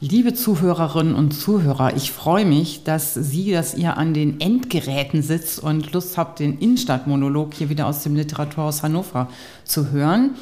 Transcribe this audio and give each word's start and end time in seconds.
Liebe 0.00 0.32
Zuhörerinnen 0.32 1.14
und 1.14 1.32
Zuhörer, 1.32 1.96
ich 1.96 2.12
freue 2.12 2.46
mich, 2.46 2.84
dass 2.84 3.14
Sie, 3.14 3.52
dass 3.52 3.74
ihr 3.74 3.98
an 3.98 4.14
den 4.14 4.40
Endgeräten 4.40 5.22
sitzt 5.22 5.58
und 5.62 5.92
Lust 5.92 6.16
habt, 6.16 6.38
den 6.38 6.58
Innenstadtmonolog 6.58 7.52
hier 7.52 7.68
wieder 7.68 7.86
aus 7.86 8.02
dem 8.02 8.14
Literaturhaus 8.14 8.82
Hannover 8.82 9.28
zu 9.64 9.90
hören. 9.90 10.36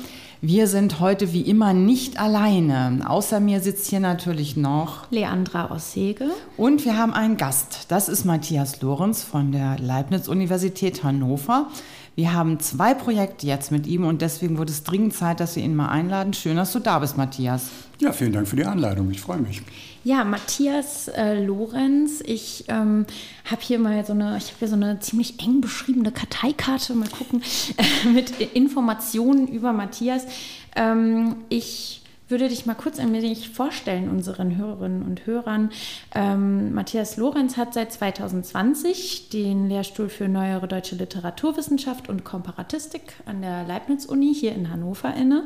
Wir 0.45 0.67
sind 0.67 0.99
heute 0.99 1.33
wie 1.33 1.43
immer 1.43 1.73
nicht 1.73 2.19
alleine. 2.19 3.09
Außer 3.09 3.39
mir 3.39 3.61
sitzt 3.61 3.89
hier 3.89 4.01
natürlich 4.01 4.57
noch 4.57 5.09
Leandra 5.13 5.71
Ossege. 5.71 6.31
Und 6.57 6.85
wir 6.85 6.99
haben 6.99 7.15
einen 7.15 7.37
Gast. 7.37 7.87
Das 7.91 8.09
ist 8.09 8.25
Matthias 8.25 8.83
Lorenz 8.83 9.23
von 9.23 9.53
der 9.53 9.79
Leibniz-Universität 9.79 11.05
Hannover. 11.05 11.69
Wir 12.17 12.33
haben 12.33 12.59
zwei 12.59 12.93
Projekte 12.93 13.47
jetzt 13.47 13.71
mit 13.71 13.87
ihm 13.87 14.05
und 14.05 14.21
deswegen 14.21 14.59
wurde 14.59 14.73
es 14.73 14.83
dringend 14.83 15.15
Zeit, 15.15 15.39
dass 15.39 15.55
wir 15.55 15.63
ihn 15.63 15.77
mal 15.77 15.91
einladen. 15.91 16.33
Schön, 16.33 16.57
dass 16.57 16.73
du 16.73 16.81
da 16.81 16.99
bist, 16.99 17.17
Matthias. 17.17 17.71
Ja, 18.03 18.11
vielen 18.11 18.33
Dank 18.33 18.49
für 18.49 18.57
die 18.57 18.65
Einladung. 18.65 19.13
Ich 19.13 19.21
freue 19.21 19.39
mich. 19.39 19.63
Ja, 20.03 20.25
Matthias 20.25 21.07
äh, 21.07 21.41
Lorenz. 21.41 22.21
Ich 22.27 22.65
ähm, 22.67 23.07
habe 23.45 23.63
hier 23.63 23.79
mal 23.79 24.05
so 24.05 24.13
eine, 24.13 24.37
ich 24.39 24.49
habe 24.49 24.57
hier 24.59 24.67
so 24.67 24.75
eine 24.75 24.99
ziemlich 24.99 25.39
eng 25.41 25.61
beschriebene 25.61 26.11
Karteikarte. 26.11 26.95
Mal 26.95 27.09
gucken 27.09 27.43
äh, 27.77 28.09
mit 28.13 28.41
Informationen 28.41 29.47
über 29.47 29.73
Matthias. 29.73 30.27
Ähm, 30.75 31.37
ich 31.49 32.03
würde 32.27 32.49
dich 32.49 32.67
mal 32.67 32.75
kurz 32.75 32.99
ein 32.99 33.13
wenig 33.13 33.51
vorstellen, 33.51 34.11
unseren 34.11 34.57
Hörerinnen 34.57 35.03
und 35.03 35.25
Hörern. 35.27 35.71
Ähm, 36.13 36.75
Matthias 36.75 37.17
Lorenz 37.19 37.57
hat 37.57 37.73
seit 37.73 37.93
2020 37.93 39.29
den 39.29 39.69
Lehrstuhl 39.69 40.09
für 40.09 40.29
neuere 40.29 40.67
deutsche 40.67 40.97
Literaturwissenschaft 40.97 42.09
und 42.09 42.25
Komparatistik 42.25 43.13
an 43.27 43.43
der 43.43 43.65
Leibniz-Uni 43.65 44.35
hier 44.35 44.57
in 44.57 44.73
Hannover 44.73 45.15
inne. 45.15 45.45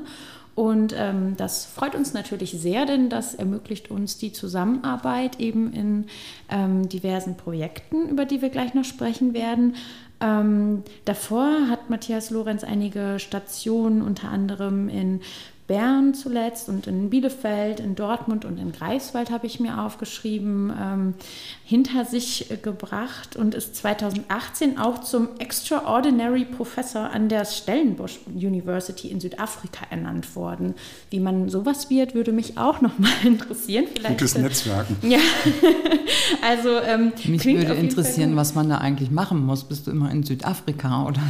Und 0.57 0.95
ähm, 0.97 1.37
das 1.37 1.67
freut 1.67 1.95
uns 1.95 2.15
natürlich 2.15 2.53
sehr, 2.53 2.87
denn 2.87 3.11
das 3.11 3.35
ermöglicht 3.35 3.91
uns 3.91 4.17
die 4.17 4.33
Zusammenarbeit 4.33 5.39
eben 5.39 5.71
in 5.75 6.07
ähm, 6.49 6.89
diversen 6.89 7.37
Projekten, 7.37 8.09
über 8.09 8.25
die 8.25 8.41
wir 8.41 8.49
gleich 8.49 8.73
noch 8.73 8.87
sprechen 8.87 9.35
werden. 9.35 9.77
Ähm, 10.19 10.83
davor 11.05 11.69
hat 11.69 11.91
Matthias 11.91 12.31
Lorenz 12.31 12.65
einige 12.65 13.19
Stationen 13.19 14.01
unter 14.01 14.31
anderem 14.31 14.89
in 14.89 15.21
Bern 15.67 16.15
zuletzt 16.15 16.69
und 16.69 16.87
in 16.87 17.11
Bielefeld, 17.11 17.81
in 17.81 17.97
Dortmund 17.97 18.45
und 18.45 18.59
in 18.59 18.71
Greifswald 18.71 19.31
habe 19.31 19.47
ich 19.47 19.59
mir 19.59 19.81
aufgeschrieben, 19.83 20.73
ähm, 20.81 21.15
hinter 21.65 22.05
sich 22.05 22.47
gebracht 22.63 23.35
und 23.35 23.55
ist 23.55 23.75
2018 23.75 24.79
auch 24.79 25.01
zum 25.01 25.29
Extraordinary 25.39 26.45
Professor 26.45 27.11
an 27.11 27.29
der 27.29 27.45
Stellenbosch 27.45 28.21
University 28.33 29.09
in 29.09 29.19
Südafrika 29.19 29.87
ernannt 29.91 30.37
worden. 30.37 30.75
Wie 31.11 31.19
man 31.19 31.49
sowas 31.49 31.91
wird, 31.91 32.15
würde 32.15 32.31
mich 32.31 32.59
auch 32.59 32.81
noch 32.81 32.97
mal 33.01 33.11
interessieren. 33.25 33.87
Vielleicht, 33.93 34.19
Gutes 34.19 34.39
Netzwerken. 34.39 34.97
Ja, 35.03 35.19
also 36.43 36.79
ähm, 36.79 37.13
mich 37.27 37.45
würde 37.45 37.75
interessieren, 37.75 38.37
was 38.37 38.55
man 38.55 38.69
da 38.69 38.79
eigentlich 38.79 39.11
machen 39.11 39.45
muss. 39.45 39.65
Bist 39.65 39.89
du 39.89 39.91
immer 39.91 40.13
in 40.13 40.23
Südafrika 40.23 41.05
oder? 41.07 41.21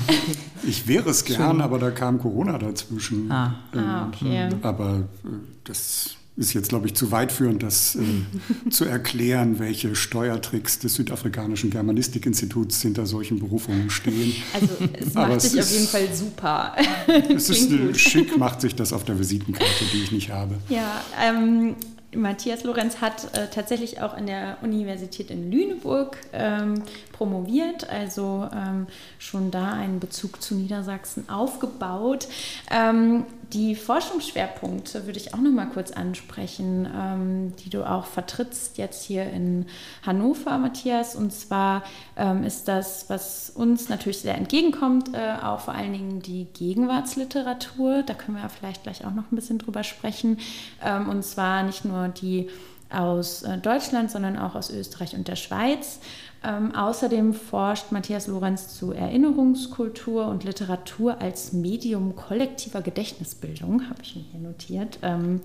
ich 0.63 0.87
wäre 0.87 1.09
es 1.09 1.25
gern, 1.25 1.63
aber 1.63 1.79
da 1.79 1.91
kam 1.91 2.19
Corona 2.19 2.59
dazwischen. 2.59 3.31
Ah, 3.31 3.55
ah 3.75 4.09
okay. 4.09 4.26
Okay. 4.27 4.57
Aber 4.63 5.09
äh, 5.25 5.29
das 5.65 6.17
ist 6.37 6.53
jetzt, 6.53 6.69
glaube 6.69 6.87
ich, 6.87 6.95
zu 6.95 7.11
weitführend, 7.11 7.63
das 7.63 7.97
äh, 7.97 8.01
zu 8.71 8.85
erklären, 8.85 9.59
welche 9.59 9.95
Steuertricks 9.97 10.79
des 10.79 10.95
südafrikanischen 10.95 11.71
Germanistikinstituts 11.71 12.83
hinter 12.83 13.07
solchen 13.07 13.39
Berufungen 13.39 13.91
stehen. 13.91 14.35
Also 14.53 14.69
es 14.93 15.15
macht 15.15 15.27
Aber 15.27 15.41
sich 15.41 15.61
auf 15.61 15.71
jeden 15.71 15.87
Fall 15.87 16.09
super. 16.15 16.77
es 17.35 17.49
ist 17.49 17.99
schick, 17.99 18.37
macht 18.37 18.61
sich 18.61 18.75
das 18.75 18.93
auf 18.93 19.05
der 19.05 19.19
Visitenkarte, 19.19 19.85
die 19.93 20.03
ich 20.03 20.13
nicht 20.13 20.31
habe. 20.31 20.57
Ja, 20.69 21.03
ähm, 21.23 21.77
Matthias 22.15 22.65
Lorenz 22.65 23.01
hat 23.01 23.37
äh, 23.37 23.49
tatsächlich 23.53 24.01
auch 24.01 24.15
an 24.15 24.27
der 24.27 24.59
Universität 24.63 25.31
in 25.31 25.51
Lüneburg 25.51 26.17
ähm, 26.33 26.83
promoviert, 27.13 27.89
also 27.89 28.49
ähm, 28.53 28.87
schon 29.19 29.51
da 29.51 29.73
einen 29.73 30.01
Bezug 30.01 30.43
zu 30.43 30.55
Niedersachsen 30.55 31.29
aufgebaut. 31.29 32.29
Ähm, 32.71 33.25
die 33.53 33.77
Forschungsschwerpunkte 33.77 35.07
würde 35.07 35.19
ich 35.19 35.33
auch 35.33 35.39
noch 35.39 35.53
mal 35.53 35.67
kurz 35.67 35.93
ansprechen, 35.93 36.89
ähm, 36.93 37.57
die 37.57 37.71
du 37.71 37.89
auch 37.89 38.07
vertrittst 38.07 38.77
jetzt 38.79 39.05
hier 39.05 39.31
in 39.31 39.67
Hannover, 40.05 40.59
Matthias. 40.59 41.15
Und 41.15 41.33
zwar 41.33 41.85
ähm, 42.17 42.43
ist 42.43 42.67
das, 42.67 43.09
was 43.09 43.51
uns 43.51 43.89
natürlich 43.89 44.19
sehr 44.19 44.37
entgegenkommt, 44.37 45.15
äh, 45.15 45.37
auch 45.43 45.61
vor 45.61 45.75
allen 45.75 45.93
Dingen 45.93 46.23
die 46.23 46.47
Gegenwartsliteratur. 46.53 48.03
Da 48.03 48.15
können 48.15 48.37
wir 48.37 48.43
ja 48.43 48.49
vielleicht 48.49 48.83
gleich 48.83 49.05
auch 49.05 49.15
noch 49.15 49.31
ein 49.31 49.37
bisschen 49.37 49.59
drüber 49.59 49.85
sprechen. 49.85 50.39
Ähm, 50.85 51.09
und 51.09 51.23
zwar 51.23 51.63
nicht 51.63 51.85
nur 51.85 52.09
die 52.09 52.49
aus 52.91 53.43
äh, 53.43 53.59
Deutschland, 53.59 54.11
sondern 54.11 54.39
auch 54.39 54.55
aus 54.55 54.71
Österreich 54.71 55.15
und 55.15 55.29
der 55.29 55.37
Schweiz. 55.37 56.01
Ähm, 56.47 56.75
außerdem 56.75 57.35
forscht 57.35 57.91
Matthias 57.91 58.29
Lorenz 58.29 58.77
zu 58.77 58.93
Erinnerungskultur 58.93 60.27
und 60.29 60.45
Literatur 60.45 61.21
als 61.21 61.53
Medium 61.53 62.15
kollektiver 62.15 62.83
Gedächtnisbildung, 62.83 63.89
habe 63.89 64.01
ich 64.03 64.15
mir 64.15 64.25
hier 64.31 64.41
notiert. 64.41 64.99
Ähm, 65.03 65.41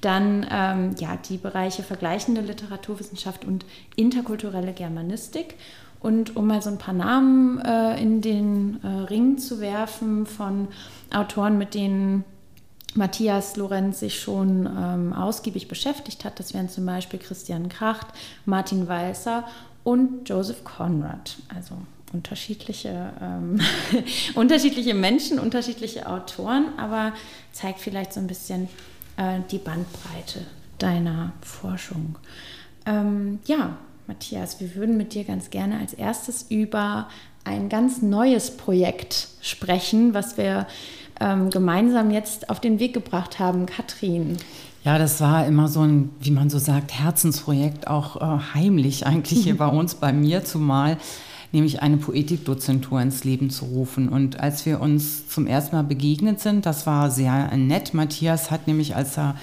dann 0.00 0.46
ähm, 0.50 0.94
ja, 0.98 1.16
die 1.16 1.36
Bereiche 1.36 1.82
vergleichende 1.82 2.40
Literaturwissenschaft 2.40 3.44
und 3.44 3.66
interkulturelle 3.96 4.72
Germanistik. 4.72 5.56
Und 6.00 6.36
um 6.36 6.46
mal 6.46 6.62
so 6.62 6.70
ein 6.70 6.78
paar 6.78 6.94
Namen 6.94 7.60
äh, 7.60 8.00
in 8.00 8.22
den 8.22 8.80
äh, 8.82 8.86
Ring 8.86 9.36
zu 9.36 9.60
werfen 9.60 10.24
von 10.24 10.68
Autoren, 11.12 11.58
mit 11.58 11.74
denen 11.74 12.24
Matthias 12.94 13.56
Lorenz 13.56 14.00
sich 14.00 14.20
schon 14.20 14.66
ähm, 14.66 15.12
ausgiebig 15.12 15.68
beschäftigt 15.68 16.24
hat. 16.24 16.38
Das 16.38 16.54
wären 16.54 16.68
zum 16.68 16.86
Beispiel 16.86 17.18
Christian 17.18 17.68
Kracht, 17.68 18.06
Martin 18.46 18.88
Walser 18.88 19.44
und 19.88 20.28
Joseph 20.28 20.64
Conrad. 20.64 21.36
Also 21.54 21.74
unterschiedliche, 22.12 23.10
ähm, 23.22 23.58
unterschiedliche 24.34 24.92
Menschen, 24.92 25.38
unterschiedliche 25.38 26.06
Autoren, 26.06 26.66
aber 26.76 27.14
zeigt 27.52 27.80
vielleicht 27.80 28.12
so 28.12 28.20
ein 28.20 28.26
bisschen 28.26 28.68
äh, 29.16 29.40
die 29.50 29.56
Bandbreite 29.56 30.44
deiner 30.76 31.32
Forschung. 31.40 32.16
Ähm, 32.84 33.38
ja, 33.46 33.78
Matthias, 34.06 34.60
wir 34.60 34.74
würden 34.74 34.98
mit 34.98 35.14
dir 35.14 35.24
ganz 35.24 35.48
gerne 35.48 35.78
als 35.78 35.94
erstes 35.94 36.46
über 36.50 37.08
ein 37.44 37.70
ganz 37.70 38.02
neues 38.02 38.58
Projekt 38.58 39.28
sprechen, 39.40 40.12
was 40.12 40.36
wir 40.36 40.66
ähm, 41.18 41.48
gemeinsam 41.48 42.10
jetzt 42.10 42.50
auf 42.50 42.60
den 42.60 42.78
Weg 42.78 42.92
gebracht 42.92 43.38
haben. 43.38 43.64
Katrin. 43.64 44.36
Ja, 44.88 44.96
das 44.96 45.20
war 45.20 45.46
immer 45.46 45.68
so 45.68 45.82
ein, 45.82 46.08
wie 46.18 46.30
man 46.30 46.48
so 46.48 46.58
sagt, 46.58 46.98
Herzensprojekt, 46.98 47.88
auch 47.88 48.16
äh, 48.16 48.54
heimlich 48.54 49.04
eigentlich 49.04 49.40
hier 49.40 49.54
bei 49.58 49.66
uns, 49.66 49.94
bei 49.96 50.14
mir 50.14 50.46
zumal, 50.46 50.96
nämlich 51.52 51.82
eine 51.82 51.98
Poetikdozentur 51.98 52.98
ins 52.98 53.22
Leben 53.22 53.50
zu 53.50 53.66
rufen. 53.66 54.08
Und 54.08 54.40
als 54.40 54.64
wir 54.64 54.80
uns 54.80 55.28
zum 55.28 55.46
ersten 55.46 55.76
Mal 55.76 55.82
begegnet 55.82 56.40
sind, 56.40 56.64
das 56.64 56.86
war 56.86 57.10
sehr 57.10 57.54
nett. 57.54 57.92
Matthias 57.92 58.50
hat 58.50 58.66
nämlich, 58.66 58.96
als 58.96 59.18
er 59.18 59.34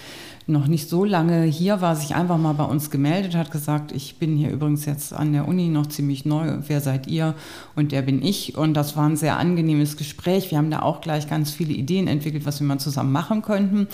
noch 0.48 0.66
nicht 0.66 0.90
so 0.90 1.06
lange 1.06 1.44
hier 1.44 1.80
war, 1.80 1.96
sich 1.96 2.16
einfach 2.16 2.40
mal 2.40 2.54
bei 2.54 2.66
uns 2.66 2.90
gemeldet, 2.90 3.36
hat 3.36 3.52
gesagt, 3.52 3.92
ich 3.92 4.16
bin 4.18 4.36
hier 4.36 4.50
übrigens 4.50 4.86
jetzt 4.86 5.14
an 5.14 5.32
der 5.32 5.48
Uni 5.48 5.68
noch 5.68 5.86
ziemlich 5.86 6.26
neu, 6.26 6.58
wer 6.66 6.82
seid 6.82 7.06
ihr? 7.06 7.36
Und 7.76 7.92
der 7.92 8.02
bin 8.02 8.24
ich. 8.24 8.58
Und 8.58 8.74
das 8.74 8.98
war 8.98 9.08
ein 9.08 9.16
sehr 9.16 9.38
angenehmes 9.38 9.96
Gespräch. 9.96 10.50
Wir 10.50 10.58
haben 10.58 10.72
da 10.72 10.82
auch 10.82 11.02
gleich 11.02 11.30
ganz 11.30 11.52
viele 11.52 11.74
Ideen 11.74 12.08
entwickelt, 12.08 12.48
was 12.48 12.60
wir 12.60 12.66
mal 12.66 12.80
zusammen 12.80 13.12
machen 13.12 13.44
könnten. 13.44 13.88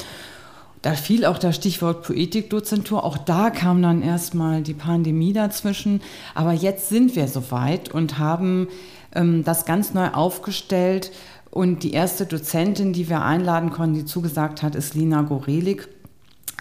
Da 0.81 0.94
fiel 0.94 1.25
auch 1.25 1.38
das 1.38 1.56
Stichwort 1.56 2.03
Poetikdozentur. 2.03 3.03
Auch 3.03 3.18
da 3.18 3.52
kam 3.52 3.81
dann 3.81 4.02
erstmal 4.02 4.62
die 4.62 4.74
Pandemie 4.74 5.34
dazwischen. 5.34 6.02
Aber 6.34 6.53
jetzt 6.53 6.90
sind 6.90 7.16
wir 7.16 7.28
soweit 7.28 7.90
und 7.90 8.17
haben 8.17 8.67
ähm, 9.14 9.44
das 9.44 9.66
ganz 9.66 9.94
neu 9.94 10.08
aufgestellt. 10.09 11.11
Und 11.52 11.84
die 11.84 11.91
erste 11.91 12.26
Dozentin, 12.26 12.94
die 12.94 13.09
wir 13.09 13.22
einladen 13.22 13.70
konnten, 13.70 13.96
die 13.96 14.06
zugesagt 14.06 14.64
hat, 14.64 14.76
ist 14.76 14.96
Lina 14.96 15.22
Gorelik. 15.22 15.88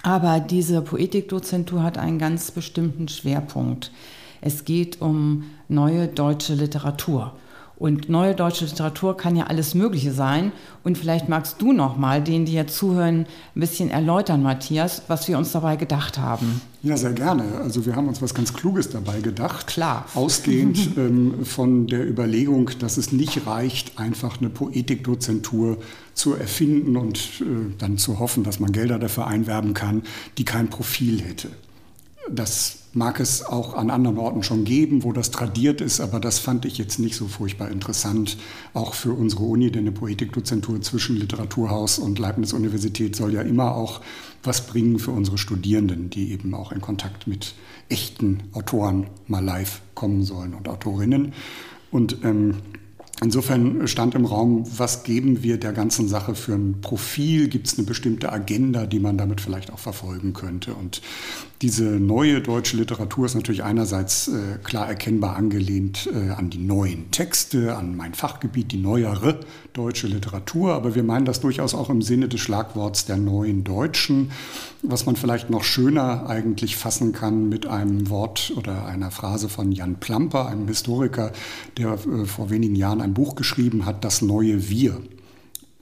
Aber 0.02 0.40
diese 0.40 0.82
Poetikdozentur 0.82 1.82
hat 1.82 1.96
einen 1.96 2.18
ganz 2.18 2.50
bestimmten 2.50 3.08
Schwerpunkt. 3.08 3.90
Es 4.40 4.64
geht 4.64 5.00
um 5.00 5.44
neue 5.68 6.08
deutsche 6.08 6.54
Literatur. 6.54 7.34
Und 7.80 8.10
neue 8.10 8.34
deutsche 8.34 8.66
Literatur 8.66 9.16
kann 9.16 9.36
ja 9.36 9.46
alles 9.46 9.74
Mögliche 9.74 10.12
sein. 10.12 10.52
Und 10.84 10.98
vielleicht 10.98 11.30
magst 11.30 11.62
du 11.62 11.72
noch 11.72 11.96
mal, 11.96 12.22
denen, 12.22 12.44
die 12.44 12.52
jetzt 12.52 12.76
zuhören, 12.76 13.20
ein 13.56 13.60
bisschen 13.60 13.88
erläutern, 13.88 14.42
Matthias, 14.42 15.00
was 15.08 15.26
wir 15.28 15.38
uns 15.38 15.52
dabei 15.52 15.76
gedacht 15.76 16.18
haben. 16.18 16.60
Ja, 16.82 16.98
sehr 16.98 17.14
gerne. 17.14 17.42
Also 17.62 17.86
wir 17.86 17.96
haben 17.96 18.06
uns 18.06 18.20
was 18.20 18.34
ganz 18.34 18.52
Kluges 18.52 18.90
dabei 18.90 19.20
gedacht. 19.22 19.66
Klar. 19.66 20.04
Ausgehend 20.14 20.90
ähm, 20.98 21.46
von 21.46 21.86
der 21.86 22.06
Überlegung, 22.06 22.70
dass 22.80 22.98
es 22.98 23.12
nicht 23.12 23.46
reicht, 23.46 23.98
einfach 23.98 24.40
eine 24.40 24.50
Poetikdozentur 24.50 25.78
zu 26.12 26.34
erfinden 26.34 26.98
und 26.98 27.16
äh, 27.40 27.44
dann 27.78 27.96
zu 27.96 28.18
hoffen, 28.18 28.44
dass 28.44 28.60
man 28.60 28.72
Gelder 28.72 28.98
dafür 28.98 29.26
einwerben 29.26 29.72
kann, 29.72 30.02
die 30.36 30.44
kein 30.44 30.68
Profil 30.68 31.22
hätte. 31.22 31.48
Das 32.28 32.79
mag 32.92 33.20
es 33.20 33.44
auch 33.44 33.74
an 33.74 33.90
anderen 33.90 34.18
Orten 34.18 34.42
schon 34.42 34.64
geben, 34.64 35.04
wo 35.04 35.12
das 35.12 35.30
tradiert 35.30 35.80
ist, 35.80 36.00
aber 36.00 36.18
das 36.18 36.38
fand 36.38 36.64
ich 36.64 36.78
jetzt 36.78 36.98
nicht 36.98 37.14
so 37.14 37.28
furchtbar 37.28 37.70
interessant, 37.70 38.36
auch 38.74 38.94
für 38.94 39.12
unsere 39.12 39.44
Uni, 39.44 39.70
denn 39.70 39.82
eine 39.82 39.92
Poetikdozentur 39.92 40.80
zwischen 40.82 41.16
Literaturhaus 41.16 41.98
und 41.98 42.18
Leibniz-Universität 42.18 43.14
soll 43.14 43.34
ja 43.34 43.42
immer 43.42 43.76
auch 43.76 44.00
was 44.42 44.66
bringen 44.66 44.98
für 44.98 45.12
unsere 45.12 45.38
Studierenden, 45.38 46.10
die 46.10 46.32
eben 46.32 46.54
auch 46.54 46.72
in 46.72 46.80
Kontakt 46.80 47.26
mit 47.26 47.54
echten 47.88 48.44
Autoren 48.52 49.06
mal 49.26 49.44
live 49.44 49.82
kommen 49.94 50.24
sollen 50.24 50.54
und 50.54 50.68
Autorinnen. 50.68 51.32
Und 51.90 52.18
ähm, 52.24 52.56
Insofern 53.22 53.86
stand 53.86 54.14
im 54.14 54.24
Raum, 54.24 54.64
was 54.78 55.02
geben 55.02 55.42
wir 55.42 55.58
der 55.58 55.72
ganzen 55.72 56.08
Sache 56.08 56.34
für 56.34 56.54
ein 56.54 56.80
Profil? 56.80 57.48
Gibt 57.48 57.66
es 57.66 57.76
eine 57.76 57.86
bestimmte 57.86 58.32
Agenda, 58.32 58.86
die 58.86 58.98
man 58.98 59.18
damit 59.18 59.42
vielleicht 59.42 59.70
auch 59.72 59.78
verfolgen 59.78 60.32
könnte? 60.32 60.72
Und 60.72 61.02
diese 61.60 61.84
neue 61.84 62.40
deutsche 62.40 62.78
Literatur 62.78 63.26
ist 63.26 63.34
natürlich 63.34 63.62
einerseits 63.62 64.28
äh, 64.28 64.56
klar 64.64 64.88
erkennbar 64.88 65.36
angelehnt 65.36 66.08
äh, 66.10 66.30
an 66.30 66.48
die 66.48 66.58
neuen 66.58 67.10
Texte, 67.10 67.76
an 67.76 67.94
mein 67.94 68.14
Fachgebiet, 68.14 68.72
die 68.72 68.78
neuere 68.78 69.40
deutsche 69.74 70.06
Literatur, 70.06 70.72
aber 70.72 70.94
wir 70.94 71.02
meinen 71.02 71.26
das 71.26 71.40
durchaus 71.40 71.74
auch 71.74 71.90
im 71.90 72.00
Sinne 72.00 72.28
des 72.28 72.40
Schlagworts 72.40 73.04
der 73.04 73.18
neuen 73.18 73.62
Deutschen, 73.62 74.30
was 74.82 75.04
man 75.04 75.16
vielleicht 75.16 75.50
noch 75.50 75.62
schöner 75.62 76.26
eigentlich 76.26 76.76
fassen 76.76 77.12
kann 77.12 77.50
mit 77.50 77.66
einem 77.66 78.08
Wort 78.08 78.54
oder 78.56 78.86
einer 78.86 79.10
Phrase 79.10 79.50
von 79.50 79.70
Jan 79.70 79.96
Plamper, 79.96 80.46
einem 80.46 80.66
Historiker, 80.66 81.32
der 81.76 81.92
äh, 81.92 82.24
vor 82.24 82.48
wenigen 82.48 82.74
Jahren 82.74 83.02
ein 83.02 83.09
Buch 83.14 83.34
geschrieben 83.34 83.86
hat, 83.86 84.04
Das 84.04 84.22
neue 84.22 84.68
Wir. 84.68 85.00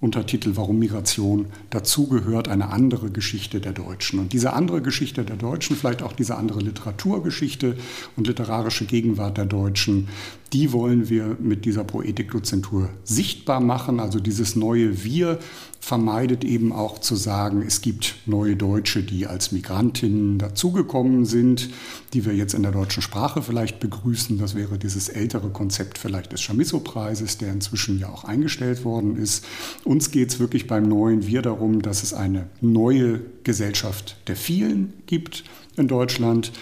Untertitel 0.01 0.53
Warum 0.55 0.79
Migration 0.79 1.47
dazugehört, 1.71 2.47
eine 2.47 2.71
andere 2.71 3.11
Geschichte 3.11 3.61
der 3.61 3.73
Deutschen. 3.73 4.21
Und 4.21 4.33
diese 4.33 4.53
andere 4.53 4.81
Geschichte 4.81 5.25
der 5.25 5.35
Deutschen, 5.35 5.75
vielleicht 5.75 6.03
auch 6.03 6.13
diese 6.13 6.37
andere 6.37 6.61
Literaturgeschichte 6.61 7.77
und 8.17 8.29
literarische 8.29 8.85
Gegenwart 8.85 9.39
der 9.39 9.47
Deutschen, 9.47 10.09
die 10.53 10.73
wollen 10.73 11.09
wir 11.09 11.37
mit 11.41 11.65
dieser 11.65 11.83
Poetikdozentur 11.83 12.91
sichtbar 13.03 13.61
machen. 13.61 13.99
Also 13.99 14.21
dieses 14.21 14.55
neue 14.55 15.03
Wir 15.03 15.41
vermeidet 15.81 16.45
eben 16.45 16.73
auch 16.73 16.99
zu 16.99 17.17
sagen, 17.17 17.63
es 17.67 17.81
gibt 17.81 18.17
neue 18.27 18.57
Deutsche, 18.57 19.03
die 19.03 19.27
als 19.27 19.53
Migrantinnen 19.53 20.39
dazugekommen 20.39 21.25
sind, 21.25 21.71
die 22.13 22.25
wir 22.27 22.35
jetzt 22.35 22.55
in 22.55 22.63
der 22.63 22.73
deutschen 22.73 23.03
Sprache 23.03 23.43
vielleicht 23.43 23.81
begrüßen. 23.81 24.39
Das 24.39 24.55
wäre 24.55 24.79
dieses 24.79 25.09
ältere 25.09 25.51
Konzept 25.51 25.97
vielleicht 25.97 26.33
des 26.33 26.43
Chamisso-Preises, 26.43 27.39
der 27.39 27.53
inzwischen 27.53 27.99
ja 27.99 28.09
auch 28.09 28.25
eingestellt 28.25 28.85
worden 28.85 29.17
ist. 29.17 29.47
Uns 29.85 30.11
geht 30.11 30.31
es 30.31 30.39
wirklich 30.39 30.67
beim 30.67 30.83
neuen 30.83 31.27
Wir 31.27 31.43
darum, 31.43 31.81
dass 31.81 32.03
es 32.03 32.13
eine 32.13 32.49
neue 32.61 33.21
Gesellschaft 33.45 34.17
der 34.27 34.37
vielen 34.37 34.93
gibt 35.07 35.45
in 35.77 35.89
Deutschland, 35.89 36.53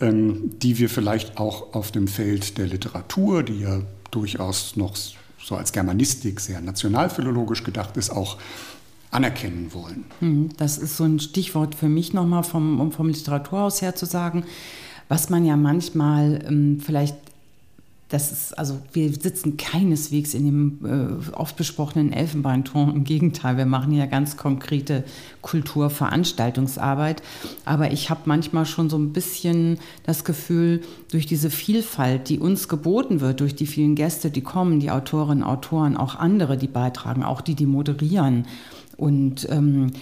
ähm, 0.00 0.52
die 0.62 0.78
wir 0.78 0.88
vielleicht 0.88 1.38
auch 1.38 1.74
auf 1.74 1.92
dem 1.92 2.08
Feld 2.08 2.56
der 2.56 2.66
Literatur, 2.66 3.42
die 3.42 3.60
ja 3.60 3.82
durchaus 4.10 4.76
noch 4.76 4.96
so 5.50 5.56
als 5.56 5.72
Germanistik 5.72 6.40
sehr 6.40 6.60
nationalphilologisch 6.60 7.64
gedacht 7.64 7.96
ist, 7.96 8.10
auch 8.10 8.38
anerkennen 9.10 9.74
wollen. 9.74 10.04
Hm, 10.20 10.50
das 10.56 10.78
ist 10.78 10.96
so 10.96 11.04
ein 11.04 11.18
Stichwort 11.18 11.74
für 11.74 11.88
mich 11.88 12.14
nochmal 12.14 12.44
vom, 12.44 12.78
um 12.80 12.92
vom 12.92 13.08
Literaturhaus 13.08 13.82
her 13.82 13.96
zu 13.96 14.06
sagen, 14.06 14.44
was 15.08 15.28
man 15.28 15.44
ja 15.44 15.56
manchmal 15.56 16.44
ähm, 16.46 16.80
vielleicht 16.80 17.16
das 18.10 18.32
ist, 18.32 18.58
also 18.58 18.78
wir 18.92 19.12
sitzen 19.12 19.56
keineswegs 19.56 20.34
in 20.34 20.44
dem 20.44 20.78
äh, 20.84 21.32
oft 21.32 21.56
besprochenen 21.56 22.12
Elfenbeinturm. 22.12 22.90
Im 22.90 23.04
Gegenteil, 23.04 23.56
wir 23.56 23.66
machen 23.66 23.92
ja 23.92 24.06
ganz 24.06 24.36
konkrete 24.36 25.04
Kulturveranstaltungsarbeit. 25.42 27.22
Aber 27.64 27.92
ich 27.92 28.10
habe 28.10 28.22
manchmal 28.24 28.66
schon 28.66 28.90
so 28.90 28.98
ein 28.98 29.12
bisschen 29.12 29.78
das 30.02 30.24
Gefühl, 30.24 30.80
durch 31.12 31.26
diese 31.26 31.50
Vielfalt, 31.50 32.28
die 32.28 32.40
uns 32.40 32.66
geboten 32.66 33.20
wird, 33.20 33.38
durch 33.38 33.54
die 33.54 33.66
vielen 33.66 33.94
Gäste, 33.94 34.32
die 34.32 34.42
kommen, 34.42 34.80
die 34.80 34.90
Autorinnen, 34.90 35.44
Autoren, 35.44 35.96
auch 35.96 36.16
andere, 36.16 36.56
die 36.56 36.68
beitragen, 36.68 37.22
auch 37.22 37.40
die, 37.40 37.54
die 37.54 37.66
moderieren. 37.66 38.46
Und 38.96 39.48
ähm, 39.50 39.92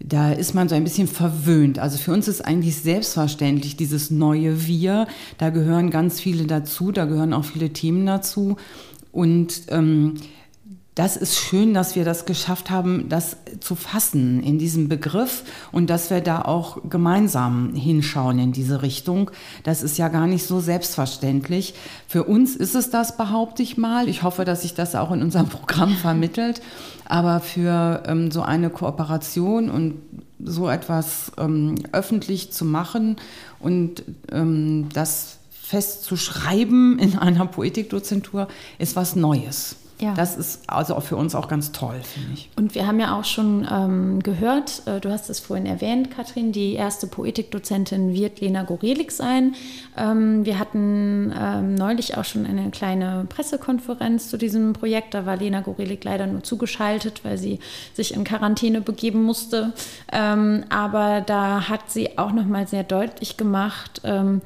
da 0.00 0.32
ist 0.32 0.54
man 0.54 0.68
so 0.68 0.74
ein 0.74 0.84
bisschen 0.84 1.08
verwöhnt. 1.08 1.78
Also 1.78 1.98
für 1.98 2.12
uns 2.12 2.28
ist 2.28 2.44
eigentlich 2.44 2.76
selbstverständlich 2.76 3.76
dieses 3.76 4.10
neue 4.10 4.66
Wir. 4.66 5.06
Da 5.38 5.50
gehören 5.50 5.90
ganz 5.90 6.20
viele 6.20 6.46
dazu, 6.46 6.92
da 6.92 7.04
gehören 7.04 7.32
auch 7.32 7.44
viele 7.44 7.72
Themen 7.72 8.06
dazu. 8.06 8.56
Und 9.10 9.62
ähm, 9.68 10.14
das 10.98 11.16
ist 11.16 11.38
schön, 11.38 11.74
dass 11.74 11.94
wir 11.94 12.04
das 12.04 12.26
geschafft 12.26 12.70
haben, 12.70 13.08
das 13.08 13.36
zu 13.60 13.76
fassen 13.76 14.42
in 14.42 14.58
diesem 14.58 14.88
Begriff 14.88 15.44
und 15.70 15.88
dass 15.90 16.10
wir 16.10 16.20
da 16.20 16.42
auch 16.42 16.78
gemeinsam 16.90 17.72
hinschauen 17.72 18.40
in 18.40 18.50
diese 18.50 18.82
Richtung. 18.82 19.30
Das 19.62 19.84
ist 19.84 19.96
ja 19.96 20.08
gar 20.08 20.26
nicht 20.26 20.44
so 20.44 20.58
selbstverständlich. 20.58 21.74
Für 22.08 22.24
uns 22.24 22.56
ist 22.56 22.74
es 22.74 22.90
das, 22.90 23.16
behaupte 23.16 23.62
ich 23.62 23.76
mal. 23.76 24.08
Ich 24.08 24.24
hoffe, 24.24 24.44
dass 24.44 24.62
sich 24.62 24.74
das 24.74 24.96
auch 24.96 25.12
in 25.12 25.22
unserem 25.22 25.48
Programm 25.48 25.94
vermittelt. 25.94 26.60
Aber 27.04 27.38
für 27.38 28.02
ähm, 28.06 28.32
so 28.32 28.42
eine 28.42 28.68
Kooperation 28.68 29.70
und 29.70 29.94
so 30.42 30.68
etwas 30.68 31.30
ähm, 31.38 31.76
öffentlich 31.92 32.50
zu 32.50 32.64
machen 32.64 33.18
und 33.60 34.02
ähm, 34.32 34.88
das 34.92 35.38
festzuschreiben 35.62 36.98
in 36.98 37.16
einer 37.18 37.46
Poetikdozentur 37.46 38.48
ist 38.78 38.96
was 38.96 39.14
Neues. 39.14 39.76
Ja. 40.00 40.14
Das 40.14 40.36
ist 40.36 40.62
also 40.68 40.94
auch 40.94 41.02
für 41.02 41.16
uns 41.16 41.34
auch 41.34 41.48
ganz 41.48 41.72
toll, 41.72 42.00
finde 42.02 42.34
ich. 42.34 42.50
Und 42.56 42.74
wir 42.76 42.86
haben 42.86 43.00
ja 43.00 43.18
auch 43.18 43.24
schon 43.24 43.66
ähm, 43.70 44.22
gehört, 44.22 44.82
äh, 44.86 45.00
du 45.00 45.10
hast 45.10 45.28
es 45.28 45.40
vorhin 45.40 45.66
erwähnt, 45.66 46.12
Katrin, 46.12 46.52
die 46.52 46.74
erste 46.74 47.08
Poetikdozentin 47.08 48.14
wird 48.14 48.40
Lena 48.40 48.62
Gorelik 48.62 49.10
sein. 49.10 49.56
Ähm, 49.96 50.44
wir 50.44 50.60
hatten 50.60 51.34
ähm, 51.36 51.74
neulich 51.74 52.16
auch 52.16 52.24
schon 52.24 52.46
eine 52.46 52.70
kleine 52.70 53.26
Pressekonferenz 53.28 54.30
zu 54.30 54.38
diesem 54.38 54.72
Projekt. 54.72 55.14
Da 55.14 55.26
war 55.26 55.36
Lena 55.36 55.62
Gorelik 55.62 56.04
leider 56.04 56.26
nur 56.26 56.44
zugeschaltet, 56.44 57.24
weil 57.24 57.36
sie 57.36 57.58
sich 57.92 58.14
in 58.14 58.22
Quarantäne 58.22 58.80
begeben 58.80 59.24
musste. 59.24 59.72
Ähm, 60.12 60.64
aber 60.68 61.22
da 61.22 61.68
hat 61.68 61.90
sie 61.90 62.18
auch 62.18 62.32
noch 62.32 62.46
mal 62.46 62.68
sehr 62.68 62.84
deutlich 62.84 63.36
gemacht, 63.36 64.00
ähm, 64.04 64.42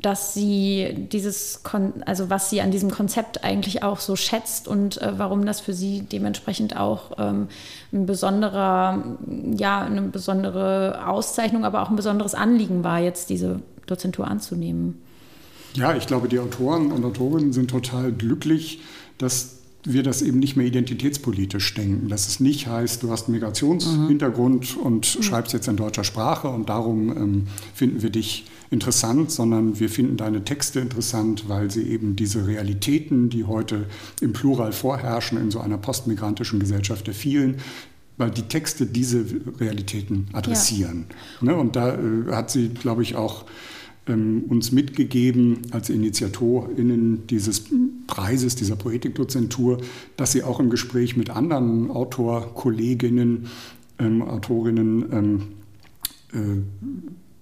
dass 0.00 0.32
sie 0.32 0.94
dieses, 1.12 1.62
Kon 1.64 2.04
also 2.06 2.30
was 2.30 2.50
sie 2.50 2.60
an 2.60 2.70
diesem 2.70 2.90
Konzept 2.90 3.42
eigentlich 3.42 3.82
auch 3.82 3.98
so 3.98 4.14
schätzt 4.14 4.68
und 4.68 5.02
äh, 5.02 5.18
warum 5.18 5.44
das 5.44 5.60
für 5.60 5.74
sie 5.74 6.02
dementsprechend 6.02 6.76
auch 6.76 7.12
ähm, 7.18 7.48
ein 7.92 8.06
besonderer, 8.06 9.16
ja, 9.56 9.80
eine 9.80 10.02
besondere 10.02 11.06
Auszeichnung, 11.06 11.64
aber 11.64 11.82
auch 11.82 11.90
ein 11.90 11.96
besonderes 11.96 12.34
Anliegen 12.34 12.84
war, 12.84 13.00
jetzt 13.00 13.28
diese 13.28 13.60
Dozentur 13.86 14.28
anzunehmen. 14.28 15.02
Ja, 15.74 15.94
ich 15.96 16.06
glaube, 16.06 16.28
die 16.28 16.38
Autoren 16.38 16.92
und 16.92 17.04
Autorinnen 17.04 17.52
sind 17.52 17.70
total 17.70 18.12
glücklich, 18.12 18.80
dass 19.18 19.56
wir 19.84 20.02
das 20.02 20.22
eben 20.22 20.38
nicht 20.38 20.56
mehr 20.56 20.66
identitätspolitisch 20.66 21.74
denken. 21.74 22.08
Dass 22.08 22.28
es 22.28 22.40
nicht 22.40 22.68
heißt, 22.68 23.02
du 23.02 23.10
hast 23.10 23.26
einen 23.26 23.34
Migrationshintergrund 23.34 24.76
mhm. 24.76 24.82
und 24.82 25.06
schreibst 25.06 25.52
jetzt 25.52 25.66
in 25.66 25.76
deutscher 25.76 26.04
Sprache 26.04 26.48
und 26.48 26.68
darum 26.68 27.16
ähm, 27.16 27.46
finden 27.74 28.02
wir 28.02 28.10
dich 28.10 28.46
interessant, 28.70 29.30
sondern 29.30 29.80
wir 29.80 29.88
finden 29.88 30.16
deine 30.16 30.44
Texte 30.44 30.80
interessant, 30.80 31.48
weil 31.48 31.70
sie 31.70 31.82
eben 31.84 32.16
diese 32.16 32.46
Realitäten, 32.46 33.30
die 33.30 33.44
heute 33.44 33.86
im 34.20 34.32
Plural 34.32 34.72
vorherrschen 34.72 35.38
in 35.38 35.50
so 35.50 35.60
einer 35.60 35.78
postmigrantischen 35.78 36.60
Gesellschaft 36.60 37.06
der 37.06 37.14
vielen, 37.14 37.56
weil 38.18 38.30
die 38.30 38.42
Texte 38.42 38.86
diese 38.86 39.24
Realitäten 39.58 40.26
adressieren. 40.32 41.06
Ja. 41.40 41.52
Ne? 41.52 41.56
Und 41.56 41.76
da 41.76 41.94
äh, 41.94 42.32
hat 42.32 42.50
sie, 42.50 42.68
glaube 42.68 43.02
ich, 43.02 43.14
auch 43.14 43.44
ähm, 44.08 44.44
uns 44.48 44.72
mitgegeben 44.72 45.62
als 45.70 45.88
InitiatorInnen 45.88 47.26
dieses 47.26 47.64
Preises, 48.06 48.56
dieser 48.56 48.76
Poetikdozentur, 48.76 49.78
dass 50.16 50.32
sie 50.32 50.42
auch 50.42 50.60
im 50.60 50.68
Gespräch 50.68 51.16
mit 51.16 51.30
anderen 51.30 51.90
Autorkolleginnen, 51.90 53.46
ähm, 53.98 54.22
Autorinnen 54.22 55.12
ähm, 55.12 55.42
äh, 56.32 56.62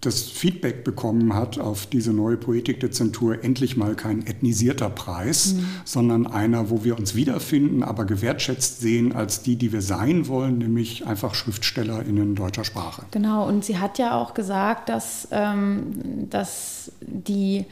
das 0.07 0.23
Feedback 0.23 0.85
bekommen 0.85 1.35
hat 1.35 1.59
auf 1.59 1.87
diese 1.87 2.13
neue 2.13 2.37
Poetikdezentur, 2.37 3.43
endlich 3.43 3.77
mal 3.77 3.95
kein 3.97 4.27
ethnisierter 4.27 4.89
Preis, 4.89 5.55
mhm. 5.55 5.67
sondern 5.85 6.27
einer, 6.27 6.71
wo 6.71 6.85
wir 6.85 6.97
uns 6.99 7.15
wiederfinden, 7.15 7.83
aber 7.83 8.05
gewertschätzt 8.05 8.81
sehen 8.81 9.13
als 9.13 9.43
die, 9.43 9.57
die 9.57 9.73
wir 9.73 9.83
sein 9.83 10.29
wollen, 10.29 10.59
nämlich 10.59 11.07
einfach 11.07 11.35
SchriftstellerInnen 11.35 12.35
deutscher 12.37 12.65
Sprache. 12.65 13.03
Genau, 13.11 13.47
und 13.47 13.65
sie 13.65 13.79
hat 13.79 13.99
ja 13.99 14.17
auch 14.17 14.33
gesagt, 14.33 14.89
dass, 14.89 15.29
ähm, 15.33 16.29
dass 16.31 16.93
die 17.01 17.67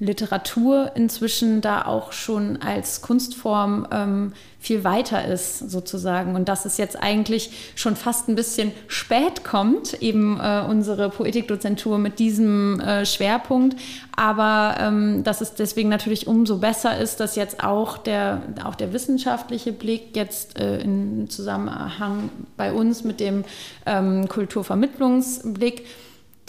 Literatur 0.00 0.92
inzwischen 0.94 1.60
da 1.60 1.82
auch 1.84 2.12
schon 2.12 2.56
als 2.62 3.02
Kunstform 3.02 3.86
ähm, 3.92 4.32
viel 4.58 4.82
weiter 4.82 5.26
ist, 5.26 5.70
sozusagen. 5.70 6.34
Und 6.34 6.48
dass 6.48 6.64
es 6.64 6.78
jetzt 6.78 7.00
eigentlich 7.00 7.72
schon 7.74 7.96
fast 7.96 8.28
ein 8.28 8.34
bisschen 8.34 8.72
spät 8.88 9.44
kommt, 9.44 10.02
eben 10.02 10.40
äh, 10.40 10.62
unsere 10.66 11.10
Poetikdozentur 11.10 11.98
mit 11.98 12.18
diesem 12.18 12.80
äh, 12.80 13.04
Schwerpunkt. 13.04 13.76
Aber 14.16 14.76
ähm, 14.80 15.22
dass 15.22 15.42
es 15.42 15.54
deswegen 15.54 15.90
natürlich 15.90 16.26
umso 16.26 16.58
besser 16.58 16.98
ist, 16.98 17.20
dass 17.20 17.36
jetzt 17.36 17.62
auch 17.62 17.98
der, 17.98 18.40
auch 18.64 18.76
der 18.76 18.94
wissenschaftliche 18.94 19.72
Blick 19.72 20.16
jetzt 20.16 20.58
äh, 20.58 20.80
in 20.80 21.28
Zusammenhang 21.28 22.30
bei 22.56 22.72
uns 22.72 23.04
mit 23.04 23.20
dem 23.20 23.44
ähm, 23.84 24.28
Kulturvermittlungsblick 24.28 25.84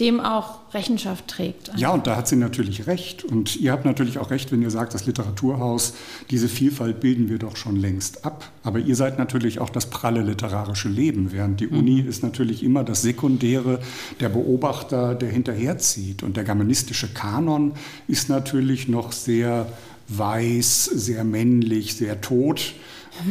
dem 0.01 0.19
auch 0.19 0.73
Rechenschaft 0.73 1.27
trägt. 1.27 1.71
Ja, 1.77 1.91
und 1.91 2.07
da 2.07 2.15
hat 2.15 2.27
sie 2.27 2.35
natürlich 2.35 2.87
recht. 2.87 3.23
Und 3.23 3.55
ihr 3.57 3.71
habt 3.71 3.85
natürlich 3.85 4.17
auch 4.17 4.31
recht, 4.31 4.51
wenn 4.51 4.63
ihr 4.63 4.71
sagt, 4.71 4.95
das 4.95 5.05
Literaturhaus, 5.05 5.93
diese 6.31 6.49
Vielfalt 6.49 6.99
bilden 6.99 7.29
wir 7.29 7.37
doch 7.37 7.55
schon 7.55 7.75
längst 7.75 8.25
ab. 8.25 8.49
Aber 8.63 8.79
ihr 8.79 8.95
seid 8.95 9.19
natürlich 9.19 9.59
auch 9.59 9.69
das 9.69 9.91
pralle 9.91 10.23
literarische 10.23 10.89
Leben, 10.89 11.31
während 11.31 11.59
die 11.59 11.67
Uni 11.67 12.01
mhm. 12.01 12.09
ist 12.09 12.23
natürlich 12.23 12.63
immer 12.63 12.83
das 12.83 13.03
Sekundäre, 13.03 13.79
der 14.19 14.29
Beobachter, 14.29 15.13
der 15.13 15.29
hinterherzieht. 15.29 16.23
Und 16.23 16.35
der 16.35 16.45
germanistische 16.45 17.07
Kanon 17.07 17.73
ist 18.07 18.27
natürlich 18.27 18.87
noch 18.87 19.11
sehr 19.11 19.67
weiß, 20.07 20.85
sehr 20.85 21.23
männlich, 21.23 21.95
sehr 21.95 22.21
tot. 22.21 22.73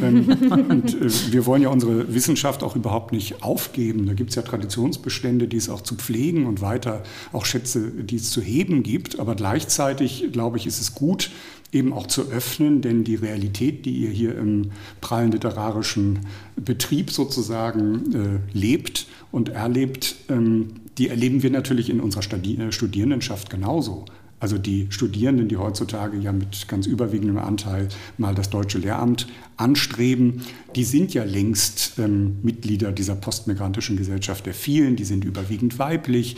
Ähm, 0.03 0.27
und 0.69 0.95
äh, 0.95 1.33
wir 1.33 1.47
wollen 1.47 1.63
ja 1.63 1.69
unsere 1.69 2.13
Wissenschaft 2.15 2.63
auch 2.63 2.77
überhaupt 2.77 3.13
nicht 3.13 3.43
aufgeben. 3.43 4.07
Da 4.07 4.15
gibt 4.15 4.31
es 4.31 4.37
ja 4.37 4.43
Traditionsbestände, 4.43 5.49
die 5.49 5.57
es 5.57 5.69
auch 5.69 5.81
zu 5.81 5.95
pflegen 5.97 6.47
und 6.47 6.61
weiter 6.61 7.03
auch 7.33 7.45
Schätze, 7.45 7.91
die 7.91 8.17
es 8.17 8.31
zu 8.31 8.41
heben 8.41 8.83
gibt. 8.83 9.19
Aber 9.19 9.35
gleichzeitig, 9.35 10.29
glaube 10.33 10.59
ich, 10.59 10.67
ist 10.67 10.81
es 10.81 10.95
gut, 10.95 11.31
eben 11.73 11.93
auch 11.93 12.07
zu 12.07 12.31
öffnen, 12.31 12.83
denn 12.83 13.05
die 13.05 13.15
Realität, 13.15 13.85
die 13.87 13.97
ihr 13.97 14.11
hier 14.11 14.37
im 14.37 14.73
prallen 15.01 15.31
literarischen 15.33 16.21
Betrieb 16.57 17.11
sozusagen 17.11 18.13
äh, 18.13 18.59
lebt 18.59 19.07
und 19.31 19.51
erlebt, 19.51 20.17
ähm, 20.29 20.69
die 20.99 21.09
erleben 21.09 21.43
wir 21.43 21.51
natürlich 21.51 21.89
in 21.89 22.01
unserer 22.01 22.23
äh, 22.23 22.73
Studierendenschaft 22.73 23.51
genauso. 23.51 24.05
Also 24.41 24.57
die 24.57 24.87
Studierenden, 24.91 25.49
die 25.49 25.59
heutzutage 25.59 26.17
ja 26.19 26.33
mit 26.33 26.67
ganz 26.67 26.87
überwiegendem 26.87 27.39
Anteil 27.39 27.89
mal 28.17 28.35
das 28.35 28.49
deutsche 28.49 28.79
Lehramt 28.79 29.29
anstreben, 29.59 30.43
die 30.75 30.85
sind 30.85 31.13
ja 31.13 31.25
längst 31.25 31.99
ähm, 31.99 32.39
Mitglieder 32.43 32.91
dieser 32.91 33.15
postmigrantischen 33.15 33.99
Gesellschaft 33.99 34.47
der 34.47 34.55
vielen, 34.55 34.97
die 34.97 35.05
sind 35.05 35.25
überwiegend 35.25 35.79
weiblich. 35.79 36.37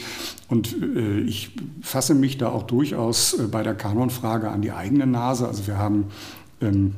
Und 0.49 0.77
äh, 0.83 1.21
ich 1.21 1.53
fasse 1.81 2.15
mich 2.15 2.39
da 2.39 2.49
auch 2.49 2.65
durchaus 2.65 3.35
äh, 3.35 3.45
bei 3.45 3.63
der 3.63 3.75
Kanonfrage 3.75 4.51
an 4.51 4.63
die 4.63 4.73
eigene 4.73 5.07
Nase. 5.07 5.47
Also 5.47 5.69
wir 5.69 5.79
haben 5.79 6.07
ähm, 6.61 6.95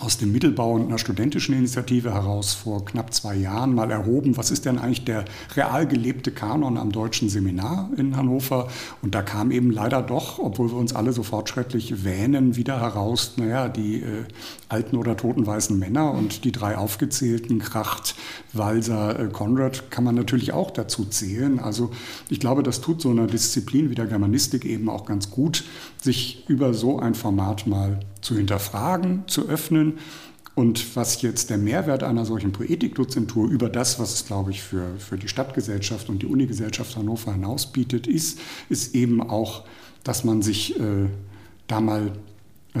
aus 0.00 0.18
dem 0.18 0.32
Mittelbau 0.32 0.72
und 0.72 0.86
einer 0.86 0.98
studentischen 0.98 1.54
Initiative 1.54 2.12
heraus 2.12 2.54
vor 2.54 2.84
knapp 2.84 3.12
zwei 3.12 3.34
Jahren 3.34 3.74
mal 3.74 3.90
erhoben, 3.90 4.36
was 4.36 4.50
ist 4.50 4.64
denn 4.64 4.78
eigentlich 4.78 5.04
der 5.04 5.24
real 5.54 5.86
gelebte 5.86 6.30
Kanon 6.30 6.78
am 6.78 6.92
deutschen 6.92 7.28
Seminar 7.28 7.90
in 7.96 8.16
Hannover? 8.16 8.68
Und 9.02 9.14
da 9.14 9.22
kam 9.22 9.50
eben 9.50 9.70
leider 9.70 10.02
doch, 10.02 10.38
obwohl 10.38 10.70
wir 10.70 10.76
uns 10.76 10.94
alle 10.94 11.12
so 11.12 11.22
fortschrittlich 11.22 12.04
wähnen, 12.04 12.56
wieder 12.56 12.80
heraus, 12.80 13.34
naja, 13.36 13.68
die 13.68 13.96
äh, 13.96 14.24
alten 14.68 14.96
oder 14.96 15.16
toten 15.16 15.46
weißen 15.46 15.78
Männer 15.78 16.12
und 16.12 16.44
die 16.44 16.52
drei 16.52 16.76
aufgezählten, 16.76 17.58
Kracht, 17.58 18.14
Walser, 18.52 19.18
äh, 19.18 19.28
Conrad, 19.28 19.90
kann 19.90 20.04
man 20.04 20.14
natürlich 20.14 20.52
auch 20.52 20.70
dazu 20.70 21.04
zählen. 21.04 21.58
Also 21.58 21.90
ich 22.30 22.40
glaube, 22.40 22.62
das 22.62 22.80
tut 22.80 23.00
so 23.00 23.10
einer 23.10 23.26
Disziplin 23.26 23.90
wie 23.90 23.94
der 23.94 24.06
Germanistik 24.06 24.64
eben 24.64 24.88
auch 24.88 25.04
ganz 25.04 25.30
gut, 25.30 25.64
sich 26.00 26.44
über 26.48 26.74
so 26.74 26.98
ein 26.98 27.14
Format 27.14 27.66
mal 27.66 28.00
zu 28.22 28.36
hinterfragen, 28.36 29.24
zu 29.26 29.48
öffnen. 29.48 29.98
Und 30.54 30.96
was 30.96 31.22
jetzt 31.22 31.50
der 31.50 31.58
Mehrwert 31.58 32.02
einer 32.02 32.26
solchen 32.26 32.52
Poetikdozentur 32.52 33.48
über 33.48 33.68
das, 33.68 33.98
was 33.98 34.14
es, 34.14 34.26
glaube 34.26 34.50
ich, 34.50 34.62
für, 34.62 34.96
für 34.98 35.16
die 35.16 35.28
Stadtgesellschaft 35.28 36.08
und 36.08 36.22
die 36.22 36.26
Unigesellschaft 36.26 36.96
Hannover 36.96 37.32
hinaus 37.32 37.72
bietet, 37.72 38.06
ist, 38.06 38.38
ist 38.68 38.94
eben 38.94 39.22
auch, 39.22 39.64
dass 40.04 40.24
man 40.24 40.42
sich 40.42 40.78
äh, 40.78 41.08
da 41.68 41.80
mal 41.80 42.12
äh, 42.74 42.80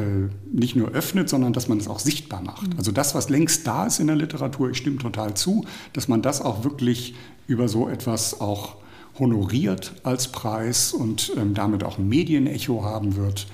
nicht 0.52 0.76
nur 0.76 0.90
öffnet, 0.90 1.30
sondern 1.30 1.54
dass 1.54 1.68
man 1.68 1.78
es 1.78 1.88
auch 1.88 1.98
sichtbar 1.98 2.42
macht. 2.42 2.68
Mhm. 2.68 2.78
Also 2.78 2.92
das, 2.92 3.14
was 3.14 3.30
längst 3.30 3.66
da 3.66 3.86
ist 3.86 4.00
in 4.00 4.06
der 4.06 4.16
Literatur, 4.16 4.70
ich 4.70 4.76
stimme 4.76 4.98
total 4.98 5.34
zu, 5.34 5.64
dass 5.94 6.08
man 6.08 6.20
das 6.20 6.42
auch 6.42 6.64
wirklich 6.64 7.14
über 7.46 7.68
so 7.68 7.88
etwas 7.88 8.40
auch 8.40 8.76
honoriert 9.18 9.94
als 10.02 10.28
Preis 10.28 10.92
und 10.92 11.32
ähm, 11.36 11.54
damit 11.54 11.84
auch 11.84 11.98
ein 11.98 12.08
Medienecho 12.08 12.84
haben 12.84 13.16
wird 13.16 13.46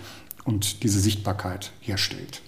und 0.49 0.83
diese 0.83 0.99
Sichtbarkeit 0.99 1.73
herstellt. 1.81 2.41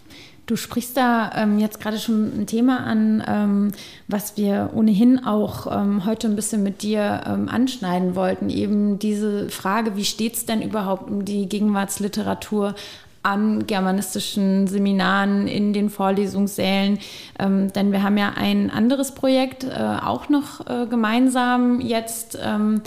Du 0.47 0.57
sprichst 0.57 0.97
da 0.97 1.31
ähm, 1.37 1.61
jetzt 1.61 1.81
gerade 1.81 2.01
schon 2.01 2.41
ein 2.41 2.47
Thema 2.47 2.81
an, 2.81 3.23
ähm, 3.25 3.73
was 4.09 4.37
wir 4.37 4.71
ohnehin 4.75 5.25
auch 5.25 5.69
ähm, 5.71 6.05
heute 6.05 6.27
ein 6.27 6.35
bisschen 6.35 6.65
mit 6.65 6.83
dir 6.83 7.23
ähm, 7.25 7.49
anschneiden 7.49 8.17
wollten. 8.17 8.51
Eben 8.51 8.99
diese 8.99 9.49
Frage, 9.49 9.95
wie 9.95 10.05
steht 10.05 10.35
es 10.35 10.47
denn 10.47 10.61
überhaupt 10.61 11.09
um 11.09 11.25
die 11.25 11.49
Gegenwartsliteratur 11.49 12.75
an 13.23 13.67
germanistischen 13.67 14.67
Seminaren 14.67 15.47
in 15.47 15.73
den 15.73 15.91
Vorlesungssälen. 15.91 16.99
Ähm, 17.39 17.73
denn 17.73 17.93
wir 17.93 18.03
haben 18.03 18.17
ja 18.17 18.33
ein 18.35 18.71
anderes 18.71 19.13
Projekt 19.13 19.65
äh, 19.65 19.99
auch 20.03 20.29
noch 20.31 20.67
äh, 20.67 20.87
gemeinsam 20.87 21.81
jetzt 21.81 22.39
ähm, 22.43 22.83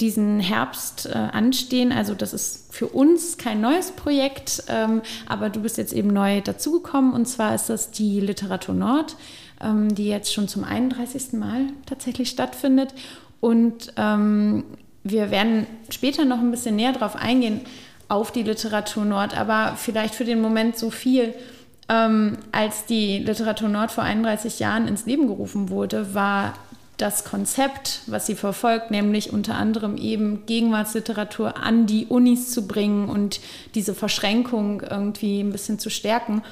diesen 0.00 0.40
Herbst 0.40 1.06
äh, 1.06 1.12
anstehen. 1.12 1.92
Also 1.92 2.14
das 2.14 2.32
ist 2.32 2.72
für 2.72 2.86
uns 2.86 3.36
kein 3.36 3.60
neues 3.60 3.92
Projekt, 3.92 4.62
ähm, 4.68 5.02
aber 5.26 5.50
du 5.50 5.60
bist 5.60 5.78
jetzt 5.78 5.92
eben 5.92 6.08
neu 6.08 6.40
dazugekommen 6.40 7.12
und 7.12 7.26
zwar 7.26 7.54
ist 7.54 7.68
das 7.68 7.90
die 7.90 8.20
Literatur 8.20 8.74
Nord, 8.74 9.16
ähm, 9.60 9.94
die 9.94 10.08
jetzt 10.08 10.32
schon 10.32 10.48
zum 10.48 10.64
31. 10.64 11.32
Mal 11.32 11.66
tatsächlich 11.86 12.30
stattfindet. 12.30 12.94
Und 13.40 13.92
ähm, 13.96 14.64
wir 15.04 15.30
werden 15.30 15.66
später 15.90 16.24
noch 16.24 16.38
ein 16.38 16.50
bisschen 16.50 16.76
näher 16.76 16.92
darauf 16.92 17.16
eingehen, 17.16 17.62
auf 18.08 18.32
die 18.32 18.42
Literatur 18.42 19.04
Nord, 19.04 19.38
aber 19.38 19.74
vielleicht 19.76 20.14
für 20.14 20.24
den 20.24 20.40
Moment 20.40 20.78
so 20.78 20.90
viel. 20.90 21.34
Ähm, 21.90 22.38
als 22.52 22.84
die 22.84 23.18
Literatur 23.18 23.68
Nord 23.68 23.90
vor 23.90 24.04
31 24.04 24.58
Jahren 24.58 24.88
ins 24.88 25.06
Leben 25.06 25.26
gerufen 25.26 25.70
wurde, 25.70 26.14
war 26.14 26.54
das 26.98 27.24
Konzept, 27.24 28.02
was 28.06 28.26
sie 28.26 28.34
verfolgt, 28.34 28.90
nämlich 28.90 29.32
unter 29.32 29.54
anderem 29.54 29.96
eben 29.96 30.44
Gegenwartsliteratur 30.46 31.56
an 31.56 31.86
die 31.86 32.06
Unis 32.06 32.50
zu 32.50 32.66
bringen 32.66 33.08
und 33.08 33.40
diese 33.74 33.94
Verschränkung 33.94 34.82
irgendwie 34.82 35.40
ein 35.40 35.52
bisschen 35.52 35.78
zu 35.78 35.90
stärken. 35.90 36.42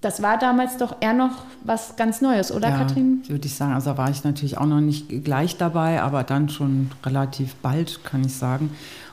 Das 0.00 0.20
war 0.20 0.36
damals 0.36 0.78
doch 0.78 0.96
eher 1.00 1.12
noch 1.12 1.44
was 1.62 1.94
ganz 1.94 2.22
Neues, 2.22 2.50
oder 2.50 2.70
ja, 2.70 2.78
Katrin? 2.78 3.22
Würde 3.28 3.46
ich 3.46 3.54
sagen. 3.54 3.72
Also 3.72 3.90
da 3.90 3.98
war 3.98 4.10
ich 4.10 4.24
natürlich 4.24 4.58
auch 4.58 4.66
noch 4.66 4.80
nicht 4.80 5.08
gleich 5.24 5.58
dabei, 5.58 6.02
aber 6.02 6.24
dann 6.24 6.48
schon 6.48 6.90
relativ 7.04 7.54
bald, 7.56 8.02
kann 8.02 8.24
ich 8.24 8.34
sagen. 8.34 8.70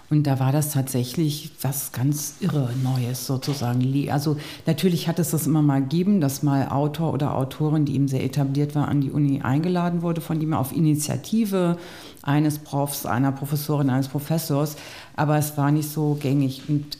Und 0.09 0.23
da 0.23 0.39
war 0.39 0.51
das 0.51 0.71
tatsächlich 0.71 1.51
was 1.61 1.91
ganz 1.91 2.35
irre 2.39 2.69
Neues 2.83 3.27
sozusagen. 3.27 4.09
Also 4.09 4.37
natürlich 4.65 5.07
hat 5.07 5.19
es 5.19 5.29
das 5.29 5.45
immer 5.45 5.61
mal 5.61 5.81
gegeben, 5.81 6.19
dass 6.19 6.41
mal 6.41 6.69
Autor 6.69 7.13
oder 7.13 7.35
Autorin, 7.35 7.85
die 7.85 7.93
eben 7.93 8.07
sehr 8.07 8.23
etabliert 8.23 8.73
war, 8.73 8.87
an 8.87 9.01
die 9.01 9.11
Uni 9.11 9.41
eingeladen 9.41 10.01
wurde, 10.01 10.21
von 10.21 10.39
dem 10.39 10.53
auf 10.53 10.75
Initiative 10.75 11.77
eines 12.23 12.57
Profs, 12.57 13.05
einer 13.05 13.31
Professorin, 13.31 13.91
eines 13.91 14.07
Professors. 14.07 14.77
Aber 15.15 15.37
es 15.37 15.57
war 15.57 15.69
nicht 15.69 15.89
so 15.89 16.17
gängig. 16.19 16.63
Und 16.67 16.97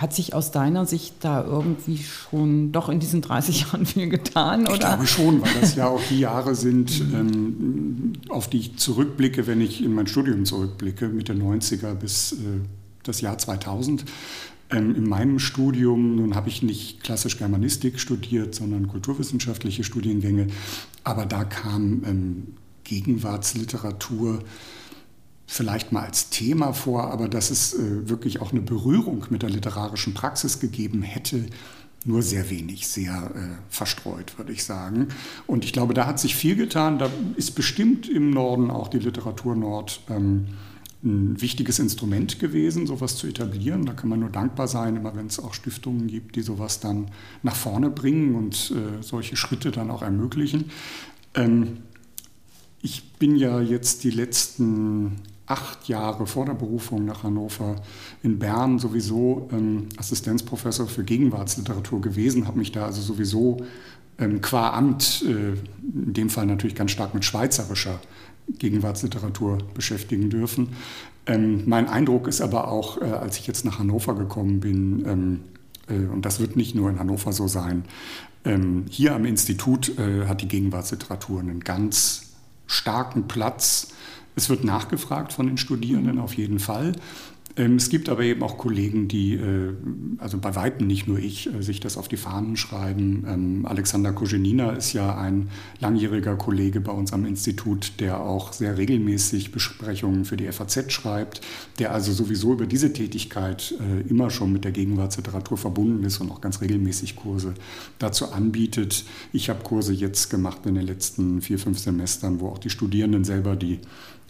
hat 0.00 0.14
sich 0.14 0.34
aus 0.34 0.50
deiner 0.50 0.86
Sicht 0.86 1.14
da 1.20 1.44
irgendwie 1.44 1.98
schon 1.98 2.72
doch 2.72 2.88
in 2.88 3.00
diesen 3.00 3.22
30 3.22 3.60
Jahren 3.72 3.86
viel 3.86 4.08
getan? 4.08 4.62
Oder? 4.62 4.74
Ich 4.74 4.80
glaube 4.80 5.06
schon, 5.06 5.42
weil 5.42 5.60
das 5.60 5.74
ja 5.74 5.88
auch 5.88 6.02
die 6.08 6.20
Jahre 6.20 6.54
sind, 6.54 7.00
ähm, 7.14 8.12
auf 8.28 8.48
die 8.48 8.58
ich 8.58 8.76
zurückblicke, 8.76 9.46
wenn 9.46 9.60
ich 9.60 9.82
in 9.82 9.94
mein 9.94 10.06
Studium 10.06 10.44
zurückblicke, 10.44 11.08
Mitte 11.08 11.34
90er 11.34 11.94
bis 11.94 12.32
äh, 12.32 12.36
das 13.02 13.20
Jahr 13.20 13.38
2000. 13.38 14.04
Ähm, 14.70 14.94
in 14.94 15.08
meinem 15.08 15.38
Studium, 15.38 16.16
nun 16.16 16.34
habe 16.34 16.48
ich 16.48 16.62
nicht 16.62 17.02
klassisch 17.02 17.38
Germanistik 17.38 17.98
studiert, 17.98 18.54
sondern 18.54 18.88
kulturwissenschaftliche 18.88 19.84
Studiengänge, 19.84 20.46
aber 21.02 21.26
da 21.26 21.44
kam 21.44 22.02
ähm, 22.06 22.46
Gegenwartsliteratur 22.84 24.40
vielleicht 25.52 25.90
mal 25.90 26.04
als 26.04 26.30
Thema 26.30 26.72
vor, 26.72 27.10
aber 27.10 27.28
dass 27.28 27.50
es 27.50 27.74
äh, 27.74 28.08
wirklich 28.08 28.40
auch 28.40 28.52
eine 28.52 28.60
Berührung 28.60 29.26
mit 29.30 29.42
der 29.42 29.50
literarischen 29.50 30.14
Praxis 30.14 30.60
gegeben 30.60 31.02
hätte, 31.02 31.46
nur 32.04 32.22
sehr 32.22 32.50
wenig, 32.50 32.86
sehr 32.86 33.32
äh, 33.34 33.38
verstreut, 33.68 34.38
würde 34.38 34.52
ich 34.52 34.62
sagen. 34.62 35.08
Und 35.48 35.64
ich 35.64 35.72
glaube, 35.72 35.92
da 35.92 36.06
hat 36.06 36.20
sich 36.20 36.36
viel 36.36 36.54
getan. 36.54 37.00
Da 37.00 37.10
ist 37.34 37.56
bestimmt 37.56 38.08
im 38.08 38.30
Norden 38.30 38.70
auch 38.70 38.86
die 38.86 39.00
Literatur 39.00 39.56
Nord 39.56 40.00
ähm, 40.08 40.46
ein 41.02 41.40
wichtiges 41.40 41.80
Instrument 41.80 42.38
gewesen, 42.38 42.86
sowas 42.86 43.16
zu 43.16 43.26
etablieren. 43.26 43.86
Da 43.86 43.92
kann 43.92 44.08
man 44.08 44.20
nur 44.20 44.30
dankbar 44.30 44.68
sein, 44.68 44.94
immer 44.94 45.16
wenn 45.16 45.26
es 45.26 45.40
auch 45.40 45.52
Stiftungen 45.52 46.06
gibt, 46.06 46.36
die 46.36 46.42
sowas 46.42 46.78
dann 46.78 47.10
nach 47.42 47.56
vorne 47.56 47.90
bringen 47.90 48.36
und 48.36 48.70
äh, 48.70 49.02
solche 49.02 49.34
Schritte 49.34 49.72
dann 49.72 49.90
auch 49.90 50.02
ermöglichen. 50.02 50.70
Ähm, 51.34 51.78
ich 52.82 53.12
bin 53.14 53.34
ja 53.34 53.60
jetzt 53.60 54.04
die 54.04 54.10
letzten 54.10 55.16
acht 55.50 55.88
Jahre 55.88 56.26
vor 56.26 56.46
der 56.46 56.54
Berufung 56.54 57.04
nach 57.04 57.24
Hannover 57.24 57.76
in 58.22 58.38
Bern 58.38 58.78
sowieso 58.78 59.48
ähm, 59.52 59.88
Assistenzprofessor 59.96 60.86
für 60.86 61.02
Gegenwartsliteratur 61.02 62.00
gewesen, 62.00 62.46
habe 62.46 62.58
mich 62.58 62.70
da 62.72 62.86
also 62.86 63.02
sowieso 63.02 63.58
ähm, 64.18 64.40
qua 64.40 64.70
Amt, 64.70 65.24
äh, 65.26 65.54
in 65.94 66.12
dem 66.12 66.30
Fall 66.30 66.46
natürlich 66.46 66.76
ganz 66.76 66.92
stark 66.92 67.14
mit 67.14 67.24
schweizerischer 67.24 68.00
Gegenwartsliteratur 68.58 69.58
beschäftigen 69.74 70.30
dürfen. 70.30 70.68
Ähm, 71.26 71.64
mein 71.66 71.88
Eindruck 71.88 72.28
ist 72.28 72.40
aber 72.40 72.68
auch, 72.68 73.00
äh, 73.00 73.04
als 73.04 73.38
ich 73.38 73.46
jetzt 73.46 73.64
nach 73.64 73.78
Hannover 73.80 74.14
gekommen 74.14 74.60
bin, 74.60 75.04
ähm, 75.06 75.40
äh, 75.88 76.06
und 76.06 76.24
das 76.24 76.38
wird 76.38 76.54
nicht 76.54 76.76
nur 76.76 76.90
in 76.90 77.00
Hannover 77.00 77.32
so 77.32 77.48
sein, 77.48 77.84
ähm, 78.44 78.84
hier 78.88 79.14
am 79.14 79.24
Institut 79.24 79.98
äh, 79.98 80.26
hat 80.26 80.42
die 80.42 80.48
Gegenwartsliteratur 80.48 81.40
einen 81.40 81.60
ganz 81.60 82.30
starken 82.66 83.26
Platz 83.26 83.88
Es 84.36 84.48
wird 84.48 84.64
nachgefragt 84.64 85.32
von 85.32 85.46
den 85.46 85.56
Studierenden 85.56 86.18
auf 86.18 86.34
jeden 86.34 86.58
Fall. 86.58 86.94
Ähm, 87.56 87.76
es 87.76 87.88
gibt 87.88 88.08
aber 88.08 88.22
eben 88.22 88.42
auch 88.42 88.58
Kollegen, 88.58 89.08
die, 89.08 89.34
äh, 89.34 89.74
also 90.18 90.38
bei 90.38 90.54
Weitem 90.54 90.86
nicht 90.86 91.08
nur 91.08 91.18
ich, 91.18 91.52
äh, 91.52 91.62
sich 91.62 91.80
das 91.80 91.96
auf 91.96 92.06
die 92.08 92.16
Fahnen 92.16 92.56
schreiben. 92.56 93.24
Ähm, 93.28 93.66
Alexander 93.66 94.12
Koženina 94.12 94.70
ist 94.70 94.92
ja 94.92 95.16
ein 95.16 95.48
langjähriger 95.80 96.36
Kollege 96.36 96.80
bei 96.80 96.92
uns 96.92 97.12
am 97.12 97.26
Institut, 97.26 97.94
der 97.98 98.20
auch 98.20 98.52
sehr 98.52 98.78
regelmäßig 98.78 99.50
Besprechungen 99.50 100.24
für 100.24 100.36
die 100.36 100.50
FAZ 100.50 100.92
schreibt, 100.92 101.40
der 101.78 101.92
also 101.92 102.12
sowieso 102.12 102.52
über 102.52 102.66
diese 102.66 102.92
Tätigkeit 102.92 103.74
äh, 103.80 104.08
immer 104.08 104.30
schon 104.30 104.52
mit 104.52 104.64
der 104.64 104.72
Gegenwartsliteratur 104.72 105.58
verbunden 105.58 106.04
ist 106.04 106.20
und 106.20 106.30
auch 106.30 106.40
ganz 106.40 106.60
regelmäßig 106.60 107.16
Kurse 107.16 107.54
dazu 107.98 108.32
anbietet. 108.32 109.04
Ich 109.32 109.50
habe 109.50 109.62
Kurse 109.64 109.92
jetzt 109.92 110.30
gemacht 110.30 110.60
in 110.66 110.76
den 110.76 110.86
letzten 110.86 111.42
vier, 111.42 111.58
fünf 111.58 111.78
Semestern, 111.78 112.38
wo 112.40 112.48
auch 112.48 112.58
die 112.58 112.70
Studierenden 112.70 113.24
selber 113.24 113.56
die 113.56 113.80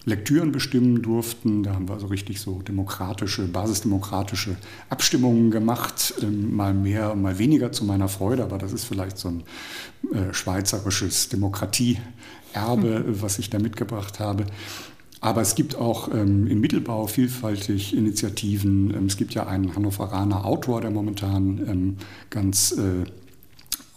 Lektüren 0.05 0.53
bestimmen 0.53 1.03
durften. 1.03 1.63
Da 1.63 1.75
haben 1.75 1.89
wir 1.89 1.95
also 1.95 2.07
richtig 2.07 2.41
so 2.41 2.63
demokratische, 2.63 3.47
basisdemokratische 3.47 4.57
Abstimmungen 4.89 5.51
gemacht, 5.51 6.15
ähm, 6.23 6.55
mal 6.55 6.73
mehr, 6.73 7.15
mal 7.15 7.39
weniger 7.39 7.73
zu 7.73 7.85
meiner 7.85 8.09
Freude, 8.09 8.43
aber 8.43 8.59
das 8.59 8.73
ist 8.73 8.85
vielleicht 8.85 9.19
so 9.19 9.29
ein 9.29 9.43
äh, 10.13 10.33
schweizerisches 10.33 11.29
Demokratieerbe, 11.29 12.01
mhm. 13.07 13.23
was 13.23 13.39
ich 13.39 13.51
da 13.51 13.59
mitgebracht 13.59 14.21
habe. 14.21 14.47
Aber 15.21 15.43
es 15.43 15.55
gibt 15.55 15.77
auch 15.77 16.09
ähm, 16.15 16.47
im 16.47 16.61
Mittelbau 16.61 17.07
vielfältig 17.07 17.95
Initiativen. 17.95 18.95
Ähm, 18.95 19.07
es 19.07 19.19
gibt 19.19 19.35
ja 19.35 19.47
einen 19.47 19.77
Hannoveraner 19.77 20.47
Autor, 20.47 20.81
der 20.81 20.91
momentan 20.91 21.59
ähm, 21.69 21.97
ganz 22.31 22.73
äh, 22.73 23.05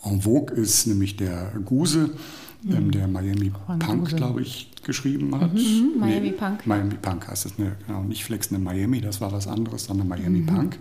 en 0.06 0.22
vogue 0.22 0.54
ist, 0.54 0.86
nämlich 0.86 1.16
der 1.16 1.54
Guse, 1.64 2.10
ähm, 2.70 2.88
mhm. 2.88 2.92
der 2.92 3.08
Miami 3.08 3.52
Punk, 3.80 4.16
glaube 4.16 4.42
ich, 4.42 4.72
geschrieben 4.84 5.40
hat. 5.40 5.54
Mhm, 5.54 6.00
Miami 6.00 6.32
nee, 6.32 6.32
Punk. 6.32 6.66
Miami 6.68 6.96
Punk 7.02 7.28
heißt 7.28 7.46
es, 7.46 7.58
ne, 7.58 7.76
genau, 7.86 8.04
nicht 8.04 8.24
Flexende 8.24 8.64
Miami, 8.64 9.02
das 9.02 9.22
war 9.22 9.32
was 9.32 9.48
anderes, 9.48 9.86
sondern 9.86 10.08
Miami 10.08 10.40
mhm. 10.40 10.46
Punk. 10.46 10.78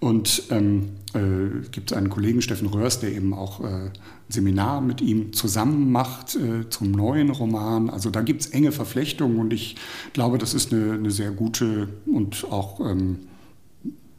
Und 0.00 0.42
ähm, 0.50 0.90
äh, 1.14 1.66
gibt 1.70 1.90
es 1.90 1.96
einen 1.96 2.10
Kollegen, 2.10 2.42
Steffen 2.42 2.68
Röhrs, 2.68 3.00
der 3.00 3.12
eben 3.12 3.32
auch 3.32 3.60
äh, 3.60 3.66
ein 3.66 3.92
Seminar 4.28 4.82
mit 4.82 5.00
ihm 5.00 5.32
zusammen 5.32 5.90
macht 5.92 6.36
äh, 6.36 6.68
zum 6.68 6.90
neuen 6.90 7.30
Roman. 7.30 7.88
Also 7.88 8.10
da 8.10 8.20
gibt 8.20 8.42
es 8.42 8.48
enge 8.48 8.70
Verflechtungen 8.70 9.38
und 9.38 9.52
ich 9.52 9.76
glaube, 10.12 10.36
das 10.36 10.52
ist 10.52 10.74
eine, 10.74 10.92
eine 10.92 11.10
sehr 11.10 11.30
gute 11.30 11.88
und 12.04 12.44
auch 12.50 12.80
ähm, 12.80 13.20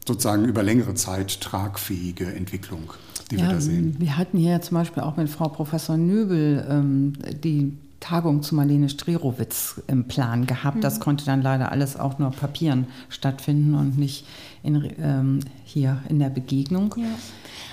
sozusagen 0.06 0.44
über 0.44 0.62
längere 0.62 0.94
Zeit 0.94 1.40
tragfähige 1.40 2.32
Entwicklung, 2.32 2.92
die 3.30 3.36
ja, 3.36 3.42
wir 3.42 3.54
da 3.54 3.60
sehen. 3.60 3.96
Wir 3.98 4.16
hatten 4.16 4.38
hier 4.38 4.60
zum 4.62 4.76
Beispiel 4.76 5.02
auch 5.02 5.16
mit 5.16 5.28
Frau 5.28 5.48
Professor 5.48 5.96
Nöbel 5.96 6.64
ähm, 6.68 7.14
die 7.42 7.76
Tagung 8.00 8.42
zu 8.42 8.54
Marlene 8.54 8.88
Strerowitz 8.88 9.80
im 9.88 10.04
Plan 10.04 10.46
gehabt. 10.46 10.76
Mhm. 10.76 10.80
Das 10.80 11.00
konnte 11.00 11.24
dann 11.24 11.42
leider 11.42 11.72
alles 11.72 11.98
auch 11.98 12.18
nur 12.18 12.30
Papieren 12.30 12.86
stattfinden 13.08 13.74
und 13.74 13.98
nicht 13.98 14.26
in, 14.62 14.92
ähm, 15.00 15.40
hier 15.64 16.02
in 16.08 16.18
der 16.18 16.28
Begegnung. 16.28 16.94
Ja. 16.96 17.06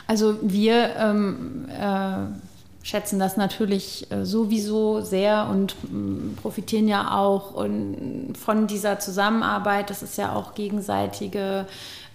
Also 0.08 0.38
wir 0.42 0.96
ähm, 0.98 1.66
äh, 1.70 2.86
schätzen 2.86 3.20
das 3.20 3.38
natürlich 3.38 4.12
äh, 4.12 4.26
sowieso 4.26 5.02
sehr 5.02 5.48
und 5.50 5.74
äh, 5.74 6.36
profitieren 6.42 6.88
ja 6.88 7.16
auch 7.18 7.54
von 7.54 8.68
dieser 8.68 9.00
Zusammenarbeit. 9.00 9.90
Das 9.90 10.04
ist 10.04 10.18
ja 10.18 10.34
auch 10.34 10.56
gegenseitige 10.56 11.66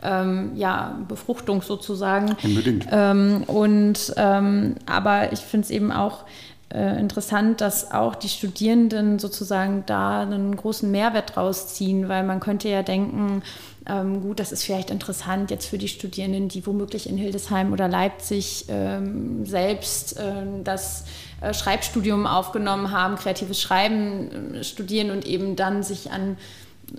ähm, 0.03 0.53
ja, 0.55 0.99
Befruchtung 1.09 1.63
sozusagen. 1.63 2.37
Unbedingt. 2.43 2.87
Ähm, 2.91 3.45
und 3.47 4.13
ähm, 4.17 4.77
aber 4.87 5.33
ich 5.33 5.41
finde 5.41 5.65
es 5.65 5.71
eben 5.71 5.93
auch 5.93 6.25
äh, 6.73 7.01
interessant, 7.01 7.61
dass 7.61 7.93
auch 7.93 8.15
die 8.15 8.29
Studierenden 8.29 9.19
sozusagen 9.19 9.85
da 9.87 10.21
einen 10.21 10.55
großen 10.55 10.91
Mehrwert 10.91 11.35
draus 11.35 11.75
ziehen, 11.75 12.09
weil 12.09 12.25
man 12.25 12.41
könnte 12.41 12.69
ja 12.69 12.83
denken, 12.83 13.43
ähm, 13.89 14.21
gut, 14.21 14.39
das 14.39 14.53
ist 14.53 14.65
vielleicht 14.65 14.91
interessant 14.91 15.51
jetzt 15.51 15.67
für 15.67 15.79
die 15.79 15.89
Studierenden, 15.89 16.49
die 16.49 16.67
womöglich 16.67 17.09
in 17.09 17.17
Hildesheim 17.17 17.73
oder 17.73 17.89
Leipzig 17.89 18.67
ähm, 18.69 19.47
selbst 19.47 20.19
äh, 20.19 20.43
das 20.63 21.07
äh, 21.41 21.55
Schreibstudium 21.55 22.27
aufgenommen 22.27 22.91
haben, 22.91 23.17
kreatives 23.17 23.61
Schreiben 23.63 24.57
äh, 24.57 24.65
studieren 24.65 25.11
und 25.11 25.27
eben 25.27 25.57
dann 25.57 25.83
sich 25.83 26.11
an 26.11 26.37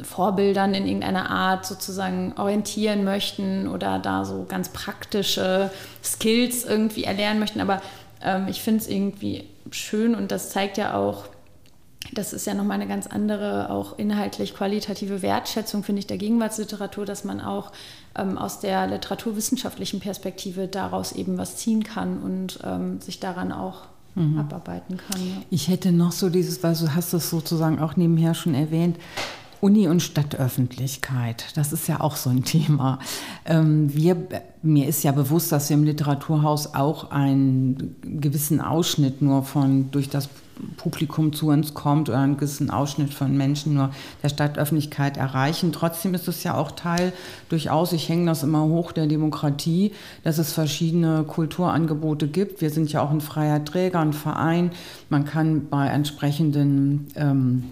Vorbildern 0.04 0.74
in 0.74 0.86
irgendeiner 0.86 1.30
Art 1.30 1.66
sozusagen 1.66 2.34
orientieren 2.38 3.04
möchten 3.04 3.68
oder 3.68 4.00
da 4.00 4.26
so 4.26 4.46
ganz 4.48 4.70
praktische 4.70 5.72
Skills 6.04 6.64
irgendwie 6.64 7.04
erlernen 7.04 7.40
möchten. 7.40 7.60
Aber 7.60 7.82
ähm, 8.24 8.48
ich 8.48 8.62
finde 8.62 8.82
es 8.82 8.88
irgendwie 8.88 9.46
schön 9.72 10.16
und 10.16 10.32
das 10.32 10.50
zeigt 10.52 10.78
ja 10.78 10.96
auch, 10.96 11.26
das 12.14 12.34
ist 12.34 12.48
ja 12.48 12.54
nochmal 12.54 12.76
eine 12.76 12.88
ganz 12.88 13.08
andere, 13.08 13.70
auch 13.70 13.98
inhaltlich 14.00 14.56
qualitative 14.56 15.22
Wertschätzung, 15.22 15.84
finde 15.84 16.00
ich, 16.00 16.08
der 16.08 16.18
Gegenwartsliteratur, 16.18 17.06
dass 17.06 17.24
man 17.24 17.42
auch 17.42 17.72
ähm, 18.16 18.38
aus 18.38 18.60
der 18.60 18.88
literaturwissenschaftlichen 18.88 20.00
Perspektive 20.00 20.68
daraus 20.68 21.12
eben 21.12 21.38
was 21.38 21.58
ziehen 21.58 21.84
kann 21.84 22.20
und 22.20 22.60
ähm, 22.64 23.02
sich 23.02 23.20
daran 23.20 23.52
auch 23.52 23.84
mhm. 24.16 24.40
abarbeiten 24.40 24.98
kann. 24.98 25.22
Ja. 25.22 25.42
Ich 25.50 25.68
hätte 25.68 25.92
noch 25.92 26.12
so 26.12 26.30
dieses, 26.30 26.64
weil 26.64 26.76
du 26.76 26.96
hast 26.96 27.14
das 27.14 27.30
sozusagen 27.30 27.80
auch 27.80 27.96
nebenher 27.96 28.34
schon 28.34 28.56
erwähnt, 28.56 28.98
Uni 29.62 29.88
und 29.88 30.02
Stadtöffentlichkeit, 30.02 31.46
das 31.56 31.74
ist 31.74 31.88
ja 31.88 32.00
auch 32.00 32.16
so 32.16 32.30
ein 32.30 32.44
Thema. 32.44 33.00
Ähm, 33.46 33.94
wir, 33.94 34.16
mir 34.62 34.88
ist 34.88 35.04
ja 35.04 35.12
bewusst, 35.12 35.52
dass 35.52 35.70
wir 35.70 35.78
im 35.78 35.84
Literaturhaus 35.84 36.74
auch 36.76 37.12
einen 37.12 37.96
gewissen 38.04 38.62
Ausschnitt 38.62 39.22
nur 39.22 39.44
von 39.44 39.92
durch 39.92 40.10
das 40.10 40.30
Publikum 40.78 41.34
zu 41.34 41.48
uns 41.48 41.74
kommt 41.74 42.10
oder 42.10 42.20
einen 42.20 42.38
gewissen 42.38 42.70
Ausschnitt 42.70 43.14
von 43.14 43.36
Menschen 43.36 43.76
nur 43.76 43.92
der 44.24 44.30
Stadtöffentlichkeit 44.30 45.18
erreichen. 45.18 45.72
Trotzdem 45.72 46.14
ist 46.14 46.28
es 46.28 46.44
ja 46.44 46.56
auch 46.56 46.72
Teil 46.72 47.14
durchaus, 47.50 47.94
ich 47.94 48.10
hänge 48.10 48.26
das 48.26 48.44
immer 48.44 48.64
hoch, 48.64 48.92
der 48.92 49.08
Demokratie, 49.08 49.94
dass 50.24 50.38
es 50.38 50.54
verschiedene 50.54 51.24
Kulturangebote 51.24 52.28
gibt. 52.28 52.62
Wir 52.62 52.70
sind 52.70 52.92
ja 52.92 53.02
auch 53.02 53.12
ein 53.12 53.22
freier 53.22 53.64
Träger, 53.64 54.00
ein 54.00 54.14
Verein. 54.14 54.72
Man 55.10 55.26
kann 55.26 55.68
bei 55.70 55.88
entsprechenden 55.88 57.08
ähm, 57.16 57.64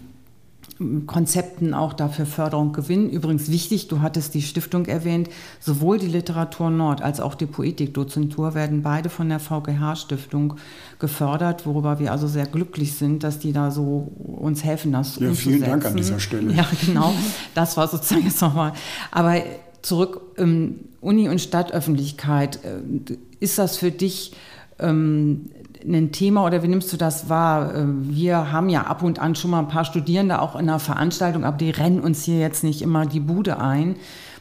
Konzepten 1.08 1.74
auch 1.74 1.94
dafür 1.94 2.26
Förderung 2.26 2.72
gewinnen. 2.72 3.10
Übrigens 3.10 3.50
wichtig, 3.50 3.88
du 3.88 4.02
hattest 4.02 4.34
die 4.34 4.42
Stiftung 4.42 4.86
erwähnt, 4.86 5.30
sowohl 5.60 5.98
die 5.98 6.08
Literatur 6.08 6.70
Nord 6.70 7.02
als 7.02 7.20
auch 7.20 7.34
die 7.34 7.48
Poetikdozentur 7.48 8.54
werden 8.54 8.84
beide 8.84 9.10
von 9.10 9.30
der 9.30 9.40
VGH-Stiftung 9.40 10.56
gefördert, 11.00 11.66
worüber 11.66 12.00
wir 12.00 12.12
also 12.12 12.28
sehr 12.28 12.46
glücklich 12.46 12.94
sind, 12.94 13.24
dass 13.24 13.40
die 13.40 13.54
da 13.54 13.72
so 13.72 14.12
uns 14.18 14.64
helfen, 14.64 14.92
das 14.92 15.18
ja, 15.20 15.30
umzusetzen. 15.30 15.52
Vielen 15.52 15.70
Dank 15.70 15.86
an 15.86 15.96
dieser 15.96 16.20
Stelle. 16.20 16.54
Ja, 16.54 16.68
genau. 16.86 17.14
Das 17.56 17.76
war 17.78 17.88
sozusagen 17.88 18.26
jetzt 18.26 18.42
nochmal. 18.42 18.74
Aber 19.12 19.42
zurück, 19.82 20.22
ähm, 20.38 20.82
Uni 21.02 21.28
und 21.30 21.42
Stadtöffentlichkeit, 21.42 22.60
äh, 22.64 23.16
ist 23.40 23.58
das 23.58 23.78
für 23.78 23.92
dich 23.92 24.34
ähm, 24.80 25.50
ein 25.86 26.12
Thema 26.12 26.46
oder 26.46 26.64
wie 26.64 26.68
nimmst 26.68 26.92
du 26.92 26.98
das 26.98 27.30
wahr? 27.30 27.76
Äh, 27.76 27.86
wir 27.86 28.52
haben 28.52 28.70
ja 28.70 28.84
ab 28.84 29.04
und 29.04 29.20
an 29.20 29.36
schon 29.36 29.52
mal 29.52 29.60
ein 29.60 29.68
paar 29.68 29.86
Studierende 29.86 30.42
auch 30.42 30.56
in 30.56 30.70
einer 30.70 30.80
Veranstaltung, 30.80 31.44
aber 31.44 31.58
die 31.58 31.70
rennen 31.70 32.00
uns 32.00 32.24
hier 32.24 32.40
jetzt 32.40 32.64
nicht 32.64 32.82
immer 32.82 33.06
die 33.06 33.20
Bude 33.20 33.60
ein. 33.60 33.96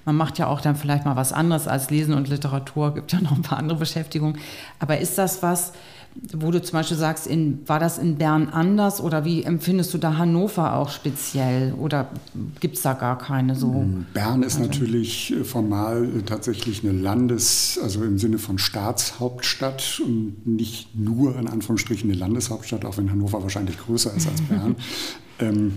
Man 0.05 0.16
macht 0.16 0.38
ja 0.38 0.46
auch 0.46 0.61
dann 0.61 0.77
vielleicht 0.77 1.05
mal 1.05 1.16
was 1.16 1.33
anderes 1.33 1.66
als 1.66 1.90
Lesen 1.90 2.14
und 2.14 2.29
Literatur, 2.29 2.94
gibt 2.94 3.12
ja 3.12 3.20
noch 3.20 3.33
ein 3.33 3.42
paar 3.42 3.59
andere 3.59 3.79
Beschäftigungen. 3.79 4.38
Aber 4.79 4.99
ist 4.99 5.18
das 5.18 5.42
was, 5.42 5.72
wo 6.33 6.50
du 6.50 6.62
zum 6.62 6.72
Beispiel 6.72 6.96
sagst, 6.96 7.26
in, 7.26 7.61
war 7.66 7.79
das 7.79 7.98
in 7.98 8.16
Bern 8.16 8.48
anders 8.48 9.00
oder 9.00 9.24
wie 9.24 9.42
empfindest 9.42 9.92
du 9.94 9.98
da 9.98 10.16
Hannover 10.16 10.74
auch 10.74 10.90
speziell 10.90 11.72
oder 11.74 12.09
gibt 12.61 12.76
es 12.76 12.83
da 12.83 12.94
gar 12.94 13.18
keine 13.18 13.55
so? 13.55 13.68
Mm, 13.68 14.07
Bern 14.12 14.42
ist 14.42 14.57
also. 14.57 14.68
natürlich 14.68 15.35
formal 15.44 16.09
tatsächlich 16.24 16.83
eine 16.83 16.92
Landes-, 16.92 17.79
also 17.83 18.02
im 18.05 18.18
Sinne 18.18 18.38
von 18.38 18.59
Staatshauptstadt 18.59 20.00
und 20.05 20.46
nicht 20.46 20.94
nur 20.96 21.38
in 21.38 21.48
Anführungsstrichen 21.48 22.11
eine 22.11 22.18
Landeshauptstadt, 22.18 22.85
auch 22.85 22.96
wenn 22.96 23.11
Hannover 23.11 23.42
wahrscheinlich 23.42 23.79
größer 23.79 24.14
ist 24.14 24.29
als 24.29 24.40
Bern. 24.42 24.76
ähm, 25.38 25.72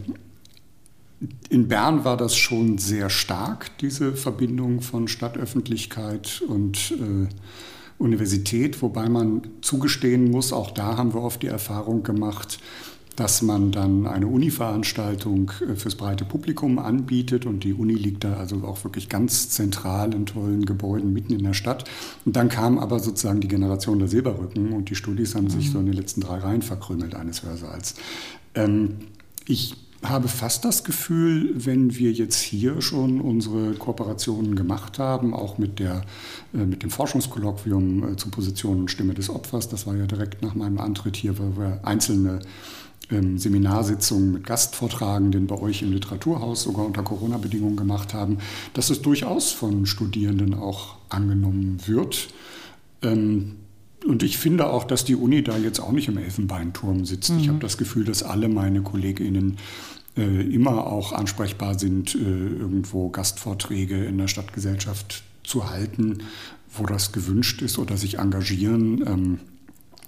in 1.49 1.67
Bern 1.67 2.05
war 2.05 2.15
das 2.15 2.35
schon 2.35 2.77
sehr 2.77 3.09
stark, 3.09 3.77
diese 3.79 4.13
Verbindung 4.13 4.81
von 4.81 5.07
Stadtöffentlichkeit 5.07 6.41
und 6.47 6.91
äh, 6.91 7.27
Universität, 7.99 8.81
wobei 8.81 9.09
man 9.09 9.41
zugestehen 9.61 10.31
muss, 10.31 10.53
auch 10.53 10.71
da 10.71 10.97
haben 10.97 11.13
wir 11.13 11.21
oft 11.21 11.43
die 11.43 11.47
Erfahrung 11.47 12.01
gemacht, 12.01 12.59
dass 13.19 13.41
man 13.41 13.73
dann 13.73 14.07
eine 14.07 14.27
Uni-Veranstaltung 14.27 15.51
äh, 15.69 15.75
fürs 15.75 15.95
breite 15.95 16.23
Publikum 16.23 16.79
anbietet 16.79 17.45
und 17.45 17.65
die 17.65 17.73
Uni 17.73 17.93
liegt 17.93 18.23
da 18.23 18.37
also 18.37 18.63
auch 18.63 18.81
wirklich 18.85 19.09
ganz 19.09 19.49
zentral 19.49 20.13
in 20.13 20.25
tollen 20.25 20.65
Gebäuden 20.65 21.11
mitten 21.11 21.33
in 21.33 21.43
der 21.43 21.53
Stadt. 21.53 21.83
Und 22.23 22.37
dann 22.37 22.47
kam 22.47 22.79
aber 22.79 22.99
sozusagen 22.99 23.41
die 23.41 23.49
Generation 23.49 23.99
der 23.99 24.07
Silberrücken 24.07 24.71
und 24.71 24.89
die 24.89 24.95
Studis 24.95 25.35
haben 25.35 25.49
sich 25.49 25.67
mhm. 25.67 25.71
so 25.73 25.79
in 25.79 25.85
den 25.87 25.95
letzten 25.95 26.21
drei 26.21 26.37
Reihen 26.37 26.61
verkrümelt 26.61 27.13
eines 27.13 27.43
Hörsaals. 27.43 27.95
Ähm, 28.55 28.95
ich 29.45 29.75
habe 30.03 30.27
fast 30.29 30.63
das 30.63 30.83
Gefühl, 30.83 31.51
wenn 31.55 31.95
wir 31.97 32.11
jetzt 32.11 32.39
hier 32.39 32.81
schon 32.81 33.19
unsere 33.19 33.73
Kooperationen 33.73 34.55
gemacht 34.55 34.97
haben, 34.97 35.33
auch 35.33 35.57
mit, 35.57 35.79
der, 35.79 36.03
äh, 36.53 36.57
mit 36.57 36.83
dem 36.83 36.89
Forschungskolloquium 36.89 38.13
äh, 38.13 38.15
zu 38.15 38.29
Positionen 38.29 38.87
Stimme 38.87 39.13
des 39.13 39.29
Opfers, 39.29 39.67
das 39.67 39.87
war 39.87 39.95
ja 39.95 40.05
direkt 40.05 40.41
nach 40.41 40.55
meinem 40.55 40.79
Antritt 40.79 41.17
hier, 41.17 41.37
wo 41.37 41.59
wir 41.59 41.81
einzelne 41.83 42.39
ähm, 43.11 43.37
Seminarsitzungen 43.37 44.31
mit 44.33 44.45
Gastvortragenden 44.45 45.47
bei 45.47 45.59
euch 45.59 45.81
im 45.81 45.91
Literaturhaus 45.91 46.63
sogar 46.63 46.85
unter 46.85 47.03
Corona-Bedingungen 47.03 47.75
gemacht 47.75 48.13
haben, 48.13 48.37
dass 48.73 48.89
es 48.89 49.01
durchaus 49.01 49.51
von 49.51 49.85
Studierenden 49.85 50.53
auch 50.53 50.95
angenommen 51.09 51.81
wird. 51.87 52.29
Ähm, 53.01 53.58
und 54.05 54.23
ich 54.23 54.37
finde 54.37 54.67
auch, 54.67 54.83
dass 54.83 55.05
die 55.05 55.15
Uni 55.15 55.43
da 55.43 55.57
jetzt 55.57 55.79
auch 55.79 55.91
nicht 55.91 56.07
im 56.07 56.17
Elfenbeinturm 56.17 57.05
sitzt. 57.05 57.31
Mhm. 57.31 57.39
Ich 57.39 57.49
habe 57.49 57.59
das 57.59 57.77
Gefühl, 57.77 58.05
dass 58.05 58.23
alle 58.23 58.49
meine 58.49 58.81
KollegInnen 58.81 59.57
äh, 60.17 60.41
immer 60.41 60.87
auch 60.87 61.13
ansprechbar 61.13 61.77
sind, 61.77 62.15
äh, 62.15 62.19
irgendwo 62.19 63.09
Gastvorträge 63.09 64.05
in 64.05 64.17
der 64.17 64.27
Stadtgesellschaft 64.27 65.23
zu 65.43 65.69
halten, 65.69 66.19
wo 66.71 66.85
das 66.85 67.11
gewünscht 67.11 67.61
ist 67.61 67.77
oder 67.77 67.97
sich 67.97 68.19
engagieren. 68.19 69.03
Ähm, 69.05 69.39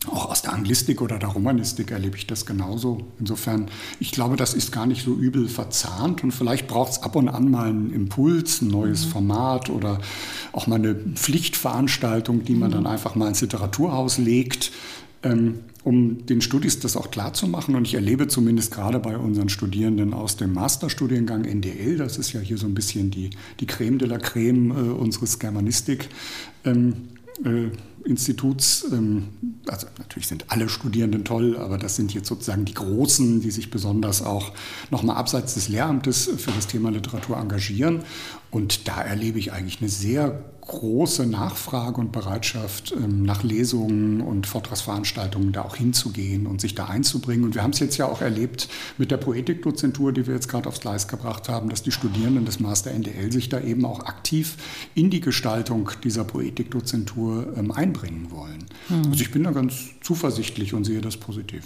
auch 0.08 0.32
aus 0.32 0.42
der 0.42 0.54
Anglistik 0.54 1.02
oder 1.02 1.20
der 1.20 1.30
Romanistik 1.30 1.92
erlebe 1.92 2.18
ich 2.18 2.26
das 2.26 2.48
genauso. 2.48 3.06
Insofern, 3.20 3.70
ich 4.00 4.12
glaube, 4.12 4.36
das 4.36 4.56
ist 4.56 4.72
gar 4.72 4.88
nicht 4.88 5.06
so 5.06 5.14
übel 5.14 5.48
verzahnt 5.48 6.24
und 6.24 6.32
vielleicht 6.32 6.68
braucht 6.68 6.94
es 6.94 7.04
ab 7.04 7.16
und 7.16 7.30
an 7.30 7.52
mal 7.52 7.70
einen 7.70 7.94
Impuls, 7.94 8.62
ein 8.62 8.70
neues 8.70 9.06
mhm. 9.06 9.10
Format 9.12 9.70
oder 9.70 10.00
auch 10.54 10.66
mal 10.66 10.78
eine 10.78 10.96
Pflichtveranstaltung, 10.96 12.44
die 12.44 12.56
man 12.56 12.72
mhm. 12.72 12.76
dann 12.76 12.88
einfach 12.88 13.14
mal 13.14 13.28
ins 13.28 13.42
Literaturhaus 13.42 14.18
legt, 14.18 14.72
ähm, 15.22 15.60
um 15.84 16.26
den 16.26 16.42
Studis 16.42 16.80
das 16.80 16.98
auch 16.98 17.12
klar 17.12 17.34
zu 17.34 17.46
machen. 17.46 17.76
Und 17.76 17.88
ich 17.88 17.94
erlebe 17.94 18.28
zumindest 18.28 18.72
gerade 18.72 19.00
bei 19.00 19.16
unseren 19.16 19.50
Studierenden 19.50 20.16
aus 20.16 20.36
dem 20.36 20.54
Masterstudiengang 20.54 21.46
NDL, 21.46 21.98
das 21.98 22.18
ist 22.18 22.34
ja 22.34 22.40
hier 22.40 22.58
so 22.58 22.66
ein 22.66 22.74
bisschen 22.74 23.12
die, 23.12 23.30
die 23.60 23.68
Creme 23.68 24.00
de 24.00 24.08
la 24.08 24.18
Creme 24.18 24.72
äh, 24.72 24.92
unseres 24.94 25.38
Germanistik. 25.38 26.10
Ähm, 26.66 26.94
äh, 26.94 27.21
Instituts, 28.04 28.86
ähm, 28.92 29.30
also 29.68 29.88
natürlich 29.98 30.28
sind 30.28 30.46
alle 30.50 30.70
Studierenden 30.70 31.24
toll, 31.24 31.58
aber 31.58 31.78
das 31.78 31.96
sind 31.96 32.14
jetzt 32.14 32.28
sozusagen 32.28 32.66
die 32.66 32.74
Großen, 32.74 33.42
die 33.42 33.52
sich 33.52 33.70
besonders 33.70 34.22
auch 34.22 34.52
nochmal 34.90 35.18
abseits 35.18 35.54
des 35.54 35.70
Lehramtes 35.70 36.30
für 36.38 36.52
das 36.52 36.68
Thema 36.68 36.92
Literatur 36.92 37.38
engagieren. 37.38 38.04
Und 38.50 38.88
da 38.88 39.02
erlebe 39.02 39.40
ich 39.40 39.54
eigentlich 39.54 39.82
eine 39.82 39.90
sehr 39.90 40.44
große 40.72 41.26
Nachfrage 41.26 42.00
und 42.00 42.12
Bereitschaft, 42.12 42.94
ähm, 42.98 43.24
nach 43.24 43.44
Lesungen 43.44 44.22
und 44.22 44.48
Vortragsveranstaltungen 44.48 45.52
da 45.52 45.64
auch 45.64 45.76
hinzugehen 45.76 46.48
und 46.48 46.62
sich 46.62 46.76
da 46.76 46.86
einzubringen. 46.86 47.44
Und 47.44 47.56
wir 47.56 47.62
haben 47.62 47.72
es 47.72 47.80
jetzt 47.80 47.98
ja 47.98 48.06
auch 48.06 48.22
erlebt 48.22 48.70
mit 48.98 49.12
der 49.12 49.18
Poetikdozentur, 49.18 50.14
die 50.14 50.26
wir 50.26 50.34
jetzt 50.34 50.48
gerade 50.48 50.70
aufs 50.70 50.80
Gleis 50.80 51.08
gebracht 51.08 51.50
haben, 51.50 51.70
dass 51.70 51.84
die 51.84 51.92
Studierenden 51.92 52.46
des 52.46 52.60
Master 52.60 52.92
NDL 52.92 53.32
sich 53.32 53.50
da 53.50 53.60
eben 53.60 53.86
auch 53.86 54.06
aktiv 54.06 54.56
in 54.96 55.10
die 55.10 55.20
Gestaltung 55.20 55.92
dieser 56.04 56.24
Poetikdozentur 56.24 57.54
ähm, 57.58 57.72
einbringen 57.72 58.32
wollen. 58.32 58.66
Mhm. 58.90 59.12
Also 59.12 59.22
ich 59.22 59.32
bin 59.32 59.44
da 59.44 59.52
ganz 59.52 59.90
zuversichtlich 60.02 60.74
und 60.74 60.86
sehe 60.86 61.02
das 61.02 61.18
positiv. 61.18 61.64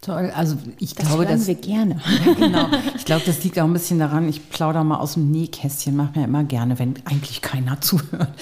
Toll, 0.00 0.30
also 0.34 0.56
ich 0.78 0.94
das 0.94 1.06
glaube, 1.06 1.26
das 1.26 1.46
wir 1.46 1.56
gerne. 1.56 2.00
Ja, 2.24 2.32
genau. 2.34 2.66
Ich 2.96 3.04
glaube, 3.04 3.22
das 3.26 3.42
liegt 3.42 3.58
auch 3.58 3.64
ein 3.64 3.72
bisschen 3.72 3.98
daran, 3.98 4.28
ich 4.28 4.48
plaudere 4.48 4.84
mal 4.84 4.98
aus 4.98 5.14
dem 5.14 5.30
Nähkästchen, 5.30 5.96
mache 5.96 6.18
mir 6.18 6.24
immer 6.24 6.44
gerne, 6.44 6.78
wenn 6.78 6.94
eigentlich 7.04 7.42
keiner 7.42 7.80
zuhört. 7.80 8.32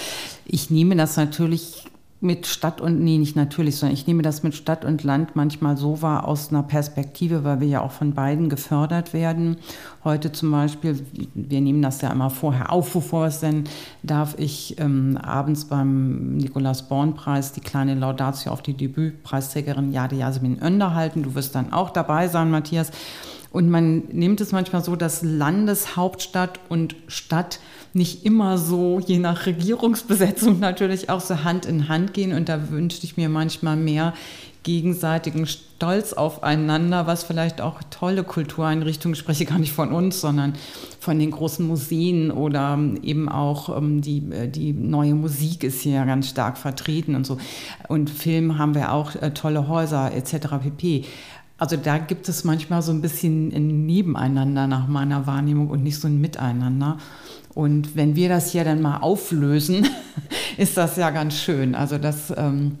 Ich 0.45 0.69
nehme 0.69 0.95
das 0.95 1.17
natürlich 1.17 1.85
mit 2.19 2.47
Stadt 2.47 2.81
und, 2.81 2.99
nee, 2.99 3.19
nicht 3.19 3.35
natürlich, 3.35 3.75
sondern 3.75 3.93
ich 3.93 4.07
nehme 4.07 4.23
das 4.23 4.41
mit 4.41 4.55
Stadt 4.55 4.85
und 4.85 5.03
Land 5.03 5.35
manchmal 5.35 5.77
so 5.77 6.01
wahr 6.01 6.27
aus 6.27 6.49
einer 6.49 6.63
Perspektive, 6.63 7.43
weil 7.43 7.59
wir 7.59 7.67
ja 7.67 7.81
auch 7.81 7.91
von 7.91 8.13
beiden 8.13 8.49
gefördert 8.49 9.13
werden. 9.13 9.57
Heute 10.03 10.31
zum 10.31 10.49
Beispiel, 10.49 10.99
wir 11.35 11.61
nehmen 11.61 11.83
das 11.83 12.01
ja 12.01 12.11
immer 12.11 12.31
vorher 12.31 12.71
auf, 12.71 12.95
wovor 12.95 13.27
es 13.27 13.39
denn 13.39 13.65
darf 14.01 14.33
ich 14.39 14.79
ähm, 14.79 15.17
abends 15.17 15.65
beim 15.65 16.37
Nikolaus-Born-Preis 16.37 17.53
die 17.53 17.61
kleine 17.61 17.93
Laudatio 17.93 18.51
auf 18.51 18.63
die 18.63 18.73
Debütpreisträgerin 18.73 19.91
Jade 19.91 20.15
Jasmin 20.15 20.59
Önder 20.59 20.95
halten. 20.95 21.21
Du 21.21 21.35
wirst 21.35 21.53
dann 21.53 21.71
auch 21.71 21.91
dabei 21.91 22.27
sein, 22.29 22.49
Matthias. 22.49 22.91
Und 23.51 23.69
man 23.69 24.03
nimmt 24.11 24.41
es 24.41 24.51
manchmal 24.51 24.83
so, 24.83 24.95
dass 24.95 25.21
Landeshauptstadt 25.21 26.59
und 26.67 26.95
Stadt 27.07 27.59
nicht 27.97 28.25
immer 28.25 28.57
so, 28.57 28.99
je 28.99 29.19
nach 29.19 29.45
Regierungsbesetzung 29.45 30.59
natürlich 30.61 31.09
auch 31.09 31.21
so 31.21 31.43
Hand 31.43 31.65
in 31.65 31.89
Hand 31.89 32.13
gehen. 32.13 32.31
Und 32.33 32.47
da 32.47 32.69
wünschte 32.69 33.05
ich 33.05 33.17
mir 33.17 33.27
manchmal 33.27 33.75
mehr 33.75 34.13
gegenseitigen 34.63 35.47
Stolz 35.47 36.11
aufeinander, 36.11 37.07
was 37.07 37.23
vielleicht 37.23 37.61
auch 37.61 37.79
tolle 37.89 38.25
Kultureinrichtungen, 38.25 39.13
ich 39.13 39.19
spreche 39.19 39.45
gar 39.45 39.59
nicht 39.59 39.71
von 39.71 39.93
uns, 39.93 40.19
sondern 40.19 40.55
von 40.99 41.17
den 41.19 41.31
großen 41.31 41.65
Museen 41.65 42.31
oder 42.31 42.77
eben 43.01 43.29
auch 43.29 43.77
ähm, 43.77 44.01
die, 44.01 44.29
äh, 44.29 44.49
die 44.49 44.73
neue 44.73 45.15
Musik 45.15 45.63
ist 45.63 45.81
hier 45.81 46.05
ganz 46.05 46.27
stark 46.27 46.57
vertreten 46.57 47.15
und 47.15 47.25
so. 47.25 47.37
Und 47.87 48.09
Film 48.09 48.57
haben 48.57 48.75
wir 48.75 48.91
auch 48.91 49.15
äh, 49.15 49.31
tolle 49.31 49.69
Häuser 49.69 50.13
etc. 50.13 50.47
pp. 50.61 51.05
Also 51.57 51.77
da 51.77 51.97
gibt 51.97 52.27
es 52.27 52.43
manchmal 52.43 52.81
so 52.81 52.91
ein 52.91 53.01
bisschen 53.01 53.53
ein 53.53 53.85
Nebeneinander 53.85 54.67
nach 54.67 54.87
meiner 54.87 55.25
Wahrnehmung 55.25 55.69
und 55.69 55.81
nicht 55.81 55.99
so 55.99 56.07
ein 56.07 56.19
Miteinander. 56.19 56.97
Und 57.57 57.95
wenn 57.95 58.15
wir 58.15 58.29
das 58.29 58.51
hier 58.51 58.63
dann 58.63 58.83
mal 58.83 58.97
auflösen, 58.97 59.87
ist 60.57 60.77
das 60.77 60.95
ja 60.95 61.09
ganz 61.09 61.33
schön. 61.33 61.73
Also 61.73 61.97
das 61.97 62.31
ähm, 62.37 62.77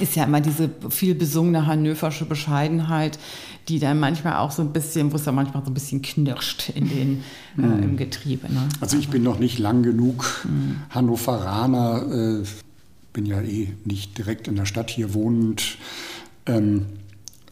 ist 0.00 0.14
ja 0.14 0.22
immer 0.22 0.40
diese 0.40 0.70
viel 0.90 1.16
besungene 1.16 1.66
hannoversche 1.66 2.24
Bescheidenheit, 2.24 3.18
die 3.66 3.80
dann 3.80 3.98
manchmal 3.98 4.36
auch 4.36 4.52
so 4.52 4.62
ein 4.62 4.72
bisschen, 4.72 5.10
wo 5.10 5.16
es 5.16 5.24
ja 5.24 5.32
manchmal 5.32 5.64
so 5.64 5.72
ein 5.72 5.74
bisschen 5.74 6.02
knirscht 6.02 6.68
in 6.68 6.88
den, 6.88 7.24
äh, 7.58 7.62
mhm. 7.62 7.82
im 7.82 7.96
Getriebe. 7.96 8.46
Ne? 8.46 8.68
Also 8.80 8.96
ich 8.96 9.08
bin 9.08 9.24
noch 9.24 9.40
nicht 9.40 9.58
lang 9.58 9.82
genug 9.82 10.44
mhm. 10.44 10.76
Hannoveraner, 10.90 12.42
äh, 12.42 12.44
bin 13.12 13.26
ja 13.26 13.40
eh 13.40 13.74
nicht 13.84 14.16
direkt 14.18 14.46
in 14.46 14.54
der 14.54 14.66
Stadt 14.66 14.88
hier 14.88 15.14
wohnend. 15.14 15.78
Ähm, 16.46 16.86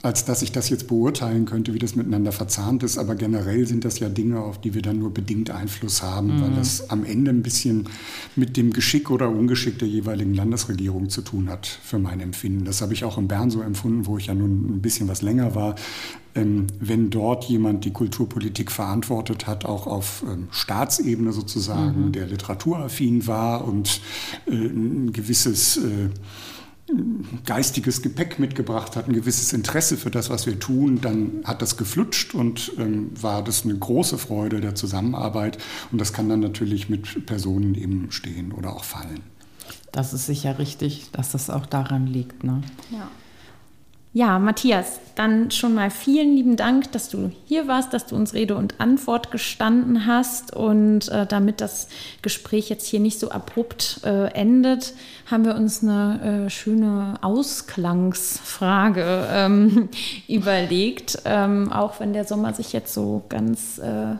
als 0.02 0.24
dass 0.24 0.40
ich 0.40 0.50
das 0.50 0.70
jetzt 0.70 0.88
beurteilen 0.88 1.44
könnte, 1.44 1.74
wie 1.74 1.78
das 1.78 1.94
miteinander 1.94 2.32
verzahnt 2.32 2.82
ist. 2.82 2.96
Aber 2.96 3.14
generell 3.14 3.66
sind 3.66 3.84
das 3.84 3.98
ja 3.98 4.08
Dinge, 4.08 4.40
auf 4.40 4.60
die 4.60 4.74
wir 4.74 4.82
dann 4.82 4.98
nur 4.98 5.12
bedingt 5.12 5.50
Einfluss 5.50 6.02
haben, 6.02 6.36
mhm. 6.36 6.42
weil 6.42 6.50
das 6.52 6.88
am 6.88 7.04
Ende 7.04 7.30
ein 7.30 7.42
bisschen 7.42 7.88
mit 8.34 8.56
dem 8.56 8.72
Geschick 8.72 9.10
oder 9.10 9.28
Ungeschick 9.28 9.78
der 9.78 9.88
jeweiligen 9.88 10.34
Landesregierung 10.34 11.10
zu 11.10 11.20
tun 11.20 11.50
hat, 11.50 11.66
für 11.66 11.98
mein 11.98 12.20
Empfinden. 12.20 12.64
Das 12.64 12.80
habe 12.80 12.94
ich 12.94 13.04
auch 13.04 13.18
in 13.18 13.28
Bern 13.28 13.50
so 13.50 13.60
empfunden, 13.60 14.06
wo 14.06 14.16
ich 14.16 14.26
ja 14.26 14.34
nun 14.34 14.76
ein 14.76 14.82
bisschen 14.82 15.08
was 15.08 15.20
länger 15.20 15.54
war. 15.54 15.74
Ähm, 16.34 16.68
wenn 16.78 17.10
dort 17.10 17.44
jemand 17.44 17.84
die 17.84 17.92
Kulturpolitik 17.92 18.70
verantwortet 18.70 19.46
hat, 19.46 19.64
auch 19.64 19.86
auf 19.86 20.24
ähm, 20.26 20.46
Staatsebene 20.50 21.32
sozusagen, 21.32 22.06
mhm. 22.06 22.12
der 22.12 22.26
literaturaffin 22.26 23.26
war 23.26 23.66
und 23.66 24.00
äh, 24.46 24.52
ein 24.52 25.12
gewisses 25.12 25.76
äh, 25.78 26.08
geistiges 27.44 28.02
Gepäck 28.02 28.38
mitgebracht 28.38 28.96
hat, 28.96 29.08
ein 29.08 29.14
gewisses 29.14 29.52
Interesse 29.52 29.96
für 29.96 30.10
das, 30.10 30.30
was 30.30 30.46
wir 30.46 30.58
tun, 30.58 31.00
dann 31.00 31.42
hat 31.44 31.62
das 31.62 31.76
geflutscht 31.76 32.34
und 32.34 32.72
ähm, 32.78 33.10
war 33.20 33.42
das 33.42 33.64
eine 33.64 33.76
große 33.76 34.18
Freude 34.18 34.60
der 34.60 34.74
Zusammenarbeit. 34.74 35.58
Und 35.92 36.00
das 36.00 36.12
kann 36.12 36.28
dann 36.28 36.40
natürlich 36.40 36.88
mit 36.88 37.26
Personen 37.26 37.74
eben 37.74 38.10
stehen 38.10 38.52
oder 38.52 38.74
auch 38.74 38.84
fallen. 38.84 39.20
Das 39.92 40.12
ist 40.12 40.26
sicher 40.26 40.58
richtig, 40.58 41.10
dass 41.12 41.32
das 41.32 41.50
auch 41.50 41.66
daran 41.66 42.06
liegt. 42.06 42.44
Ne? 42.44 42.62
Ja. 42.90 43.08
Ja, 44.12 44.40
Matthias, 44.40 44.98
dann 45.14 45.52
schon 45.52 45.72
mal 45.72 45.88
vielen 45.88 46.34
lieben 46.34 46.56
Dank, 46.56 46.90
dass 46.90 47.10
du 47.10 47.30
hier 47.44 47.68
warst, 47.68 47.94
dass 47.94 48.06
du 48.06 48.16
uns 48.16 48.34
Rede 48.34 48.56
und 48.56 48.80
Antwort 48.80 49.30
gestanden 49.30 50.04
hast. 50.04 50.52
Und 50.52 51.08
äh, 51.10 51.26
damit 51.26 51.60
das 51.60 51.86
Gespräch 52.20 52.68
jetzt 52.70 52.88
hier 52.88 52.98
nicht 52.98 53.20
so 53.20 53.30
abrupt 53.30 54.00
äh, 54.02 54.32
endet, 54.32 54.94
haben 55.30 55.44
wir 55.44 55.54
uns 55.54 55.84
eine 55.84 56.46
äh, 56.46 56.50
schöne 56.50 57.18
Ausklangsfrage 57.20 59.28
ähm, 59.30 59.88
überlegt. 60.28 61.18
Ähm, 61.24 61.70
auch 61.70 62.00
wenn 62.00 62.12
der 62.12 62.24
Sommer 62.24 62.52
sich 62.52 62.72
jetzt 62.72 62.92
so 62.92 63.22
ganz 63.28 63.78
äh, 63.78 64.16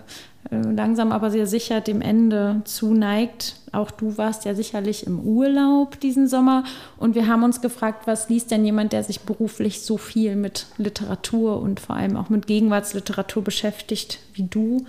langsam 0.50 1.12
aber 1.12 1.30
sehr 1.30 1.46
sicher 1.46 1.80
dem 1.80 2.00
Ende 2.00 2.62
zuneigt. 2.64 3.56
Auch 3.72 3.90
du 3.90 4.18
warst 4.18 4.44
ja 4.44 4.54
sicherlich 4.54 5.06
im 5.06 5.20
Urlaub 5.20 6.00
diesen 6.00 6.26
Sommer 6.26 6.64
und 6.98 7.14
wir 7.14 7.28
haben 7.28 7.44
uns 7.44 7.60
gefragt, 7.60 8.06
was 8.06 8.28
liest 8.28 8.50
denn 8.50 8.64
jemand, 8.64 8.92
der 8.92 9.04
sich 9.04 9.20
beruflich 9.20 9.82
so 9.82 9.96
viel 9.96 10.34
mit 10.34 10.66
Literatur 10.76 11.60
und 11.62 11.78
vor 11.78 11.96
allem 11.96 12.16
auch 12.16 12.30
mit 12.30 12.46
Gegenwartsliteratur 12.46 13.44
beschäftigt 13.44 14.18
wie 14.34 14.44
du 14.44 14.84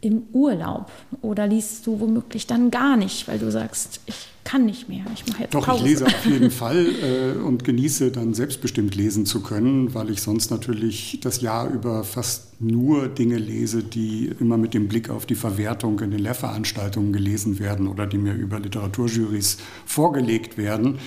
im 0.00 0.24
Urlaub? 0.32 0.90
Oder 1.22 1.46
liest 1.46 1.86
du 1.86 2.00
womöglich 2.00 2.46
dann 2.46 2.70
gar 2.70 2.96
nicht, 2.96 3.28
weil 3.28 3.38
du 3.38 3.50
sagst, 3.50 4.00
ich 4.06 4.26
kann 4.46 4.64
nicht 4.64 4.88
mehr, 4.88 5.04
ich 5.12 5.26
mache 5.26 5.42
jetzt 5.42 5.54
Doch, 5.54 5.66
Pause. 5.66 5.84
ich 5.84 5.90
lese 5.90 6.06
auf 6.06 6.24
jeden 6.24 6.50
Fall 6.62 6.86
äh, 6.86 7.38
und 7.38 7.64
genieße 7.64 8.12
dann 8.12 8.32
selbstbestimmt 8.32 8.94
lesen 8.94 9.26
zu 9.26 9.42
können, 9.42 9.92
weil 9.92 10.08
ich 10.08 10.22
sonst 10.22 10.50
natürlich 10.50 11.18
das 11.20 11.40
Jahr 11.42 11.68
über 11.68 12.04
fast 12.04 12.60
nur 12.60 13.08
Dinge 13.08 13.36
lese, 13.36 13.82
die 13.82 14.30
immer 14.40 14.56
mit 14.56 14.72
dem 14.72 14.88
Blick 14.88 15.10
auf 15.10 15.26
die 15.26 15.34
Verwertung 15.34 16.00
in 16.00 16.12
den 16.12 16.20
Lehrveranstaltungen 16.20 17.12
gelesen 17.12 17.58
werden 17.58 17.88
oder 17.88 18.06
die 18.06 18.18
mir 18.18 18.34
über 18.34 18.60
Literaturjurys 18.60 19.58
vorgelegt 19.84 20.56
werden. 20.56 20.98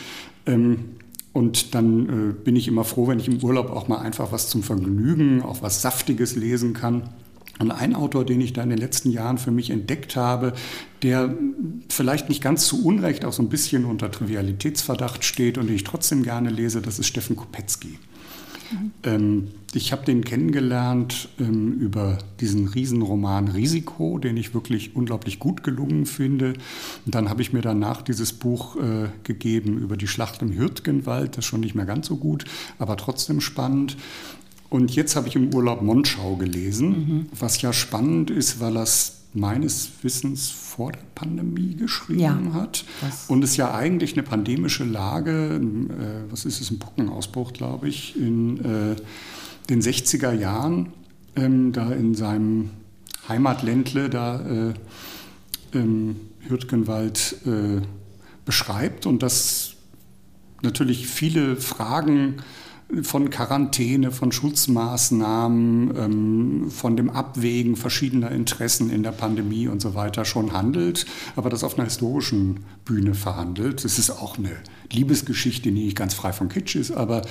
Ähm, 0.46 0.98
und 1.32 1.74
dann 1.76 2.10
äh, 2.10 2.34
bin 2.34 2.58
ich 2.58 2.68
immer 2.68 2.84
froh, 2.84 3.08
wenn 3.08 3.20
ich 3.20 3.28
im 3.28 3.42
Urlaub 3.42 3.70
auch 3.70 3.88
mal 3.88 4.00
einfach 4.00 4.32
was 4.34 4.50
zum 4.50 4.64
Vergnügen, 4.64 5.42
auch 5.42 5.62
was 5.62 5.82
Saftiges 5.82 6.36
lesen 6.36 6.74
kann. 6.74 7.10
Und 7.60 7.72
ein 7.72 7.94
Autor, 7.94 8.26
den 8.26 8.40
ich 8.40 8.54
da 8.54 8.64
in 8.64 8.70
den 8.70 8.80
letzten 8.80 9.12
Jahren 9.12 9.38
für 9.38 9.52
mich 9.52 9.70
entdeckt 9.70 10.16
habe, 10.16 10.54
der 11.04 11.36
vielleicht 11.90 12.30
nicht 12.30 12.42
ganz 12.42 12.66
zu 12.66 12.86
Unrecht 12.86 13.26
auch 13.26 13.34
so 13.34 13.44
ein 13.44 13.50
bisschen 13.50 13.86
unter 13.86 14.10
Trivialitätsverdacht 14.10 15.26
steht 15.26 15.58
und 15.58 15.68
den 15.68 15.76
ich 15.76 15.84
trotzdem 15.84 16.24
gerne 16.24 16.50
lese, 16.50 16.82
das 16.82 17.00
ist 17.00 17.08
Steffen 17.08 17.36
Kopetzky. 17.36 18.00
Mhm. 18.72 18.92
Ähm, 19.04 19.48
ich 19.74 19.92
habe 19.92 20.06
den 20.06 20.24
kennengelernt 20.24 21.30
ähm, 21.40 21.74
über 21.74 22.18
diesen 22.40 22.68
Riesenroman 22.68 23.48
Risiko, 23.50 24.18
den 24.18 24.38
ich 24.38 24.54
wirklich 24.54 24.96
unglaublich 24.96 25.40
gut 25.40 25.64
gelungen 25.64 26.06
finde. 26.06 26.54
Und 27.06 27.16
dann 27.16 27.30
habe 27.30 27.42
ich 27.42 27.54
mir 27.54 27.62
danach 27.62 28.02
dieses 28.02 28.34
Buch 28.34 28.78
äh, 28.78 29.10
gegeben 29.24 29.78
über 29.78 29.98
die 29.98 30.08
Schlacht 30.08 30.42
im 30.42 30.56
Hürtgenwald. 30.56 31.32
Das 31.32 31.46
ist 31.46 31.50
schon 31.50 31.60
nicht 31.60 31.76
mehr 31.76 31.86
ganz 31.86 32.08
so 32.08 32.18
gut, 32.18 32.46
aber 32.78 32.98
trotzdem 32.98 33.42
spannend. 33.42 33.98
Und 34.70 34.96
jetzt 34.96 35.16
habe 35.16 35.28
ich 35.28 35.36
im 35.36 35.54
Urlaub 35.54 35.82
Monschau 35.82 36.36
gelesen, 36.36 36.90
mhm. 36.90 37.26
was 37.38 37.62
ja 37.62 37.74
spannend 37.74 38.30
ist, 38.30 38.60
weil 38.60 38.76
das 38.76 39.20
meines 39.34 39.90
Wissens 40.02 40.50
vor 40.50 40.92
der 40.92 41.02
Pandemie 41.16 41.76
geschrieben 41.76 42.20
ja, 42.20 42.54
hat. 42.54 42.84
Und 43.28 43.44
es 43.44 43.58
ja 43.58 43.74
eigentlich 43.74 44.14
eine 44.14 44.24
pandemische 44.24 44.84
Lage, 44.84 45.62
äh, 45.62 46.32
was 46.32 46.46
ist 46.46 46.62
es, 46.62 46.72
ein 46.72 46.80
Pockenausbruch, 46.80 47.54
glaube 47.54 47.90
ich, 47.90 48.16
in 48.16 48.58
äh, 48.64 48.96
den 49.70 49.82
60er 49.82 50.34
Jahren, 50.34 50.94
ähm, 51.36 51.72
da 51.72 51.92
in 51.92 52.16
seinem 52.16 52.72
Heimatländle, 53.28 54.10
da 54.10 54.40
äh, 54.40 54.74
im 55.72 56.16
Hürtgenwald 56.48 57.36
äh, 57.46 57.82
beschreibt 58.46 59.06
und 59.06 59.22
das 59.22 59.76
natürlich 60.64 61.08
viele 61.08 61.56
Fragen 61.56 62.38
von 63.04 63.30
Quarantäne, 63.30 64.12
von 64.12 64.32
Schutzmaßnahmen, 64.32 65.96
ähm, 65.96 66.72
von 66.72 66.98
dem 66.98 67.10
Abwägen 67.10 67.76
verschiedener 67.76 68.32
Interessen 68.32 68.90
in 68.90 69.04
der 69.04 69.12
Pandemie 69.12 69.68
und 69.68 69.82
so 69.82 69.94
weiter 69.94 70.26
schon 70.26 70.54
handelt, 70.54 71.06
aber 71.36 71.50
das 71.50 71.64
auf 71.64 71.78
einer 71.78 71.86
historischen 71.86 72.62
Bühne 72.86 73.14
verhandelt. 73.14 73.86
Es 73.86 74.00
ist 74.00 74.10
auch 74.10 74.38
eine 74.38 74.52
Liebesgeschichte, 74.92 75.72
die 75.72 75.84
nicht 75.86 75.98
ganz 75.98 76.14
frei 76.14 76.34
von 76.34 76.50
Kitsch 76.50 76.76
ist, 76.76 76.92
aber 76.92 77.22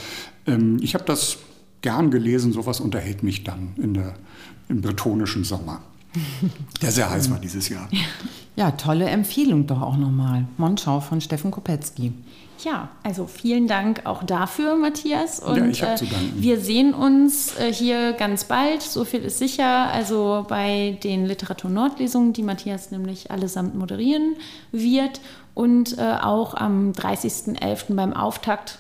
ähm, 0.47 0.79
ich 0.81 0.95
habe 0.95 1.05
das 1.05 1.39
gern 1.83 2.11
gelesen, 2.11 2.53
sowas 2.53 2.81
unterhält 2.81 3.23
mich 3.23 3.45
dann 3.45 3.75
in 3.77 3.95
der, 3.95 4.15
im 4.69 4.81
bretonischen 4.81 5.45
Sommer. 5.45 5.83
Der 6.83 6.91
sehr 6.91 7.11
heiß 7.11 7.31
war 7.31 7.39
dieses 7.39 7.69
Jahr. 7.69 7.89
Ja, 8.57 8.73
tolle 8.73 9.07
Empfehlung 9.07 9.67
doch 9.67 9.81
auch 9.83 9.97
nochmal. 9.97 10.47
Monschau 10.57 11.01
von 11.01 11.21
Steffen 11.21 11.51
Kopetzky. 11.51 12.13
Ja, 12.65 12.89
also 13.05 13.27
vielen 13.27 13.69
Dank 13.69 14.05
auch 14.05 14.25
dafür, 14.25 14.75
Matthias. 14.75 15.39
Und 15.39 15.59
ja, 15.59 15.67
ich 15.67 15.83
habe 15.83 15.93
äh, 15.93 15.97
zu 15.97 16.07
danken. 16.07 16.43
wir 16.43 16.59
sehen 16.61 16.93
uns 16.93 17.57
äh, 17.57 17.73
hier 17.73 18.15
ganz 18.15 18.45
bald, 18.45 18.83
so 18.83 19.05
viel 19.05 19.21
ist 19.21 19.39
sicher. 19.39 19.93
Also 19.93 20.45
bei 20.49 20.99
den 21.05 21.25
Literatur 21.25 21.71
Nordlesungen, 21.71 22.33
die 22.33 22.43
Matthias 22.43 22.91
nämlich 22.91 23.31
allesamt 23.31 23.77
moderieren 23.77 24.35
wird. 24.73 25.21
Und 25.55 25.99
äh, 25.99 26.17
auch 26.21 26.55
am 26.55 26.93
30.11. 26.93 27.95
beim 27.95 28.13
Auftakt 28.13 28.79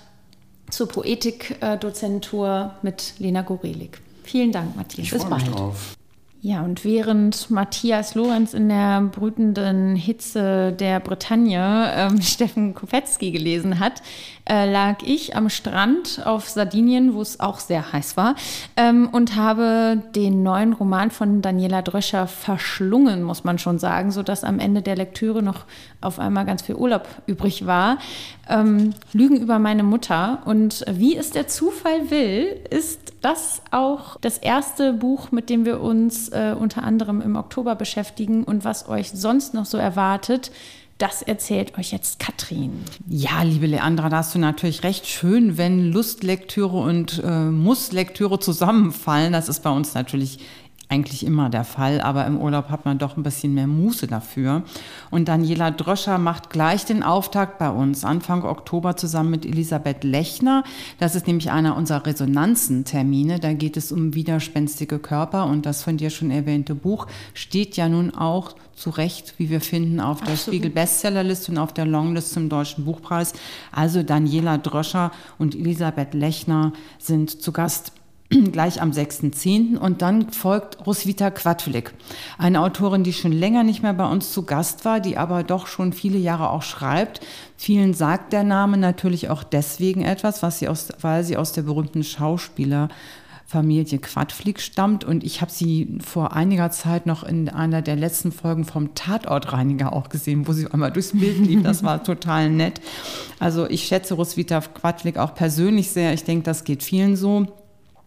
zur 0.70 0.88
Poetikdozentur 0.88 2.74
mit 2.82 3.14
Lena 3.18 3.42
Gorelik. 3.42 4.00
Vielen 4.24 4.52
Dank, 4.52 4.76
Matthias. 4.76 5.06
Ich 5.06 5.12
Bis 5.12 5.24
bald. 5.24 5.48
Drauf. 5.50 5.97
Ja, 6.40 6.62
und 6.62 6.84
während 6.84 7.50
Matthias 7.50 8.14
Lorenz 8.14 8.54
in 8.54 8.68
der 8.68 9.02
brütenden 9.02 9.96
Hitze 9.96 10.72
der 10.72 11.00
Bretagne 11.00 11.92
ähm, 11.96 12.22
Steffen 12.22 12.74
Kofetzky 12.74 13.32
gelesen 13.32 13.80
hat, 13.80 14.02
äh, 14.48 14.70
lag 14.70 15.02
ich 15.04 15.36
am 15.36 15.48
Strand 15.50 16.22
auf 16.24 16.48
Sardinien, 16.48 17.14
wo 17.14 17.20
es 17.20 17.40
auch 17.40 17.58
sehr 17.60 17.92
heiß 17.92 18.16
war, 18.16 18.34
ähm, 18.76 19.08
und 19.12 19.36
habe 19.36 20.02
den 20.14 20.42
neuen 20.42 20.72
Roman 20.72 21.10
von 21.10 21.42
Daniela 21.42 21.82
Dröscher 21.82 22.26
verschlungen, 22.26 23.22
muss 23.22 23.44
man 23.44 23.58
schon 23.58 23.78
sagen, 23.78 24.10
sodass 24.10 24.44
am 24.44 24.58
Ende 24.58 24.82
der 24.82 24.96
Lektüre 24.96 25.42
noch 25.42 25.64
auf 26.00 26.18
einmal 26.18 26.46
ganz 26.46 26.62
viel 26.62 26.76
Urlaub 26.76 27.06
übrig 27.26 27.66
war. 27.66 27.98
Ähm, 28.48 28.94
Lügen 29.12 29.36
über 29.36 29.58
meine 29.58 29.82
Mutter. 29.82 30.42
Und 30.44 30.84
wie 30.90 31.16
es 31.16 31.30
der 31.30 31.48
Zufall 31.48 32.10
will, 32.10 32.60
ist 32.70 33.14
das 33.20 33.62
auch 33.70 34.16
das 34.20 34.38
erste 34.38 34.92
Buch, 34.92 35.32
mit 35.32 35.50
dem 35.50 35.64
wir 35.64 35.80
uns 35.80 36.28
äh, 36.30 36.54
unter 36.58 36.82
anderem 36.84 37.20
im 37.20 37.36
Oktober 37.36 37.74
beschäftigen 37.74 38.44
und 38.44 38.64
was 38.64 38.88
euch 38.88 39.10
sonst 39.10 39.54
noch 39.54 39.66
so 39.66 39.76
erwartet. 39.76 40.50
Das 40.98 41.22
erzählt 41.22 41.78
euch 41.78 41.92
jetzt 41.92 42.18
Katrin. 42.18 42.84
Ja, 43.06 43.42
liebe 43.42 43.66
Leandra, 43.66 44.08
da 44.08 44.16
hast 44.16 44.34
du 44.34 44.40
natürlich 44.40 44.82
recht. 44.82 45.06
Schön, 45.06 45.56
wenn 45.56 45.92
Lustlektüre 45.92 46.76
und 46.76 47.22
äh, 47.24 47.30
Musslektüre 47.30 48.40
zusammenfallen. 48.40 49.32
Das 49.32 49.48
ist 49.48 49.62
bei 49.62 49.70
uns 49.70 49.94
natürlich 49.94 50.40
eigentlich 50.88 51.26
immer 51.26 51.50
der 51.50 51.64
Fall, 51.64 52.00
aber 52.00 52.26
im 52.26 52.38
Urlaub 52.38 52.70
hat 52.70 52.86
man 52.86 52.98
doch 52.98 53.16
ein 53.16 53.22
bisschen 53.22 53.52
mehr 53.52 53.66
Muße 53.66 54.06
dafür. 54.06 54.62
Und 55.10 55.28
Daniela 55.28 55.70
Dröscher 55.70 56.16
macht 56.16 56.48
gleich 56.48 56.86
den 56.86 57.02
Auftakt 57.02 57.58
bei 57.58 57.68
uns 57.68 58.04
Anfang 58.04 58.42
Oktober 58.44 58.96
zusammen 58.96 59.30
mit 59.30 59.44
Elisabeth 59.44 60.02
Lechner. 60.02 60.64
Das 60.98 61.14
ist 61.14 61.26
nämlich 61.26 61.50
einer 61.50 61.76
unserer 61.76 62.06
Resonanzentermine. 62.06 63.38
Da 63.38 63.52
geht 63.52 63.76
es 63.76 63.92
um 63.92 64.14
widerspenstige 64.14 64.98
Körper 64.98 65.46
und 65.46 65.66
das 65.66 65.82
von 65.82 65.98
dir 65.98 66.08
schon 66.08 66.30
erwähnte 66.30 66.74
Buch 66.74 67.06
steht 67.34 67.76
ja 67.76 67.88
nun 67.88 68.14
auch 68.14 68.54
zu 68.74 68.90
Recht, 68.90 69.34
wie 69.38 69.50
wir 69.50 69.60
finden, 69.60 70.00
auf 70.00 70.20
der 70.20 70.34
Absolut. 70.34 70.54
Spiegel 70.54 70.70
Bestsellerliste 70.70 71.52
und 71.52 71.58
auf 71.58 71.74
der 71.74 71.84
Longlist 71.84 72.32
zum 72.32 72.48
Deutschen 72.48 72.84
Buchpreis. 72.84 73.32
Also 73.72 74.02
Daniela 74.02 74.56
Dröscher 74.56 75.10
und 75.36 75.54
Elisabeth 75.54 76.14
Lechner 76.14 76.72
sind 76.98 77.42
zu 77.42 77.52
Gast 77.52 77.92
gleich 78.52 78.80
am 78.82 78.90
6.10. 78.90 79.76
Und 79.76 80.02
dann 80.02 80.30
folgt 80.30 80.86
Roswitha 80.86 81.30
Quadflick, 81.30 81.92
eine 82.36 82.60
Autorin, 82.60 83.04
die 83.04 83.12
schon 83.12 83.32
länger 83.32 83.64
nicht 83.64 83.82
mehr 83.82 83.94
bei 83.94 84.06
uns 84.06 84.32
zu 84.32 84.42
Gast 84.42 84.84
war, 84.84 85.00
die 85.00 85.16
aber 85.16 85.42
doch 85.42 85.66
schon 85.66 85.92
viele 85.92 86.18
Jahre 86.18 86.50
auch 86.50 86.62
schreibt. 86.62 87.20
Vielen 87.56 87.94
sagt 87.94 88.32
der 88.32 88.44
Name 88.44 88.76
natürlich 88.76 89.30
auch 89.30 89.42
deswegen 89.42 90.02
etwas, 90.02 90.42
was 90.42 90.58
sie 90.58 90.68
aus, 90.68 90.88
weil 91.00 91.24
sie 91.24 91.36
aus 91.36 91.52
der 91.52 91.62
berühmten 91.62 92.04
Schauspieler 92.04 92.88
Familie 93.48 93.98
Quadflick 93.98 94.60
stammt 94.60 95.04
und 95.04 95.24
ich 95.24 95.40
habe 95.40 95.50
sie 95.50 95.96
vor 96.04 96.34
einiger 96.34 96.70
Zeit 96.70 97.06
noch 97.06 97.24
in 97.24 97.48
einer 97.48 97.80
der 97.80 97.96
letzten 97.96 98.30
Folgen 98.30 98.66
vom 98.66 98.94
Tatortreiniger 98.94 99.94
auch 99.94 100.10
gesehen, 100.10 100.46
wo 100.46 100.52
sie 100.52 100.70
einmal 100.70 100.92
durchs 100.92 101.12
Bild 101.18 101.38
lief. 101.38 101.62
Das 101.62 101.82
war 101.82 102.04
total 102.04 102.50
nett. 102.50 102.82
Also 103.38 103.66
ich 103.66 103.86
schätze 103.86 104.12
Roswitha 104.12 104.60
Quadflick 104.60 105.16
auch 105.16 105.34
persönlich 105.34 105.90
sehr. 105.90 106.12
Ich 106.12 106.24
denke, 106.24 106.44
das 106.44 106.64
geht 106.64 106.82
vielen 106.82 107.16
so. 107.16 107.46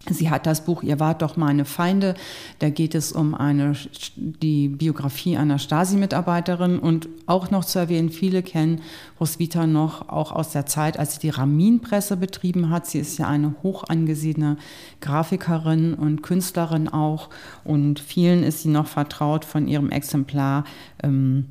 Sie 0.10 0.32
hat 0.32 0.48
das 0.48 0.66
Buch 0.66 0.82
Ihr 0.82 1.00
wart 1.00 1.22
doch 1.22 1.38
meine 1.38 1.64
Feinde. 1.64 2.16
Da 2.60 2.70
geht 2.70 2.96
es 2.96 3.12
um 3.12 3.36
eine, 3.36 3.76
die 4.16 4.68
Biografie 4.68 5.38
einer 5.38 5.60
Stasi-Mitarbeiterin 5.60 6.80
und 6.80 7.08
auch 7.28 7.52
noch 7.52 7.66
zu 7.66 7.80
erwähnen, 7.80 8.10
viele 8.10 8.42
kennen 8.42 8.82
Roswitha 9.20 9.68
noch 9.68 10.10
auch 10.10 10.32
aus 10.32 10.52
der 10.52 10.66
Zeit, 10.66 10.98
als 10.98 11.16
sie 11.16 11.20
die 11.20 11.30
Ramin-Presse 11.30 12.18
betrieben 12.18 12.70
hat. 12.72 12.88
Sie 12.88 13.00
ist 13.00 13.20
ja 13.20 13.28
eine 13.28 13.54
hoch 13.62 13.84
angesehene 13.88 14.58
Grafikerin 15.02 15.94
und 15.94 16.24
Künstlerin 16.24 16.90
auch 16.90 17.30
und 17.64 18.00
vielen 18.00 18.44
ist 18.44 18.64
sie 18.64 18.70
noch 18.70 18.88
vertraut 18.88 19.46
von 19.46 19.68
ihrem 19.68 19.92
Exemplar. 19.92 20.64
Ähm, 21.04 21.46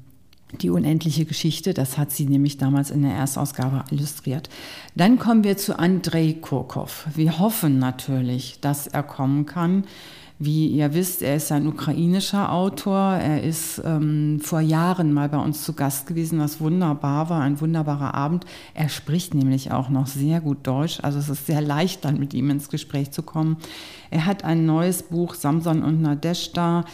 die 0.60 0.70
unendliche 0.70 1.24
Geschichte, 1.24 1.74
das 1.74 1.98
hat 1.98 2.10
sie 2.10 2.26
nämlich 2.26 2.58
damals 2.58 2.90
in 2.90 3.02
der 3.02 3.12
Erstausgabe 3.12 3.84
illustriert. 3.90 4.48
Dann 4.94 5.18
kommen 5.18 5.44
wir 5.44 5.56
zu 5.56 5.78
Andrei 5.78 6.36
Kurkov. 6.40 7.06
Wir 7.14 7.38
hoffen 7.38 7.78
natürlich, 7.78 8.60
dass 8.60 8.86
er 8.86 9.02
kommen 9.02 9.46
kann. 9.46 9.84
Wie 10.42 10.68
ihr 10.68 10.94
wisst, 10.94 11.20
er 11.20 11.36
ist 11.36 11.52
ein 11.52 11.66
ukrainischer 11.66 12.50
Autor. 12.50 13.12
Er 13.12 13.42
ist 13.42 13.82
ähm, 13.84 14.40
vor 14.40 14.60
Jahren 14.60 15.12
mal 15.12 15.28
bei 15.28 15.36
uns 15.36 15.62
zu 15.64 15.74
Gast 15.74 16.06
gewesen, 16.06 16.38
was 16.38 16.62
wunderbar 16.62 17.28
war, 17.28 17.42
ein 17.42 17.60
wunderbarer 17.60 18.14
Abend. 18.14 18.46
Er 18.72 18.88
spricht 18.88 19.34
nämlich 19.34 19.70
auch 19.70 19.90
noch 19.90 20.06
sehr 20.06 20.40
gut 20.40 20.66
Deutsch, 20.66 20.98
also 21.02 21.18
es 21.18 21.28
ist 21.28 21.44
sehr 21.44 21.60
leicht, 21.60 22.06
dann 22.06 22.18
mit 22.18 22.32
ihm 22.32 22.48
ins 22.48 22.70
Gespräch 22.70 23.10
zu 23.10 23.22
kommen. 23.22 23.58
Er 24.10 24.24
hat 24.24 24.42
ein 24.42 24.64
neues 24.64 25.02
Buch, 25.02 25.34
Samson 25.34 25.82
und 25.82 26.00
Nadeshda, 26.00 26.86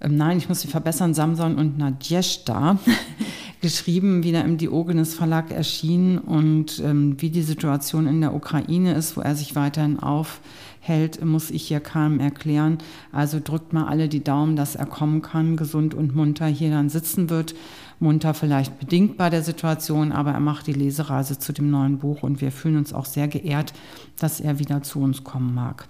ähm, 0.00 0.16
nein, 0.16 0.38
ich 0.38 0.48
muss 0.48 0.60
sie 0.60 0.68
verbessern, 0.68 1.14
Samson 1.14 1.56
und 1.56 1.78
Nadjeshta, 1.78 2.78
geschrieben, 3.60 4.22
wieder 4.22 4.44
im 4.44 4.58
Diogenes 4.58 5.14
Verlag 5.14 5.50
erschienen 5.50 6.18
und 6.18 6.80
ähm, 6.80 7.20
wie 7.20 7.30
die 7.30 7.42
Situation 7.42 8.06
in 8.06 8.20
der 8.20 8.34
Ukraine 8.34 8.94
ist, 8.94 9.16
wo 9.16 9.22
er 9.22 9.34
sich 9.34 9.56
weiterhin 9.56 9.98
aufhält, 9.98 11.24
muss 11.24 11.50
ich 11.50 11.66
hier 11.66 11.80
keinem 11.80 12.20
erklären. 12.20 12.78
Also 13.10 13.40
drückt 13.42 13.72
mal 13.72 13.86
alle 13.86 14.08
die 14.08 14.22
Daumen, 14.22 14.54
dass 14.54 14.76
er 14.76 14.86
kommen 14.86 15.22
kann, 15.22 15.56
gesund 15.56 15.94
und 15.94 16.14
munter 16.14 16.46
hier 16.46 16.70
dann 16.70 16.90
sitzen 16.90 17.30
wird. 17.30 17.54
Munter 17.98 18.34
vielleicht 18.34 18.78
bedingt 18.78 19.16
bei 19.16 19.30
der 19.30 19.42
Situation, 19.42 20.12
aber 20.12 20.32
er 20.32 20.40
macht 20.40 20.66
die 20.66 20.74
Lesereise 20.74 21.38
zu 21.38 21.54
dem 21.54 21.70
neuen 21.70 21.98
Buch 21.98 22.22
und 22.22 22.42
wir 22.42 22.52
fühlen 22.52 22.76
uns 22.76 22.92
auch 22.92 23.06
sehr 23.06 23.28
geehrt, 23.28 23.72
dass 24.18 24.40
er 24.40 24.58
wieder 24.58 24.82
zu 24.82 25.00
uns 25.00 25.24
kommen 25.24 25.54
mag. 25.54 25.88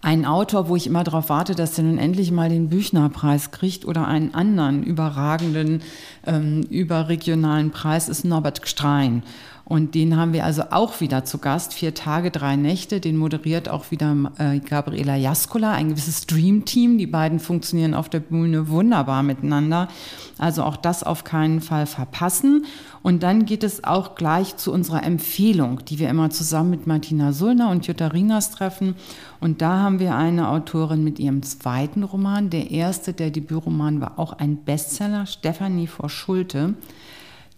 Ein 0.00 0.24
Autor, 0.24 0.68
wo 0.68 0.76
ich 0.76 0.86
immer 0.86 1.04
darauf 1.04 1.28
warte, 1.28 1.54
dass 1.54 1.76
er 1.76 1.84
nun 1.84 1.98
endlich 1.98 2.30
mal 2.30 2.48
den 2.48 2.68
Büchnerpreis 2.68 3.50
kriegt 3.50 3.84
oder 3.84 4.06
einen 4.06 4.34
anderen 4.34 4.82
überragenden 4.82 5.82
ähm, 6.24 6.62
überregionalen 6.70 7.70
Preis, 7.70 8.08
ist 8.08 8.24
Norbert 8.24 8.62
Gstrein. 8.62 9.22
Und 9.68 9.96
den 9.96 10.16
haben 10.16 10.32
wir 10.32 10.44
also 10.44 10.62
auch 10.70 11.00
wieder 11.00 11.24
zu 11.24 11.38
Gast. 11.38 11.74
Vier 11.74 11.92
Tage, 11.92 12.30
drei 12.30 12.54
Nächte. 12.54 13.00
Den 13.00 13.16
moderiert 13.16 13.68
auch 13.68 13.90
wieder 13.90 14.14
äh, 14.38 14.60
Gabriela 14.60 15.16
Jaskola, 15.16 15.72
ein 15.72 15.88
gewisses 15.88 16.24
Dream-Team. 16.28 16.98
Die 16.98 17.08
beiden 17.08 17.40
funktionieren 17.40 17.92
auf 17.92 18.08
der 18.08 18.20
Bühne 18.20 18.68
wunderbar 18.68 19.24
miteinander. 19.24 19.88
Also 20.38 20.62
auch 20.62 20.76
das 20.76 21.02
auf 21.02 21.24
keinen 21.24 21.60
Fall 21.60 21.86
verpassen. 21.86 22.64
Und 23.02 23.24
dann 23.24 23.44
geht 23.44 23.64
es 23.64 23.82
auch 23.82 24.14
gleich 24.14 24.56
zu 24.56 24.72
unserer 24.72 25.02
Empfehlung, 25.02 25.84
die 25.84 25.98
wir 25.98 26.10
immer 26.10 26.30
zusammen 26.30 26.70
mit 26.70 26.86
Martina 26.86 27.32
Sullner 27.32 27.70
und 27.70 27.88
Jutta 27.88 28.06
Ringers 28.06 28.52
treffen. 28.52 28.94
Und 29.40 29.62
da 29.62 29.80
haben 29.80 29.98
wir 29.98 30.14
eine 30.14 30.48
Autorin 30.48 31.02
mit 31.02 31.18
ihrem 31.18 31.42
zweiten 31.42 32.04
Roman. 32.04 32.50
Der 32.50 32.70
erste, 32.70 33.14
der 33.14 33.32
Debütroman, 33.32 34.00
war 34.00 34.16
auch 34.16 34.34
ein 34.34 34.58
Bestseller, 34.58 35.26
Stefanie 35.26 35.88
vor 35.88 36.08
Schulte. 36.08 36.74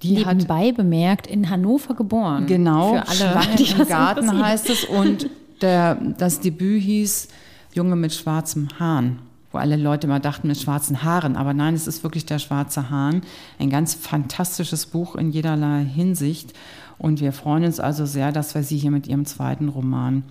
Die 0.02 0.12
Nebenbei 0.12 0.68
hat, 0.68 0.76
bemerkt, 0.76 1.26
in 1.26 1.50
Hannover 1.50 1.94
geboren. 1.94 2.46
Genau, 2.46 2.94
für 2.94 3.08
alle, 3.08 3.16
Schlangen 3.16 3.80
im 3.80 3.88
Garten 3.88 4.42
heißt 4.44 4.70
es. 4.70 4.84
Und 4.84 5.28
der, 5.60 5.96
das 5.96 6.40
Debüt 6.40 6.82
hieß 6.82 7.28
Junge 7.72 7.96
mit 7.96 8.12
schwarzem 8.14 8.68
Hahn, 8.78 9.18
wo 9.50 9.58
alle 9.58 9.76
Leute 9.76 10.06
immer 10.06 10.20
dachten 10.20 10.48
mit 10.48 10.58
schwarzen 10.58 11.02
Haaren. 11.02 11.36
Aber 11.36 11.52
nein, 11.52 11.74
es 11.74 11.88
ist 11.88 12.04
wirklich 12.04 12.26
der 12.26 12.38
schwarze 12.38 12.90
Hahn. 12.90 13.22
Ein 13.58 13.70
ganz 13.70 13.94
fantastisches 13.94 14.86
Buch 14.86 15.16
in 15.16 15.30
jederlei 15.30 15.84
Hinsicht. 15.84 16.52
Und 16.98 17.20
wir 17.20 17.32
freuen 17.32 17.64
uns 17.64 17.80
also 17.80 18.06
sehr, 18.06 18.30
dass 18.32 18.54
wir 18.54 18.62
Sie 18.62 18.78
hier 18.78 18.90
mit 18.90 19.06
Ihrem 19.06 19.24
zweiten 19.24 19.68
Roman 19.68 20.22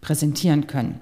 präsentieren 0.00 0.66
können. 0.68 1.00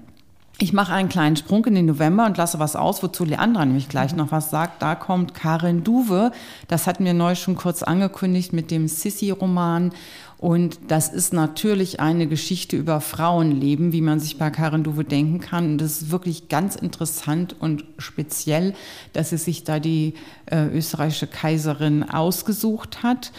Ich 0.59 0.73
mache 0.73 0.91
einen 0.91 1.07
kleinen 1.07 1.35
Sprung 1.35 1.63
in 1.65 1.75
den 1.75 1.85
November 1.85 2.25
und 2.25 2.37
lasse 2.37 2.57
was 2.57 2.75
aus, 2.75 3.03
wozu 3.03 3.23
Leandra 3.23 3.63
nämlich 3.63 3.89
gleich 3.89 4.15
noch 4.15 4.31
was 4.31 4.49
sagt. 4.49 4.81
Da 4.81 4.95
kommt 4.95 5.35
Karin 5.35 5.83
Duwe. 5.83 6.31
Das 6.67 6.87
hatten 6.87 7.05
wir 7.05 7.13
neu 7.13 7.35
schon 7.35 7.55
kurz 7.55 7.83
angekündigt 7.83 8.53
mit 8.53 8.71
dem 8.71 8.87
Sissi-Roman. 8.87 9.91
Und 10.39 10.79
das 10.87 11.09
ist 11.09 11.31
natürlich 11.31 11.99
eine 11.99 12.25
Geschichte 12.25 12.75
über 12.75 13.01
Frauenleben, 13.01 13.91
wie 13.91 14.01
man 14.01 14.19
sich 14.19 14.39
bei 14.39 14.49
Karin 14.49 14.83
Duwe 14.83 15.03
denken 15.03 15.39
kann. 15.39 15.73
Und 15.73 15.77
das 15.77 16.01
ist 16.01 16.11
wirklich 16.11 16.49
ganz 16.49 16.75
interessant 16.75 17.55
und 17.59 17.85
speziell, 17.99 18.73
dass 19.13 19.29
sie 19.29 19.37
sich 19.37 19.63
da 19.63 19.79
die 19.79 20.15
äh, 20.47 20.65
österreichische 20.69 21.27
Kaiserin 21.27 22.03
ausgesucht 22.03 23.03
hat. 23.03 23.31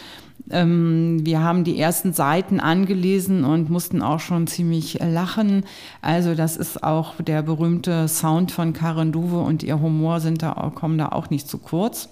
Ähm, 0.49 1.25
wir 1.25 1.41
haben 1.41 1.63
die 1.63 1.79
ersten 1.79 2.13
Seiten 2.13 2.59
angelesen 2.59 3.43
und 3.43 3.69
mussten 3.69 4.01
auch 4.01 4.19
schon 4.19 4.47
ziemlich 4.47 4.99
lachen. 5.01 5.63
Also 6.01 6.35
das 6.35 6.57
ist 6.57 6.83
auch 6.83 7.15
der 7.21 7.41
berühmte 7.41 8.07
Sound 8.07 8.51
von 8.51 8.73
Karen 8.73 9.11
Duwe 9.11 9.39
und 9.39 9.63
ihr 9.63 9.79
Humor 9.79 10.19
sind 10.19 10.41
da, 10.41 10.71
kommen 10.73 10.97
da 10.97 11.09
auch 11.09 11.29
nicht 11.29 11.47
zu 11.47 11.57
kurz. 11.57 12.09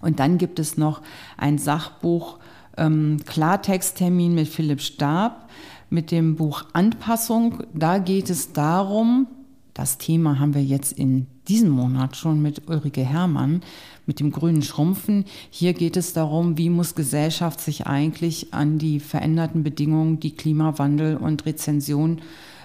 Und 0.00 0.20
dann 0.20 0.38
gibt 0.38 0.58
es 0.58 0.76
noch 0.76 1.02
ein 1.36 1.58
Sachbuch 1.58 2.38
ähm, 2.76 3.18
Klartexttermin 3.26 4.34
mit 4.34 4.48
Philipp 4.48 4.80
Stab 4.80 5.48
mit 5.90 6.10
dem 6.10 6.36
Buch 6.36 6.64
Anpassung. 6.72 7.64
Da 7.74 7.98
geht 7.98 8.30
es 8.30 8.52
darum, 8.52 9.26
das 9.74 9.98
Thema 9.98 10.38
haben 10.38 10.54
wir 10.54 10.62
jetzt 10.62 10.92
in 10.92 11.26
diesem 11.48 11.70
Monat 11.70 12.16
schon 12.16 12.42
mit 12.42 12.68
Ulrike 12.68 13.02
Herrmann, 13.02 13.62
mit 14.06 14.20
dem 14.20 14.30
grünen 14.30 14.62
Schrumpfen. 14.62 15.24
Hier 15.50 15.72
geht 15.72 15.96
es 15.96 16.12
darum, 16.12 16.58
wie 16.58 16.70
muss 16.70 16.94
Gesellschaft 16.94 17.60
sich 17.60 17.86
eigentlich 17.86 18.52
an 18.54 18.78
die 18.78 19.00
veränderten 19.00 19.62
Bedingungen, 19.62 20.20
die 20.20 20.34
Klimawandel 20.34 21.16
und 21.16 21.46
Rezension 21.46 22.20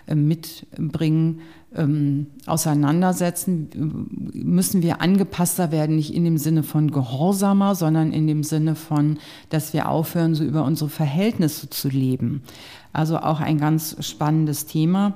äh, 0.08 0.16
mitbringen, 0.16 1.42
ähm, 1.76 2.28
auseinandersetzen. 2.46 3.70
Müssen 4.34 4.82
wir 4.82 5.02
angepasster 5.02 5.72
werden, 5.72 5.96
nicht 5.96 6.14
in 6.14 6.26
dem 6.26 6.38
Sinne 6.38 6.64
von 6.64 6.92
gehorsamer, 6.92 7.76
sondern 7.76 8.12
in 8.12 8.28
dem 8.28 8.44
Sinne 8.44 8.76
von, 8.76 9.18
dass 9.50 9.74
wir 9.74 9.90
aufhören, 9.90 10.36
so 10.36 10.44
über 10.44 10.66
unsere 10.66 10.90
Verhältnisse 10.90 11.70
zu 11.70 11.88
leben. 11.90 12.42
Also 12.94 13.18
auch 13.18 13.40
ein 13.40 13.58
ganz 13.58 13.96
spannendes 14.06 14.66
Thema. 14.66 15.16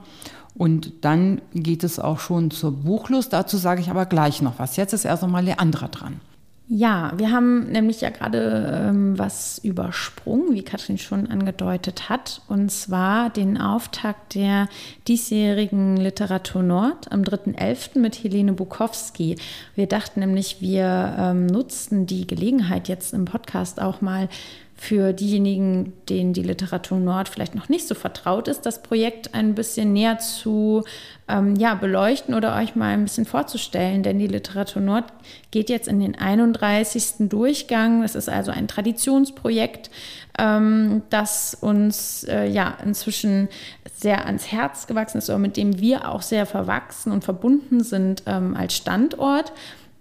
Und 0.56 1.04
dann 1.04 1.41
geht 1.54 1.84
es 1.84 2.00
auch 2.00 2.20
schon 2.20 2.50
zur 2.50 2.72
Buchlust. 2.72 3.34
Dazu 3.34 3.58
sage 3.58 3.82
ich 3.82 3.89
aber 3.89 4.06
gleich 4.06 4.41
noch 4.41 4.58
was. 4.58 4.78
Jetzt 4.78 4.94
ist 4.94 5.06
erst 5.06 5.22
noch 5.22 5.30
mal 5.30 5.44
Leandra 5.44 5.89
dran. 5.89 6.22
Ja, 6.68 7.13
wir 7.15 7.32
haben 7.32 7.72
nämlich 7.72 8.02
ja 8.02 8.10
gerade 8.10 8.88
ähm, 8.89 9.20
was 9.20 9.60
übersprungen, 9.60 10.56
wie 10.56 10.63
Katrin 10.63 10.98
schon 10.98 11.28
angedeutet 11.28 12.10
hat, 12.10 12.41
und 12.48 12.72
zwar 12.72 13.30
den 13.30 13.60
Auftakt 13.60 14.34
der 14.34 14.68
diesjährigen 15.08 15.96
Literatur 15.96 16.63
Nord 16.63 17.12
am 17.12 17.22
3.11. 17.22 18.00
mit 18.00 18.24
Helene 18.24 18.54
Bukowski. 18.54 19.36
Wir 19.76 19.86
dachten 19.86 20.22
nämlich, 20.22 20.60
wir 20.60 21.15
ähm, 21.20 21.46
nutzten 21.46 22.08
die 22.08 22.26
Gelegenheit 22.26 22.88
jetzt 22.88 23.13
im 23.13 23.26
Podcast 23.26 23.80
auch 23.80 24.02
mal 24.02 24.28
für 24.77 25.13
diejenigen, 25.13 25.93
denen 26.09 26.33
die 26.33 26.43
Literatur 26.43 26.99
Nord 26.99 27.29
vielleicht 27.29 27.55
noch 27.55 27.69
nicht 27.69 27.88
so 27.88 27.95
vertraut 27.95 28.47
ist, 28.49 28.65
das 28.65 28.83
Projekt 28.83 29.33
ein 29.33 29.55
bisschen 29.55 29.93
näher 29.93 30.19
zu 30.19 30.83
ähm, 31.29 31.55
ja, 31.55 31.75
beleuchten 31.75 32.35
oder 32.35 32.55
euch 32.57 32.75
mal 32.75 32.89
ein 32.89 33.03
bisschen 33.03 33.25
vorzustellen. 33.25 34.03
Denn 34.03 34.19
die 34.19 34.27
Literatur 34.27 34.81
Nord 34.81 35.05
geht 35.51 35.69
jetzt 35.69 35.88
in 35.88 36.01
den 36.01 36.15
31. 36.15 37.29
Durchgang. 37.29 38.01
Das 38.01 38.15
ist 38.15 38.27
also 38.27 38.51
ein 38.51 38.67
Traditionsprojekt, 38.67 39.89
ähm, 40.38 41.03
das 41.09 41.55
uns 41.55 42.25
äh, 42.25 42.45
ja 42.45 42.77
inzwischen 42.83 43.47
sehr 43.95 44.25
ans 44.25 44.51
Herz 44.51 44.88
gewachsen 44.88 45.19
ist, 45.19 45.29
oder 45.29 45.39
mit 45.39 45.55
dem 45.55 45.79
wir 45.79 46.09
auch 46.11 46.21
sehr 46.21 46.45
verwachsen 46.45 47.13
und 47.13 47.23
verbunden 47.23 47.81
sind 47.81 48.23
ähm, 48.25 48.55
als 48.57 48.75
Standort. 48.75 49.53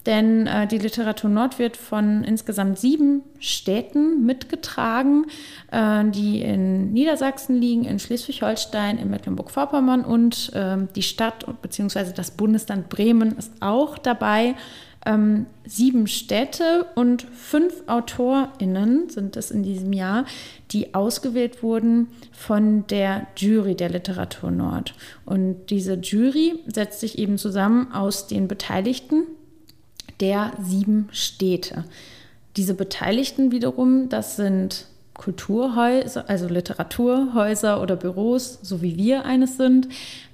Denn 0.07 0.47
äh, 0.47 0.67
die 0.67 0.79
Literatur 0.79 1.31
Nord 1.31 1.59
wird 1.59 1.77
von 1.77 2.25
insgesamt 2.25 2.79
sieben 2.79 3.23
Städten 3.39 4.27
mitgetragen, 4.27 5.27
äh, 5.71 6.05
die 6.11 6.43
in 6.43 6.93
Niedersachsen 6.93 7.57
liegen, 7.57 7.85
in 7.85 7.99
Schleswig-Holstein, 7.99 8.99
in 8.99 9.11
Mecklenburg-Vorpommern 9.11 10.05
und 10.05 10.53
äh, 10.55 10.77
die 10.95 11.03
Stadt 11.03 11.47
bzw. 11.63 12.13
das 12.15 12.33
Bundesland 12.33 12.89
Bremen 12.89 13.37
ist 13.39 13.53
auch 13.61 13.97
dabei. 13.97 14.55
Ähm, 15.07 15.47
sieben 15.67 16.07
Städte 16.07 16.87
und 16.95 17.23
fünf 17.23 17.83
AutorInnen 17.87 19.11
sind 19.11 19.37
es 19.37 19.51
in 19.51 19.63
diesem 19.63 19.93
Jahr, 19.93 20.25
die 20.71 20.95
ausgewählt 20.95 21.63
wurden 21.63 22.09
von 22.33 22.87
der 22.87 23.27
Jury 23.37 23.75
der 23.75 23.91
Literatur 23.91 24.51
Nord. 24.51 24.95
Und 25.27 25.67
diese 25.69 25.95
Jury 25.95 26.59
setzt 26.67 27.01
sich 27.01 27.19
eben 27.19 27.37
zusammen 27.37 27.93
aus 27.93 28.29
den 28.29 28.49
Beteiligten 28.49 29.27
der 30.21 30.53
sieben 30.63 31.09
Städte. 31.13 31.85
Diese 32.57 32.75
Beteiligten 32.75 33.51
wiederum, 33.51 34.09
das 34.09 34.37
sind 34.37 34.87
Kulturhäuser, 35.15 36.29
also 36.29 36.49
Literaturhäuser 36.49 37.81
oder 37.81 37.97
Büros, 37.97 38.59
so 38.63 38.83
wie 38.83 38.97
wir 38.97 39.25
eines 39.25 39.57
sind. 39.57 39.89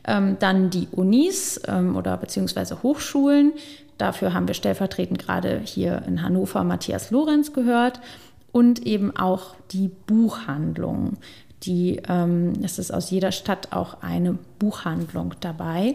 Ähm, 0.04 0.36
dann 0.40 0.70
die 0.70 0.88
Unis 0.90 1.60
ähm, 1.68 1.96
oder 1.96 2.16
beziehungsweise 2.16 2.82
Hochschulen. 2.82 3.52
Dafür 3.98 4.32
haben 4.32 4.48
wir 4.48 4.54
stellvertretend 4.54 5.18
gerade 5.18 5.60
hier 5.62 6.02
in 6.06 6.22
Hannover 6.22 6.64
Matthias 6.64 7.10
Lorenz 7.10 7.52
gehört. 7.52 8.00
Und 8.52 8.84
eben 8.84 9.14
auch 9.16 9.54
die 9.70 9.88
Buchhandlung. 10.06 11.18
Die, 11.62 12.00
ähm, 12.08 12.54
es 12.62 12.78
ist 12.78 12.90
aus 12.90 13.10
jeder 13.10 13.32
Stadt 13.32 13.68
auch 13.72 14.02
eine 14.02 14.38
Buchhandlung 14.58 15.34
dabei. 15.40 15.94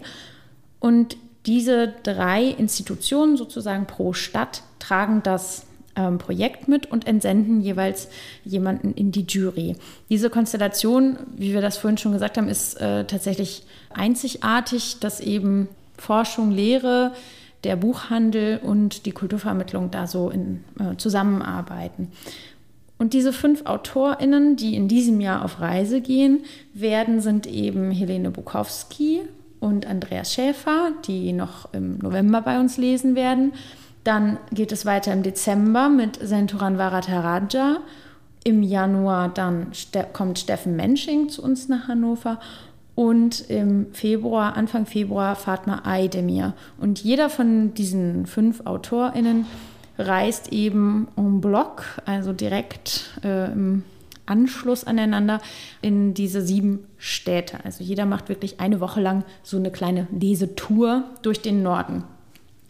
Und 0.78 1.16
diese 1.46 1.94
drei 2.02 2.44
Institutionen 2.44 3.36
sozusagen 3.36 3.86
pro 3.86 4.12
Stadt 4.12 4.62
tragen 4.78 5.22
das 5.22 5.66
ähm, 5.96 6.18
Projekt 6.18 6.68
mit 6.68 6.90
und 6.90 7.06
entsenden 7.06 7.60
jeweils 7.60 8.08
jemanden 8.44 8.92
in 8.92 9.12
die 9.12 9.24
Jury. 9.26 9.76
Diese 10.10 10.30
Konstellation, 10.30 11.18
wie 11.34 11.54
wir 11.54 11.60
das 11.60 11.78
vorhin 11.78 11.98
schon 11.98 12.12
gesagt 12.12 12.36
haben, 12.36 12.48
ist 12.48 12.80
äh, 12.80 13.04
tatsächlich 13.04 13.64
einzigartig, 13.94 14.98
dass 15.00 15.20
eben 15.20 15.68
Forschung, 15.96 16.50
Lehre, 16.50 17.12
der 17.64 17.76
Buchhandel 17.76 18.58
und 18.62 19.06
die 19.06 19.12
Kulturvermittlung 19.12 19.90
da 19.90 20.06
so 20.06 20.30
in, 20.30 20.64
äh, 20.78 20.96
zusammenarbeiten. 20.96 22.12
Und 22.98 23.12
diese 23.12 23.32
fünf 23.32 23.66
AutorInnen, 23.66 24.56
die 24.56 24.74
in 24.74 24.88
diesem 24.88 25.20
Jahr 25.20 25.44
auf 25.44 25.60
Reise 25.60 26.00
gehen 26.00 26.44
werden, 26.72 27.20
sind 27.20 27.46
eben 27.46 27.90
Helene 27.90 28.30
Bukowski, 28.30 29.22
und 29.60 29.86
Andreas 29.86 30.32
Schäfer, 30.32 30.92
die 31.06 31.32
noch 31.32 31.72
im 31.72 31.98
November 31.98 32.40
bei 32.42 32.60
uns 32.60 32.76
lesen 32.76 33.14
werden. 33.14 33.52
Dann 34.04 34.38
geht 34.52 34.72
es 34.72 34.86
weiter 34.86 35.12
im 35.12 35.22
Dezember 35.22 35.88
mit 35.88 36.18
Senturan 36.20 36.78
Varataraja. 36.78 37.78
Im 38.44 38.62
Januar 38.62 39.28
dann 39.28 39.72
kommt 40.12 40.38
Steffen 40.38 40.76
Mensching 40.76 41.28
zu 41.28 41.42
uns 41.42 41.68
nach 41.68 41.88
Hannover 41.88 42.38
und 42.94 43.50
im 43.50 43.92
Februar, 43.92 44.56
Anfang 44.56 44.86
Februar, 44.86 45.36
Fatma 45.36 45.82
Aydemir. 45.84 46.54
Und 46.78 47.02
jeder 47.02 47.28
von 47.28 47.74
diesen 47.74 48.26
fünf 48.26 48.62
AutorInnen 48.64 49.46
reist 49.98 50.52
eben 50.52 51.08
en 51.16 51.40
bloc, 51.40 51.84
also 52.06 52.32
direkt 52.32 53.18
äh, 53.22 53.52
im 53.52 53.84
Anschluss 54.26 54.84
aneinander 54.84 55.40
in 55.82 56.14
diese 56.14 56.42
sieben 56.42 56.86
Städte. 56.98 57.58
Also 57.64 57.82
jeder 57.82 58.06
macht 58.06 58.28
wirklich 58.28 58.60
eine 58.60 58.80
Woche 58.80 59.00
lang 59.00 59.24
so 59.42 59.56
eine 59.56 59.70
kleine 59.70 60.06
Lesetour 60.10 61.04
durch 61.22 61.40
den 61.40 61.62
Norden. 61.62 62.04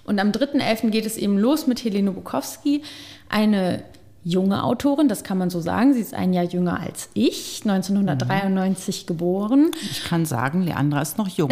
Und 0.04 0.20
am 0.20 0.30
3.11. 0.30 0.90
geht 0.90 1.04
es 1.04 1.16
eben 1.16 1.36
los 1.36 1.66
mit 1.66 1.82
Helene 1.84 2.12
Bukowski, 2.12 2.82
eine 3.28 3.82
junge 4.26 4.64
Autorin, 4.64 5.08
das 5.08 5.22
kann 5.22 5.38
man 5.38 5.50
so 5.50 5.60
sagen. 5.60 5.94
Sie 5.94 6.00
ist 6.00 6.12
ein 6.12 6.32
Jahr 6.32 6.44
jünger 6.44 6.80
als 6.80 7.10
ich, 7.14 7.60
1993 7.64 9.02
mhm. 9.02 9.06
geboren. 9.06 9.70
Ich 9.82 10.04
kann 10.04 10.26
sagen, 10.26 10.62
Leandra 10.62 11.00
ist 11.00 11.16
noch 11.16 11.28
jung. 11.28 11.50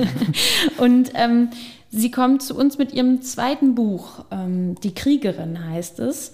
und 0.78 1.10
ähm, 1.14 1.50
sie 1.90 2.10
kommt 2.10 2.42
zu 2.42 2.56
uns 2.56 2.78
mit 2.78 2.94
ihrem 2.94 3.20
zweiten 3.20 3.74
Buch, 3.74 4.24
ähm, 4.30 4.74
Die 4.82 4.94
Kriegerin 4.94 5.68
heißt 5.68 6.00
es. 6.00 6.32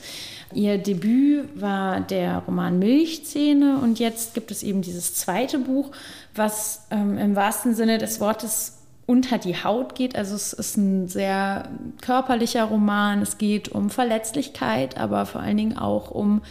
Ihr 0.54 0.78
Debüt 0.78 1.60
war 1.60 2.00
der 2.00 2.38
Roman 2.38 2.78
Milchzähne 2.78 3.78
und 3.82 3.98
jetzt 3.98 4.34
gibt 4.34 4.50
es 4.50 4.62
eben 4.62 4.82
dieses 4.82 5.14
zweite 5.14 5.58
Buch, 5.58 5.90
was 6.34 6.86
ähm, 6.90 7.18
im 7.18 7.36
wahrsten 7.36 7.74
Sinne 7.74 7.98
des 7.98 8.20
Wortes 8.20 8.78
unter 9.06 9.38
die 9.38 9.62
Haut 9.62 9.94
geht. 9.94 10.16
Also 10.16 10.34
es 10.34 10.52
ist 10.52 10.76
ein 10.76 11.08
sehr 11.08 11.68
körperlicher 12.00 12.64
Roman. 12.64 13.20
Es 13.22 13.38
geht 13.38 13.68
um 13.68 13.90
Verletzlichkeit, 13.90 14.96
aber 14.96 15.26
vor 15.26 15.40
allen 15.40 15.56
Dingen 15.56 15.76
auch 15.76 16.10
um 16.10 16.42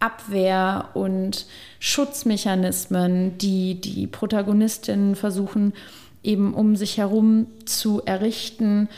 Abwehr 0.00 0.88
und 0.94 1.46
Schutzmechanismen, 1.78 3.36
die 3.38 3.80
die 3.80 4.06
Protagonistinnen 4.06 5.14
versuchen 5.14 5.74
eben 6.22 6.54
um 6.54 6.76
sich 6.76 6.98
herum 6.98 7.46
zu 7.64 8.02
errichten. 8.04 8.88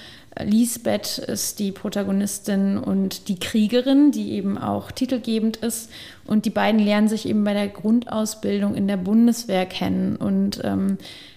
Lisbeth 0.40 1.18
ist 1.18 1.58
die 1.58 1.72
Protagonistin 1.72 2.78
und 2.78 3.28
die 3.28 3.38
Kriegerin, 3.38 4.12
die 4.12 4.32
eben 4.32 4.56
auch 4.56 4.90
titelgebend 4.90 5.58
ist. 5.58 5.90
Und 6.24 6.46
die 6.46 6.50
beiden 6.50 6.80
lernen 6.80 7.08
sich 7.08 7.28
eben 7.28 7.44
bei 7.44 7.52
der 7.52 7.68
Grundausbildung 7.68 8.74
in 8.74 8.88
der 8.88 8.96
Bundeswehr 8.96 9.66
kennen. 9.66 10.16
Und 10.16 10.60
ähm, 10.64 10.96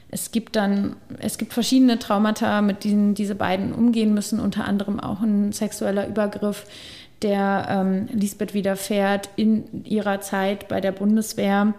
es 0.10 0.32
gibt 0.32 0.56
dann, 0.56 0.96
es 1.20 1.38
gibt 1.38 1.52
verschiedene 1.52 2.00
Traumata, 2.00 2.62
mit 2.62 2.86
denen 2.86 3.16
diese 3.16 3.36
beiden 3.36 3.74
umgehen 3.74 4.14
müssen, 4.14 4.40
unter 4.40 4.66
anderem 4.66 5.00
auch 5.00 5.22
ein 5.22 5.52
sexueller 5.52 6.08
Übergriff, 6.08 6.66
der 7.22 7.68
ähm, 7.70 8.08
Lisbeth 8.14 8.54
widerfährt 8.54 9.30
in 9.36 9.84
ihrer 9.84 10.22
Zeit 10.22 10.70
bei 10.70 10.80
der 10.80 10.94
Bundeswehr. 10.94 11.74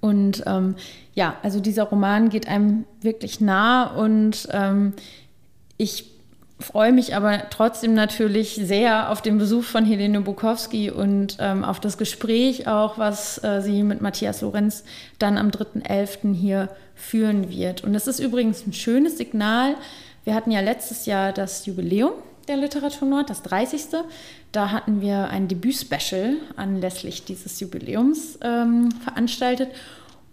Und 0.00 0.44
ähm, 0.46 0.76
ja, 1.14 1.36
also 1.42 1.60
dieser 1.60 1.84
Roman 1.84 2.28
geht 2.28 2.48
einem 2.48 2.84
wirklich 3.00 3.40
nah 3.40 3.86
und 3.94 4.48
ähm, 4.52 4.92
ich 5.76 6.10
freue 6.60 6.92
mich 6.92 7.14
aber 7.14 7.50
trotzdem 7.50 7.94
natürlich 7.94 8.54
sehr 8.54 9.10
auf 9.10 9.22
den 9.22 9.38
Besuch 9.38 9.64
von 9.64 9.84
Helene 9.84 10.20
Bukowski 10.20 10.90
und 10.90 11.36
ähm, 11.40 11.64
auf 11.64 11.80
das 11.80 11.98
Gespräch 11.98 12.66
auch, 12.66 12.98
was 12.98 13.42
äh, 13.44 13.60
sie 13.62 13.82
mit 13.82 14.00
Matthias 14.00 14.40
Lorenz 14.40 14.84
dann 15.18 15.38
am 15.38 15.50
3.11. 15.50 16.34
hier 16.34 16.68
führen 16.94 17.48
wird. 17.50 17.84
Und 17.84 17.94
es 17.94 18.06
ist 18.06 18.18
übrigens 18.18 18.66
ein 18.66 18.72
schönes 18.72 19.18
Signal. 19.18 19.76
Wir 20.24 20.34
hatten 20.34 20.50
ja 20.50 20.60
letztes 20.60 21.06
Jahr 21.06 21.32
das 21.32 21.64
Jubiläum 21.66 22.12
der 22.48 22.56
Literatur 22.56 23.06
Nord, 23.06 23.30
das 23.30 23.42
30. 23.42 23.82
Da 24.52 24.70
hatten 24.70 25.00
wir 25.00 25.28
ein 25.28 25.48
Debüt-Special 25.48 26.36
anlässlich 26.56 27.24
dieses 27.24 27.60
Jubiläums 27.60 28.38
ähm, 28.42 28.90
veranstaltet. 29.04 29.70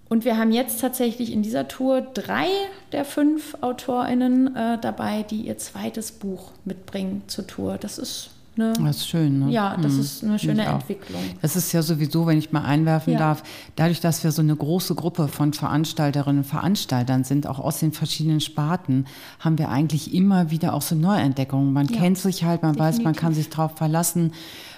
Und 0.08 0.24
wir 0.24 0.38
haben 0.38 0.52
jetzt 0.52 0.80
tatsächlich 0.82 1.32
in 1.32 1.42
dieser 1.42 1.68
Tour 1.68 2.02
drei 2.02 2.48
der 2.92 3.06
fünf 3.06 3.58
AutorInnen 3.62 4.56
äh, 4.56 4.78
dabei, 4.80 5.24
die 5.24 5.42
ihr 5.42 5.58
zweites 5.58 6.12
Buch 6.12 6.52
mitbringen 6.64 7.24
zur 7.28 7.48
Tour. 7.48 7.78
Das 7.78 7.98
ist 7.98 8.30
eine, 8.58 8.74
das 8.74 8.98
ist 8.98 9.08
schön, 9.08 9.40
ne? 9.40 9.52
Ja, 9.52 9.78
das 9.78 9.94
mhm. 9.94 10.00
ist 10.00 10.24
eine 10.24 10.40
schöne 10.40 10.66
Entwicklung. 10.66 11.22
Das 11.42 11.56
ist 11.56 11.72
ja 11.72 11.82
sowieso, 11.82 12.26
wenn 12.28 12.38
ich 12.38 12.52
mal 12.52 12.64
einwerfen 12.64 13.14
ja. 13.14 13.20
darf, 13.20 13.44
dadurch, 13.76 14.00
dass 14.00 14.24
wir 14.24 14.32
so 14.32 14.42
eine 14.42 14.56
große 14.56 14.96
Gruppe 14.96 15.28
von 15.28 15.54
Veranstalterinnen 15.54 16.44
und 16.44 16.48
Veranstaltern 16.48 17.24
sind, 17.24 17.48
auch 17.48 17.60
aus 17.60 17.80
den 17.80 17.92
verschiedenen 17.92 18.42
Sparten, 18.42 19.06
haben 19.40 19.58
wir 19.58 19.70
eigentlich 19.70 20.14
immer 20.14 20.52
wieder 20.52 20.74
auch 20.74 20.82
so 20.82 20.96
Neuentdeckungen. 20.96 21.74
Man 21.74 21.88
ja. 21.88 21.98
kennt 21.98 22.18
sich 22.18 22.44
halt, 22.44 22.62
man 22.62 22.74
Definitiv. 22.74 23.00
weiß, 23.00 23.04
man 23.04 23.16
kann 23.16 23.34
sich 23.34 23.50
darauf 23.50 23.76
verlassen. 23.78 24.32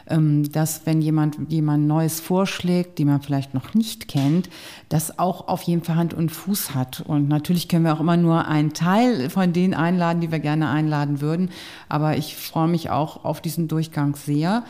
Ähm, 0.10 0.50
dass 0.52 0.86
wenn 0.86 1.02
jemand 1.02 1.38
jemand 1.50 1.86
Neues 1.86 2.20
vorschlägt, 2.20 2.98
die 2.98 3.06
man 3.06 3.22
vielleicht 3.22 3.54
noch 3.54 3.74
nicht 3.74 4.08
kennt, 4.08 4.50
das 4.90 5.20
auch 5.20 5.48
auf 5.48 5.64
jeden 5.64 5.84
Fall 5.84 5.96
Hand 5.96 6.14
und 6.14 6.32
Fuß 6.32 6.74
hat. 6.74 7.02
Und 7.02 7.28
natürlich 7.28 7.68
können 7.68 7.84
wir 7.84 7.94
auch 7.94 8.00
immer 8.00 8.18
nur 8.18 8.48
einen 8.48 8.74
Teil 8.74 9.30
von 9.30 9.52
denen 9.52 9.74
einladen, 9.74 10.22
die 10.22 10.32
wir 10.32 10.40
gerne 10.40 10.70
einladen 10.70 11.20
würden. 11.20 11.50
Aber 11.90 12.18
ich 12.18 12.36
freue 12.36 12.68
mich 12.68 12.90
auch 12.90 13.26
auf 13.26 13.42
diesen 13.42 13.68
Durchgang 13.68 14.16
sehr. 14.16 14.64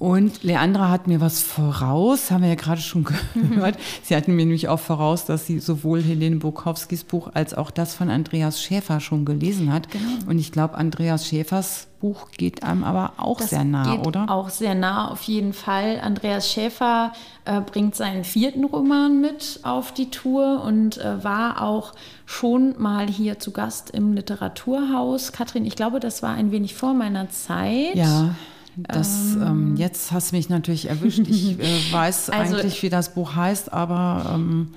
Und 0.00 0.44
Leandra 0.44 0.88
hat 0.88 1.08
mir 1.08 1.20
was 1.20 1.42
voraus, 1.42 2.30
haben 2.30 2.40
wir 2.40 2.48
ja 2.48 2.54
gerade 2.54 2.80
schon 2.80 3.04
gehört. 3.34 3.78
Sie 4.02 4.16
hatten 4.16 4.34
mir 4.34 4.46
nämlich 4.46 4.66
auch 4.68 4.80
voraus, 4.80 5.26
dass 5.26 5.44
sie 5.44 5.58
sowohl 5.58 6.02
Helene 6.02 6.36
Bukowskis 6.36 7.04
Buch 7.04 7.28
als 7.34 7.52
auch 7.52 7.70
das 7.70 7.94
von 7.94 8.08
Andreas 8.08 8.62
Schäfer 8.62 9.00
schon 9.00 9.26
gelesen 9.26 9.70
hat. 9.70 9.90
Genau. 9.90 10.30
Und 10.30 10.38
ich 10.38 10.52
glaube, 10.52 10.78
Andreas 10.78 11.28
Schäfers 11.28 11.89
Buch 12.00 12.28
geht 12.36 12.62
einem 12.62 12.82
aber 12.82 13.12
auch 13.18 13.38
das 13.38 13.50
sehr 13.50 13.64
nah, 13.64 13.94
geht 13.94 14.06
oder? 14.06 14.30
Auch 14.30 14.48
sehr 14.48 14.74
nah, 14.74 15.10
auf 15.10 15.22
jeden 15.22 15.52
Fall. 15.52 16.00
Andreas 16.00 16.50
Schäfer 16.50 17.12
äh, 17.44 17.60
bringt 17.60 17.94
seinen 17.94 18.24
vierten 18.24 18.64
Roman 18.64 19.20
mit 19.20 19.60
auf 19.62 19.92
die 19.92 20.10
Tour 20.10 20.62
und 20.64 20.98
äh, 20.98 21.22
war 21.22 21.62
auch 21.62 21.92
schon 22.26 22.74
mal 22.80 23.06
hier 23.06 23.38
zu 23.38 23.50
Gast 23.50 23.90
im 23.90 24.14
Literaturhaus. 24.14 25.32
Katrin, 25.32 25.64
ich 25.64 25.76
glaube, 25.76 26.00
das 26.00 26.22
war 26.22 26.34
ein 26.34 26.50
wenig 26.50 26.74
vor 26.74 26.94
meiner 26.94 27.28
Zeit. 27.30 27.94
Ja. 27.94 28.34
Das, 28.76 29.34
ähm, 29.34 29.42
ähm, 29.42 29.76
jetzt 29.76 30.10
hast 30.12 30.32
du 30.32 30.36
mich 30.36 30.48
natürlich 30.48 30.88
erwischt. 30.88 31.26
Ich 31.28 31.58
äh, 31.58 31.62
weiß 31.92 32.30
also, 32.30 32.56
eigentlich, 32.56 32.82
wie 32.82 32.88
das 32.88 33.14
Buch 33.14 33.34
heißt, 33.34 33.72
aber. 33.72 34.32
Ähm, 34.34 34.68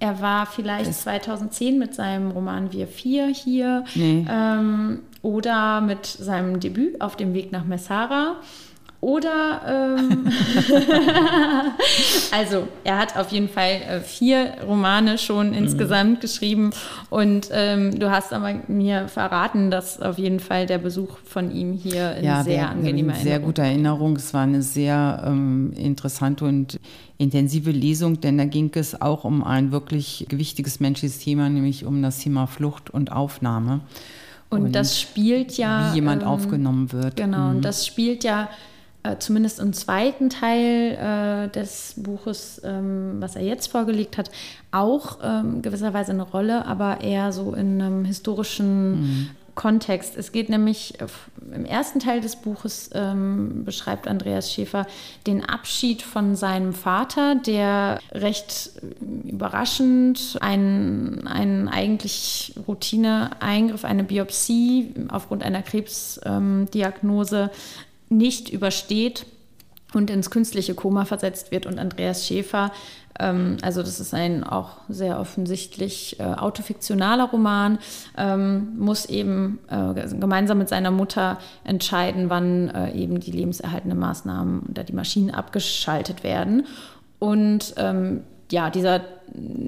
er 0.00 0.20
war 0.20 0.46
vielleicht 0.46 0.94
2010 0.94 1.78
mit 1.78 1.94
seinem 1.94 2.30
Roman 2.30 2.72
Wir 2.72 2.86
Vier 2.86 3.26
hier 3.26 3.84
nee. 3.94 4.26
ähm, 4.30 5.00
oder 5.22 5.80
mit 5.80 6.06
seinem 6.06 6.60
Debüt 6.60 7.00
auf 7.00 7.16
dem 7.16 7.34
Weg 7.34 7.52
nach 7.52 7.64
Messara. 7.64 8.36
Oder, 9.00 9.96
ähm, 9.96 10.26
also 12.32 12.66
er 12.82 12.98
hat 12.98 13.16
auf 13.16 13.30
jeden 13.30 13.48
Fall 13.48 13.80
äh, 13.88 14.00
vier 14.00 14.54
Romane 14.66 15.18
schon 15.18 15.50
mhm. 15.50 15.54
insgesamt 15.54 16.20
geschrieben 16.20 16.70
und 17.08 17.48
ähm, 17.52 17.96
du 17.96 18.10
hast 18.10 18.32
aber 18.32 18.54
mir 18.66 19.06
verraten, 19.06 19.70
dass 19.70 20.02
auf 20.02 20.18
jeden 20.18 20.40
Fall 20.40 20.66
der 20.66 20.78
Besuch 20.78 21.18
von 21.24 21.52
ihm 21.52 21.74
hier 21.74 22.16
in 22.16 22.24
ja, 22.24 22.42
sehr 22.42 22.68
angenehmer 22.68 23.12
Erinnerung. 23.12 23.22
Sehr 23.22 23.38
gute 23.38 23.62
Erinnerung. 23.62 24.16
Es 24.16 24.34
war 24.34 24.42
eine 24.42 24.62
sehr 24.62 25.22
ähm, 25.24 25.72
interessante 25.76 26.44
und 26.44 26.80
intensive 27.18 27.70
Lesung, 27.70 28.20
denn 28.20 28.36
da 28.36 28.46
ging 28.46 28.72
es 28.74 29.00
auch 29.00 29.22
um 29.22 29.44
ein 29.44 29.70
wirklich 29.70 30.26
gewichtiges 30.28 30.80
menschliches 30.80 31.20
Thema, 31.20 31.48
nämlich 31.48 31.84
um 31.84 32.02
das 32.02 32.18
Thema 32.18 32.48
Flucht 32.48 32.90
und 32.90 33.12
Aufnahme. 33.12 33.80
Und, 34.50 34.62
und 34.62 34.72
das 34.74 35.00
spielt 35.00 35.56
ja. 35.56 35.92
Wie 35.92 35.96
jemand 35.96 36.22
ähm, 36.22 36.28
aufgenommen 36.28 36.90
wird. 36.90 37.14
Genau, 37.14 37.50
mhm. 37.50 37.56
und 37.56 37.64
das 37.64 37.86
spielt 37.86 38.24
ja 38.24 38.48
äh, 39.02 39.16
zumindest 39.18 39.60
im 39.60 39.72
zweiten 39.72 40.30
Teil 40.30 40.94
äh, 40.94 41.48
des 41.50 41.94
Buches, 41.96 42.60
ähm, 42.64 43.16
was 43.20 43.36
er 43.36 43.42
jetzt 43.42 43.68
vorgelegt 43.68 44.18
hat, 44.18 44.30
auch 44.72 45.18
ähm, 45.22 45.62
gewisserweise 45.62 46.12
eine 46.12 46.22
Rolle, 46.22 46.66
aber 46.66 47.00
eher 47.00 47.32
so 47.32 47.54
in 47.54 47.80
einem 47.80 48.04
historischen 48.04 48.90
mhm. 48.90 49.30
Kontext. 49.58 50.16
Es 50.16 50.30
geht 50.30 50.50
nämlich 50.50 50.94
im 51.52 51.64
ersten 51.64 51.98
Teil 51.98 52.20
des 52.20 52.36
Buches 52.36 52.90
ähm, 52.94 53.64
beschreibt 53.64 54.06
Andreas 54.06 54.52
Schäfer 54.52 54.86
den 55.26 55.44
Abschied 55.44 56.02
von 56.02 56.36
seinem 56.36 56.72
Vater, 56.72 57.34
der 57.34 57.98
recht 58.12 58.70
überraschend 59.24 60.38
einen, 60.40 61.26
einen 61.26 61.66
eigentlich 61.68 62.54
Routineeingriff, 62.68 63.84
eine 63.84 64.04
Biopsie 64.04 64.94
aufgrund 65.08 65.42
einer 65.42 65.62
Krebsdiagnose 65.62 67.42
ähm, 67.42 67.50
nicht 68.08 68.50
übersteht 68.50 69.26
und 69.94 70.10
ins 70.10 70.30
künstliche 70.30 70.74
Koma 70.74 71.04
versetzt 71.04 71.50
wird. 71.50 71.66
Und 71.66 71.78
Andreas 71.78 72.26
Schäfer, 72.26 72.72
ähm, 73.18 73.56
also 73.62 73.82
das 73.82 74.00
ist 74.00 74.14
ein 74.14 74.44
auch 74.44 74.76
sehr 74.88 75.18
offensichtlich 75.18 76.20
äh, 76.20 76.24
autofiktionaler 76.24 77.30
Roman, 77.30 77.78
ähm, 78.16 78.78
muss 78.78 79.06
eben 79.06 79.58
äh, 79.70 80.08
gemeinsam 80.18 80.58
mit 80.58 80.68
seiner 80.68 80.90
Mutter 80.90 81.38
entscheiden, 81.64 82.30
wann 82.30 82.68
äh, 82.68 82.92
eben 82.92 83.20
die 83.20 83.32
lebenserhaltenden 83.32 83.98
Maßnahmen 83.98 84.62
oder 84.70 84.84
die 84.84 84.92
Maschinen 84.94 85.30
abgeschaltet 85.30 86.22
werden. 86.22 86.66
Und 87.18 87.74
ähm, 87.78 88.22
ja, 88.50 88.70
dieser 88.70 89.00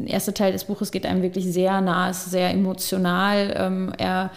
erste 0.06 0.32
Teil 0.32 0.52
des 0.52 0.64
Buches 0.64 0.90
geht 0.90 1.04
einem 1.04 1.22
wirklich 1.22 1.52
sehr 1.52 1.80
nah, 1.80 2.10
ist 2.10 2.30
sehr 2.30 2.50
emotional. 2.50 3.54
Ähm, 3.56 3.92
er 3.98 4.30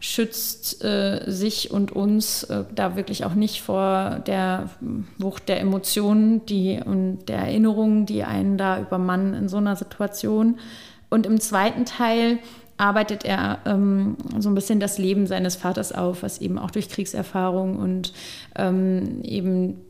schützt 0.00 0.82
äh, 0.82 1.22
sich 1.26 1.70
und 1.70 1.92
uns 1.92 2.44
äh, 2.44 2.64
da 2.74 2.96
wirklich 2.96 3.24
auch 3.26 3.34
nicht 3.34 3.60
vor 3.60 4.22
der 4.26 4.70
Wucht 5.18 5.48
der 5.48 5.60
Emotionen 5.60 6.44
die, 6.46 6.80
und 6.84 7.26
der 7.28 7.40
Erinnerungen, 7.40 8.06
die 8.06 8.24
einen 8.24 8.56
da 8.56 8.80
übermannen 8.80 9.34
in 9.34 9.48
so 9.50 9.58
einer 9.58 9.76
Situation. 9.76 10.58
Und 11.10 11.26
im 11.26 11.38
zweiten 11.38 11.84
Teil 11.84 12.38
arbeitet 12.78 13.26
er 13.26 13.58
ähm, 13.66 14.16
so 14.38 14.48
ein 14.48 14.54
bisschen 14.54 14.80
das 14.80 14.96
Leben 14.96 15.26
seines 15.26 15.56
Vaters 15.56 15.92
auf, 15.92 16.22
was 16.22 16.40
eben 16.40 16.58
auch 16.58 16.70
durch 16.70 16.88
Kriegserfahrung 16.88 17.76
und 17.76 18.14
ähm, 18.56 19.20
eben 19.22 19.82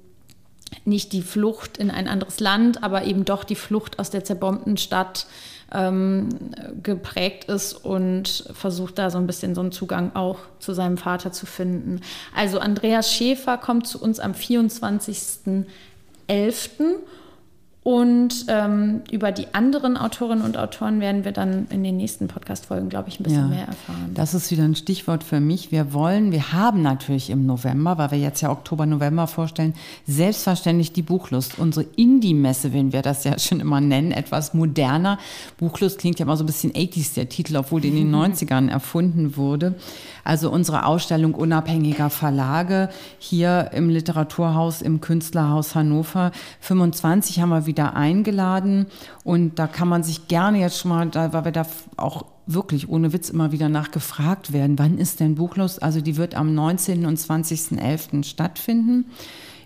nicht 0.84 1.12
die 1.12 1.22
Flucht 1.22 1.78
in 1.78 1.90
ein 1.90 2.08
anderes 2.08 2.40
Land, 2.40 2.82
aber 2.82 3.04
eben 3.04 3.24
doch 3.24 3.44
die 3.44 3.54
Flucht 3.54 4.00
aus 4.00 4.10
der 4.10 4.24
zerbombten 4.24 4.76
Stadt 4.76 5.26
ähm, 5.72 6.28
geprägt 6.82 7.44
ist 7.44 7.74
und 7.74 8.44
versucht 8.52 8.98
da 8.98 9.10
so 9.10 9.18
ein 9.18 9.26
bisschen 9.26 9.54
so 9.54 9.60
einen 9.60 9.72
Zugang 9.72 10.14
auch 10.14 10.38
zu 10.58 10.72
seinem 10.72 10.96
Vater 10.96 11.32
zu 11.32 11.46
finden. 11.46 12.00
Also 12.34 12.58
Andreas 12.58 13.12
Schäfer 13.12 13.58
kommt 13.58 13.86
zu 13.86 14.00
uns 14.00 14.20
am 14.20 14.32
24.11. 14.32 15.66
Und 17.82 18.44
ähm, 18.48 19.00
über 19.10 19.32
die 19.32 19.54
anderen 19.54 19.96
Autorinnen 19.96 20.44
und 20.44 20.58
Autoren 20.58 21.00
werden 21.00 21.24
wir 21.24 21.32
dann 21.32 21.66
in 21.70 21.82
den 21.82 21.96
nächsten 21.96 22.28
Podcast-Folgen, 22.28 22.90
glaube 22.90 23.08
ich, 23.08 23.18
ein 23.18 23.22
bisschen 23.22 23.40
ja, 23.40 23.46
mehr 23.48 23.66
erfahren. 23.68 24.10
Das 24.12 24.34
ist 24.34 24.50
wieder 24.50 24.64
ein 24.64 24.74
Stichwort 24.74 25.24
für 25.24 25.40
mich. 25.40 25.72
Wir 25.72 25.94
wollen, 25.94 26.30
wir 26.30 26.52
haben 26.52 26.82
natürlich 26.82 27.30
im 27.30 27.46
November, 27.46 27.96
weil 27.96 28.10
wir 28.10 28.18
jetzt 28.18 28.42
ja 28.42 28.50
Oktober, 28.50 28.84
November 28.84 29.26
vorstellen, 29.26 29.72
selbstverständlich 30.06 30.92
die 30.92 31.00
Buchlust. 31.00 31.58
Unsere 31.58 31.86
Indie-Messe, 31.96 32.74
wenn 32.74 32.92
wir 32.92 33.00
das 33.00 33.24
ja 33.24 33.38
schon 33.38 33.60
immer 33.60 33.80
nennen, 33.80 34.12
etwas 34.12 34.52
moderner. 34.52 35.18
Buchlust 35.56 36.00
klingt 36.00 36.18
ja 36.18 36.26
immer 36.26 36.36
so 36.36 36.44
ein 36.44 36.48
bisschen 36.48 36.72
80s, 36.72 37.14
der 37.14 37.30
Titel, 37.30 37.56
obwohl 37.56 37.80
die 37.80 37.88
in 37.88 37.96
den 37.96 38.14
90ern 38.14 38.68
erfunden 38.70 39.38
wurde. 39.38 39.74
Also 40.22 40.50
unsere 40.50 40.84
Ausstellung 40.84 41.32
unabhängiger 41.32 42.10
Verlage 42.10 42.90
hier 43.18 43.70
im 43.72 43.88
Literaturhaus, 43.88 44.82
im 44.82 45.00
Künstlerhaus 45.00 45.74
Hannover. 45.74 46.30
25 46.60 47.40
haben 47.40 47.48
wir 47.48 47.64
wieder 47.64 47.69
eingeladen 47.78 48.86
und 49.24 49.58
da 49.58 49.66
kann 49.66 49.88
man 49.88 50.02
sich 50.02 50.28
gerne 50.28 50.60
jetzt 50.60 50.78
schon 50.78 50.90
mal, 50.90 51.06
da, 51.08 51.32
weil 51.32 51.44
wir 51.44 51.52
da 51.52 51.66
auch 51.96 52.24
wirklich 52.46 52.88
ohne 52.88 53.12
Witz 53.12 53.30
immer 53.30 53.52
wieder 53.52 53.68
nachgefragt 53.68 54.52
werden, 54.52 54.78
wann 54.78 54.98
ist 54.98 55.20
denn 55.20 55.36
Buchlos? 55.36 55.78
Also 55.78 56.00
die 56.00 56.16
wird 56.16 56.34
am 56.34 56.54
19. 56.54 57.06
und 57.06 57.18
20.11. 57.18 58.24
stattfinden 58.24 59.06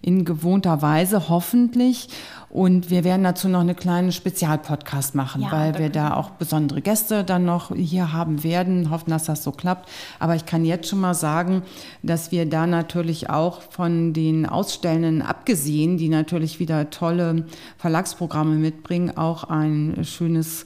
in 0.04 0.24
gewohnter 0.24 0.82
Weise 0.82 1.28
hoffentlich. 1.28 2.08
Und 2.54 2.88
wir 2.88 3.02
werden 3.02 3.24
dazu 3.24 3.48
noch 3.48 3.62
eine 3.62 3.74
kleine 3.74 4.12
Spezialpodcast 4.12 5.16
machen, 5.16 5.42
ja, 5.42 5.50
weil 5.50 5.76
wir 5.76 5.88
da 5.88 6.14
auch 6.14 6.30
besondere 6.30 6.82
Gäste 6.82 7.24
dann 7.24 7.44
noch 7.44 7.74
hier 7.74 8.12
haben 8.12 8.44
werden, 8.44 8.90
hoffen, 8.90 9.10
dass 9.10 9.24
das 9.24 9.42
so 9.42 9.50
klappt. 9.50 9.90
Aber 10.20 10.36
ich 10.36 10.46
kann 10.46 10.64
jetzt 10.64 10.88
schon 10.88 11.00
mal 11.00 11.14
sagen, 11.14 11.64
dass 12.04 12.30
wir 12.30 12.48
da 12.48 12.68
natürlich 12.68 13.28
auch 13.28 13.60
von 13.60 14.12
den 14.12 14.46
Ausstellenden 14.46 15.20
abgesehen, 15.20 15.98
die 15.98 16.08
natürlich 16.08 16.60
wieder 16.60 16.90
tolle 16.90 17.44
Verlagsprogramme 17.78 18.54
mitbringen, 18.54 19.16
auch 19.16 19.42
ein 19.42 20.04
schönes 20.04 20.64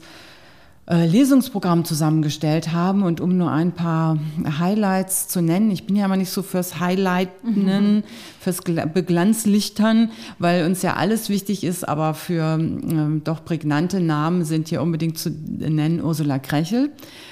Lesungsprogramm 0.95 1.85
zusammengestellt 1.85 2.73
haben. 2.73 3.03
Und 3.03 3.21
um 3.21 3.37
nur 3.37 3.51
ein 3.51 3.73
paar 3.73 4.17
Highlights 4.59 5.27
zu 5.27 5.41
nennen, 5.41 5.69
ich 5.69 5.85
bin 5.85 5.95
ja 5.95 6.05
immer 6.05 6.17
nicht 6.17 6.31
so 6.31 6.41
fürs 6.41 6.79
Highlighten, 6.79 7.65
mhm. 7.65 8.03
fürs 8.39 8.61
Beglanzlichtern, 8.61 10.11
weil 10.39 10.65
uns 10.65 10.81
ja 10.81 10.95
alles 10.95 11.29
wichtig 11.29 11.63
ist, 11.63 11.87
aber 11.87 12.15
für 12.15 12.59
äh, 12.59 13.21
doch 13.23 13.45
prägnante 13.45 13.99
Namen 14.01 14.43
sind 14.45 14.69
hier 14.69 14.81
unbedingt 14.81 15.19
zu 15.19 15.29
nennen 15.29 16.03
Ursula 16.03 16.39
Krechel. 16.39 16.91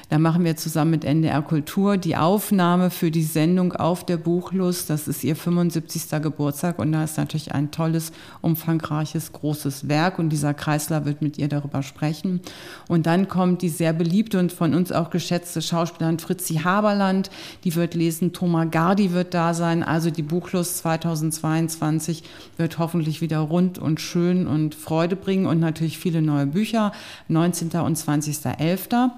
Da 0.09 0.19
machen 0.19 0.45
wir 0.45 0.55
zusammen 0.55 0.91
mit 0.91 1.03
NDR 1.03 1.41
Kultur 1.41 1.97
die 1.97 2.15
Aufnahme 2.15 2.91
für 2.91 3.11
die 3.11 3.23
Sendung 3.23 3.73
auf 3.73 4.05
der 4.05 4.15
Buchlust. 4.15 4.89
Das 4.89 5.07
ist 5.09 5.25
ihr 5.25 5.35
75. 5.35 6.21
Geburtstag 6.21 6.79
und 6.79 6.93
da 6.93 7.03
ist 7.03 7.17
natürlich 7.17 7.53
ein 7.53 7.71
tolles, 7.71 8.13
umfangreiches, 8.41 9.33
großes 9.33 9.89
Werk 9.89 10.17
und 10.17 10.29
dieser 10.29 10.53
Kreisler 10.53 11.03
wird 11.03 11.21
mit 11.21 11.37
ihr 11.37 11.49
darüber 11.49 11.83
sprechen. 11.83 12.39
Und 12.87 13.05
dann 13.05 13.27
kommt 13.27 13.61
die 13.61 13.67
sehr 13.67 13.91
beliebte 13.91 14.39
und 14.39 14.53
von 14.53 14.73
uns 14.73 14.93
auch 14.93 15.09
geschätzte 15.09 15.61
Schauspielerin 15.61 16.19
Fritzi 16.19 16.55
Haberland, 16.63 17.29
die 17.65 17.75
wird 17.75 17.93
lesen, 17.93 18.31
Thomas 18.31 18.71
Gardi 18.71 19.11
wird 19.11 19.33
da 19.33 19.53
sein. 19.53 19.83
Also 19.83 20.09
die 20.09 20.23
Buchlust 20.23 20.77
2022 20.77 22.23
wird 22.55 22.79
hoffentlich 22.79 23.19
wieder 23.19 23.39
rund 23.39 23.77
und 23.77 23.99
schön 23.99 24.47
und 24.47 24.73
Freude 24.73 25.17
bringen 25.17 25.47
und 25.47 25.59
natürlich 25.59 25.97
viele 25.97 26.21
neue 26.21 26.45
Bücher. 26.45 26.93
19. 27.27 27.71
und 27.81 27.97
20.11. 27.97 29.11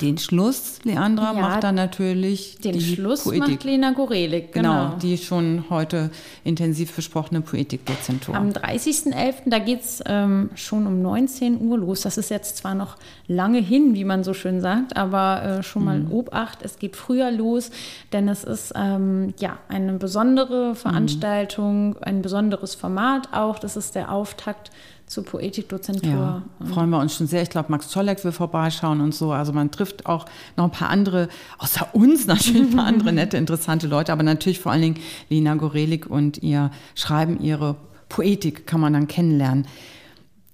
Den 0.00 0.18
Schluss, 0.18 0.78
Leandra, 0.84 1.34
ja, 1.34 1.40
macht 1.40 1.64
dann 1.64 1.74
natürlich 1.74 2.58
den 2.58 2.72
die 2.72 2.80
Schluss 2.80 3.24
Poetik. 3.24 3.48
macht 3.48 3.64
Lena 3.64 3.92
Gorelik, 3.92 4.52
genau. 4.52 4.86
genau. 4.86 4.96
die 4.96 5.16
schon 5.18 5.64
heute 5.70 6.10
intensiv 6.44 6.94
besprochene 6.94 7.40
Poetikdozentur. 7.40 8.34
Am 8.34 8.50
30.11., 8.50 9.34
da 9.46 9.58
geht 9.58 9.82
es 9.82 10.02
ähm, 10.06 10.50
schon 10.54 10.86
um 10.86 11.02
19 11.02 11.60
Uhr 11.60 11.78
los. 11.78 12.02
Das 12.02 12.18
ist 12.18 12.30
jetzt 12.30 12.58
zwar 12.58 12.74
noch 12.74 12.96
lange 13.26 13.58
hin, 13.58 13.94
wie 13.94 14.04
man 14.04 14.24
so 14.24 14.34
schön 14.34 14.60
sagt, 14.60 14.96
aber 14.96 15.42
äh, 15.42 15.62
schon 15.62 15.84
mal 15.84 16.00
mhm. 16.00 16.12
Obacht, 16.12 16.58
es 16.62 16.78
geht 16.78 16.96
früher 16.96 17.30
los, 17.30 17.70
denn 18.12 18.28
es 18.28 18.44
ist 18.44 18.72
ähm, 18.76 19.34
ja 19.40 19.58
eine 19.68 19.94
besondere 19.94 20.74
Veranstaltung, 20.74 21.90
mhm. 21.90 21.96
ein 22.00 22.22
besonderes 22.22 22.74
Format 22.74 23.32
auch. 23.32 23.58
Das 23.58 23.76
ist 23.76 23.94
der 23.94 24.10
Auftakt 24.10 24.70
zur 25.06 25.24
Poetikdozentur. 25.24 26.10
Ja, 26.10 26.42
freuen 26.66 26.90
wir 26.90 26.98
uns 26.98 27.16
schon 27.16 27.26
sehr. 27.26 27.42
Ich 27.42 27.50
glaube, 27.50 27.70
Max 27.70 27.88
Zolleck 27.88 28.24
will 28.24 28.32
vorbeischauen 28.32 29.00
und 29.00 29.14
so. 29.14 29.32
Also 29.32 29.52
man 29.52 29.70
trifft 29.70 30.06
auch 30.06 30.26
noch 30.56 30.64
ein 30.64 30.72
paar 30.72 30.90
andere, 30.90 31.28
außer 31.58 31.94
uns 31.94 32.26
natürlich 32.26 32.62
ein 32.62 32.76
paar 32.76 32.86
andere 32.86 33.12
nette, 33.12 33.36
interessante 33.36 33.86
Leute, 33.86 34.12
aber 34.12 34.24
natürlich 34.24 34.60
vor 34.60 34.72
allen 34.72 34.82
Dingen 34.82 35.00
Lena 35.28 35.54
Gorelik 35.54 36.06
und 36.06 36.42
ihr 36.42 36.70
Schreiben, 36.94 37.40
ihre 37.40 37.76
Poetik 38.08 38.66
kann 38.66 38.80
man 38.80 38.92
dann 38.92 39.06
kennenlernen. 39.06 39.66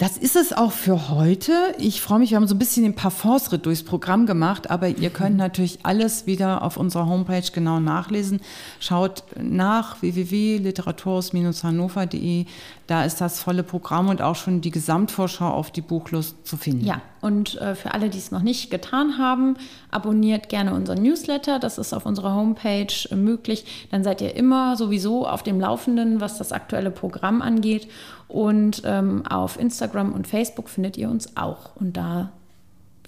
Das 0.03 0.19
ist 0.19 0.35
es 0.35 0.53
auch 0.53 0.73
für 0.73 1.11
heute. 1.11 1.53
Ich 1.79 2.01
freue 2.01 2.19
mich, 2.19 2.31
wir 2.31 2.37
haben 2.37 2.49
so 2.49 2.57
ein 2.57 2.59
bisschen 2.59 2.83
den 2.83 2.97
Parforce-Ritt 2.97 3.67
durchs 3.67 3.85
Programm 3.85 4.27
gemacht, 4.27 4.69
aber 4.69 4.89
ihr 4.89 5.11
könnt 5.11 5.37
natürlich 5.37 5.79
alles 5.85 6.27
wieder 6.27 6.63
auf 6.63 6.77
unserer 6.77 7.07
Homepage 7.07 7.49
genau 7.53 7.79
nachlesen. 7.79 8.41
Schaut 8.81 9.23
nach 9.41 10.03
www.literaturhaus-hannover.de. 10.03 12.47
Da 12.93 13.07
ist 13.07 13.23
das 13.23 13.41
volle 13.41 13.63
Programm 13.63 14.11
und 14.11 14.21
auch 14.21 14.37
schon 14.37 14.61
die 14.61 14.71
Gesamtvorschau 14.71 15.49
auf 15.49 15.71
die 15.71 15.81
Buchlust 15.81 16.47
zu 16.47 16.59
finden. 16.59 16.85
Ja, 16.85 17.01
und 17.23 17.59
äh, 17.59 17.75
für 17.75 17.95
alle, 17.95 18.11
die 18.11 18.19
es 18.19 18.31
noch 18.31 18.43
nicht 18.43 18.71
getan 18.71 19.17
haben, 19.17 19.57
abonniert 19.91 20.51
gerne 20.51 20.75
unseren 20.75 21.03
Newsletter. 21.03 21.59
Das 21.59 21.79
ist 21.79 21.95
auf 21.95 22.05
unserer 22.05 22.35
Homepage 22.35 22.93
äh, 23.11 23.15
möglich. 23.15 23.89
Dann 23.91 24.05
seid 24.05 24.21
ihr 24.21 24.37
immer 24.37 24.77
sowieso 24.77 25.27
auf 25.27 25.43
dem 25.43 25.59
Laufenden, 25.59 26.21
was 26.21 26.37
das 26.37 26.53
aktuelle 26.53 26.91
Programm 26.91 27.41
angeht. 27.41 27.89
Und 28.29 28.83
ähm, 28.85 29.25
auf 29.27 29.59
Instagram 29.59 30.13
und 30.13 30.27
Facebook 30.27 30.69
findet 30.69 30.99
ihr 30.99 31.09
uns 31.09 31.39
auch. 31.39 31.75
Und 31.77 31.97
da 31.97 32.31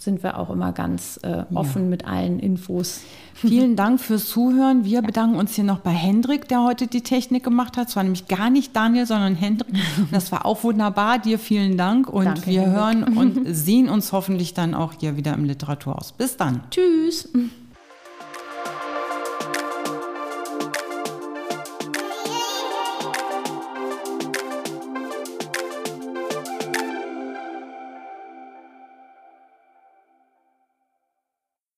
sind 0.05 0.22
wir 0.22 0.38
auch 0.38 0.50
immer 0.50 0.72
ganz 0.72 1.18
äh, 1.22 1.44
offen 1.55 1.84
ja. 1.84 1.88
mit 1.88 2.05
allen 2.07 2.38
Infos. 2.38 3.00
Vielen 3.34 3.74
Dank 3.74 4.00
fürs 4.00 4.28
Zuhören. 4.28 4.84
Wir 4.84 5.00
ja. 5.00 5.00
bedanken 5.00 5.36
uns 5.36 5.55
hier 5.55 5.64
noch 5.64 5.80
bei 5.80 5.90
Hendrik, 5.90 6.46
der 6.48 6.62
heute 6.62 6.86
die 6.86 7.02
Technik 7.02 7.42
gemacht 7.42 7.76
hat. 7.76 7.88
Es 7.88 7.96
war 7.96 8.02
nämlich 8.05 8.28
gar 8.28 8.48
nicht 8.48 8.76
Daniel, 8.76 9.07
sondern 9.07 9.34
Hendrik. 9.34 9.74
Das 10.11 10.30
war 10.30 10.46
auch 10.46 10.62
wunderbar. 10.62 11.18
Dir 11.18 11.38
vielen 11.38 11.76
Dank. 11.76 12.09
Und 12.09 12.26
Danke, 12.26 12.46
wir 12.46 12.62
Hendrik. 12.62 12.78
hören 12.78 13.16
und 13.16 13.40
sehen 13.46 13.88
uns 13.88 14.12
hoffentlich 14.12 14.55
dann 14.55 14.74
auch 14.74 14.92
hier 14.98 15.16
wieder 15.16 15.34
im 15.34 15.44
Literaturhaus. 15.44 16.12
Bis 16.12 16.36
dann. 16.36 16.61
Tschüss. 16.70 17.28